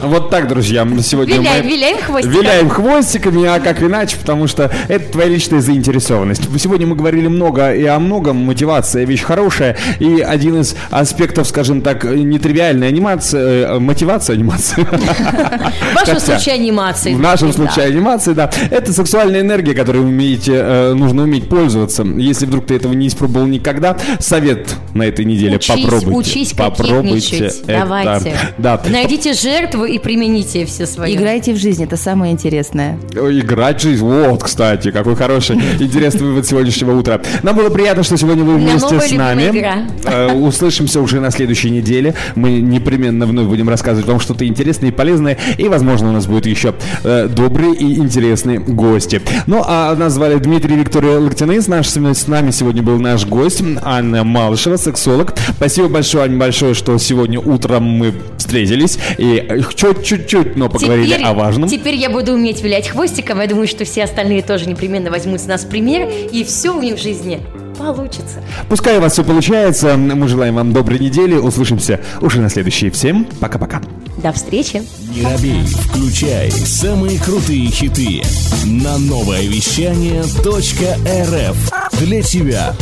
Вот 0.00 0.30
так, 0.30 0.46
друзья, 0.46 0.86
сегодня 1.02 1.38
Виляем, 1.38 1.64
мы... 1.64 1.70
виляем 1.70 1.98
хвостиком. 1.98 2.38
Виляем 2.38 2.68
хвостиками, 2.68 3.46
а 3.46 3.60
как 3.60 3.82
иначе, 3.82 4.16
потому 4.18 4.46
что 4.46 4.70
это 4.88 5.12
твоя 5.12 5.28
личная 5.28 5.60
заинтересованность. 5.60 6.42
Сегодня 6.60 6.86
мы 6.86 6.96
говорили 6.96 7.28
много 7.28 7.72
и 7.72 7.84
о 7.84 7.98
многом, 7.98 8.36
мотивация 8.36 9.04
вещь 9.04 9.22
хорошая, 9.22 9.76
и 9.98 10.20
один 10.20 10.60
из 10.60 10.76
аспектов, 10.90 11.48
скажем 11.48 11.80
так, 11.80 12.04
нетривиальной 12.04 12.88
анимации, 12.88 13.64
э, 13.64 13.78
мотивация 13.78 14.34
анимации. 14.34 14.82
В 14.82 15.94
вашем 15.94 16.20
случае 16.20 16.54
анимации. 16.56 17.14
В 17.14 17.20
нашем 17.20 17.52
случае 17.52 17.86
анимации, 17.86 18.34
да. 18.34 18.50
Это 18.70 18.92
сексуальная 18.92 19.40
энергия, 19.40 19.74
которой 19.74 19.98
вы 19.98 20.08
умеете, 20.08 20.52
э, 20.56 20.92
нужно 20.92 21.22
уметь 21.22 21.48
пользоваться. 21.48 22.02
Если 22.02 22.44
вдруг 22.44 22.66
ты 22.66 22.74
этого 22.74 22.92
не 22.92 23.08
испробовал 23.08 23.46
никогда, 23.46 23.96
совет 24.20 24.74
на 24.94 25.04
этой 25.04 25.24
неделе 25.24 25.56
Учись, 25.56 25.82
попробуйте. 25.84 26.10
учись 26.10 26.52
попробуйте 26.52 27.30
кокетничать. 27.30 27.60
это. 27.66 27.80
Давайте. 27.80 28.36
Да. 28.58 28.80
Найдите 28.88 29.32
жертву 29.32 29.85
и 29.86 29.98
примените 29.98 30.64
все 30.66 30.86
свои. 30.86 31.14
Играйте 31.14 31.52
в 31.54 31.56
жизнь, 31.56 31.82
это 31.84 31.96
самое 31.96 32.32
интересное. 32.32 32.98
Играть 33.12 33.80
в 33.80 33.82
жизнь. 33.82 34.04
Вот, 34.04 34.42
кстати, 34.42 34.90
какой 34.90 35.16
хороший, 35.16 35.56
интересный 35.80 36.22
вывод 36.22 36.46
сегодняшнего 36.46 36.96
утра. 36.98 37.20
Нам 37.42 37.56
было 37.56 37.70
приятно, 37.70 38.02
что 38.02 38.16
сегодня 38.16 38.44
вы 38.44 38.56
вместе 38.56 39.00
с 39.00 39.12
нами. 39.12 39.48
игра. 39.50 39.78
Э, 40.04 40.32
Услышимся 40.32 41.00
уже 41.00 41.20
на 41.20 41.30
следующей 41.30 41.70
неделе. 41.70 42.14
Мы 42.34 42.60
непременно 42.60 43.26
вновь 43.26 43.46
будем 43.46 43.68
рассказывать 43.68 44.06
вам 44.08 44.20
что-то 44.20 44.46
интересное 44.46 44.90
и 44.90 44.92
полезное. 44.92 45.38
И, 45.58 45.68
возможно, 45.68 46.10
у 46.10 46.12
нас 46.12 46.26
будут 46.26 46.46
еще 46.46 46.74
э, 47.04 47.28
добрые 47.28 47.74
и 47.74 47.94
интересные 47.98 48.58
гости. 48.58 49.20
Ну, 49.46 49.62
а 49.66 49.94
нас 49.94 50.12
звали 50.14 50.38
Дмитрий 50.38 50.76
Виктория 50.76 51.18
Локтяны. 51.18 51.60
С, 51.60 51.68
наш- 51.68 51.88
с 51.88 52.26
нами 52.26 52.50
сегодня 52.50 52.82
был 52.82 52.98
наш 52.98 53.26
гость 53.26 53.62
Анна 53.82 54.24
Малышева, 54.24 54.76
сексолог. 54.76 55.34
Спасибо 55.56 55.88
большое, 55.88 56.24
Аня, 56.24 56.36
большое, 56.38 56.74
что 56.74 56.96
сегодня 56.98 57.40
утром 57.40 57.84
мы 57.84 58.12
встретились. 58.38 58.98
И 59.18 59.44
э, 59.48 59.60
чуть-чуть, 59.76 60.56
но 60.56 60.68
поговорили 60.68 61.12
Теперь, 61.12 61.24
о 61.24 61.34
важном. 61.34 61.68
теперь 61.68 61.94
я 61.96 62.10
буду 62.10 62.32
уметь 62.32 62.62
вилять 62.62 62.88
хвостиком. 62.88 63.40
Я 63.40 63.46
думаю, 63.46 63.68
что 63.68 63.84
все 63.84 64.04
остальные 64.04 64.42
тоже 64.42 64.66
непременно 64.66 65.10
возьмут 65.10 65.40
с 65.40 65.46
нас 65.46 65.64
пример. 65.64 66.08
И 66.32 66.44
все 66.44 66.70
у 66.76 66.80
них 66.82 66.96
в 66.96 67.02
жизни 67.02 67.40
получится. 67.78 68.42
Пускай 68.68 68.98
у 68.98 69.00
вас 69.00 69.12
все 69.12 69.24
получается. 69.24 69.96
Мы 69.96 70.28
желаем 70.28 70.54
вам 70.56 70.72
доброй 70.72 70.98
недели. 70.98 71.34
Услышимся 71.34 72.00
уже 72.20 72.40
на 72.40 72.48
следующей. 72.48 72.90
Всем 72.90 73.26
пока-пока. 73.40 73.82
До 74.22 74.32
встречи. 74.32 74.82
Не 75.14 75.22
робей, 75.22 75.62
включай 75.66 76.50
самые 76.50 77.20
крутые 77.20 77.68
хиты 77.70 78.22
на 78.64 78.96
новое 78.98 79.42
вещание 79.42 80.22
.рф 80.22 82.00
для 82.00 82.22
тебя. 82.22 82.74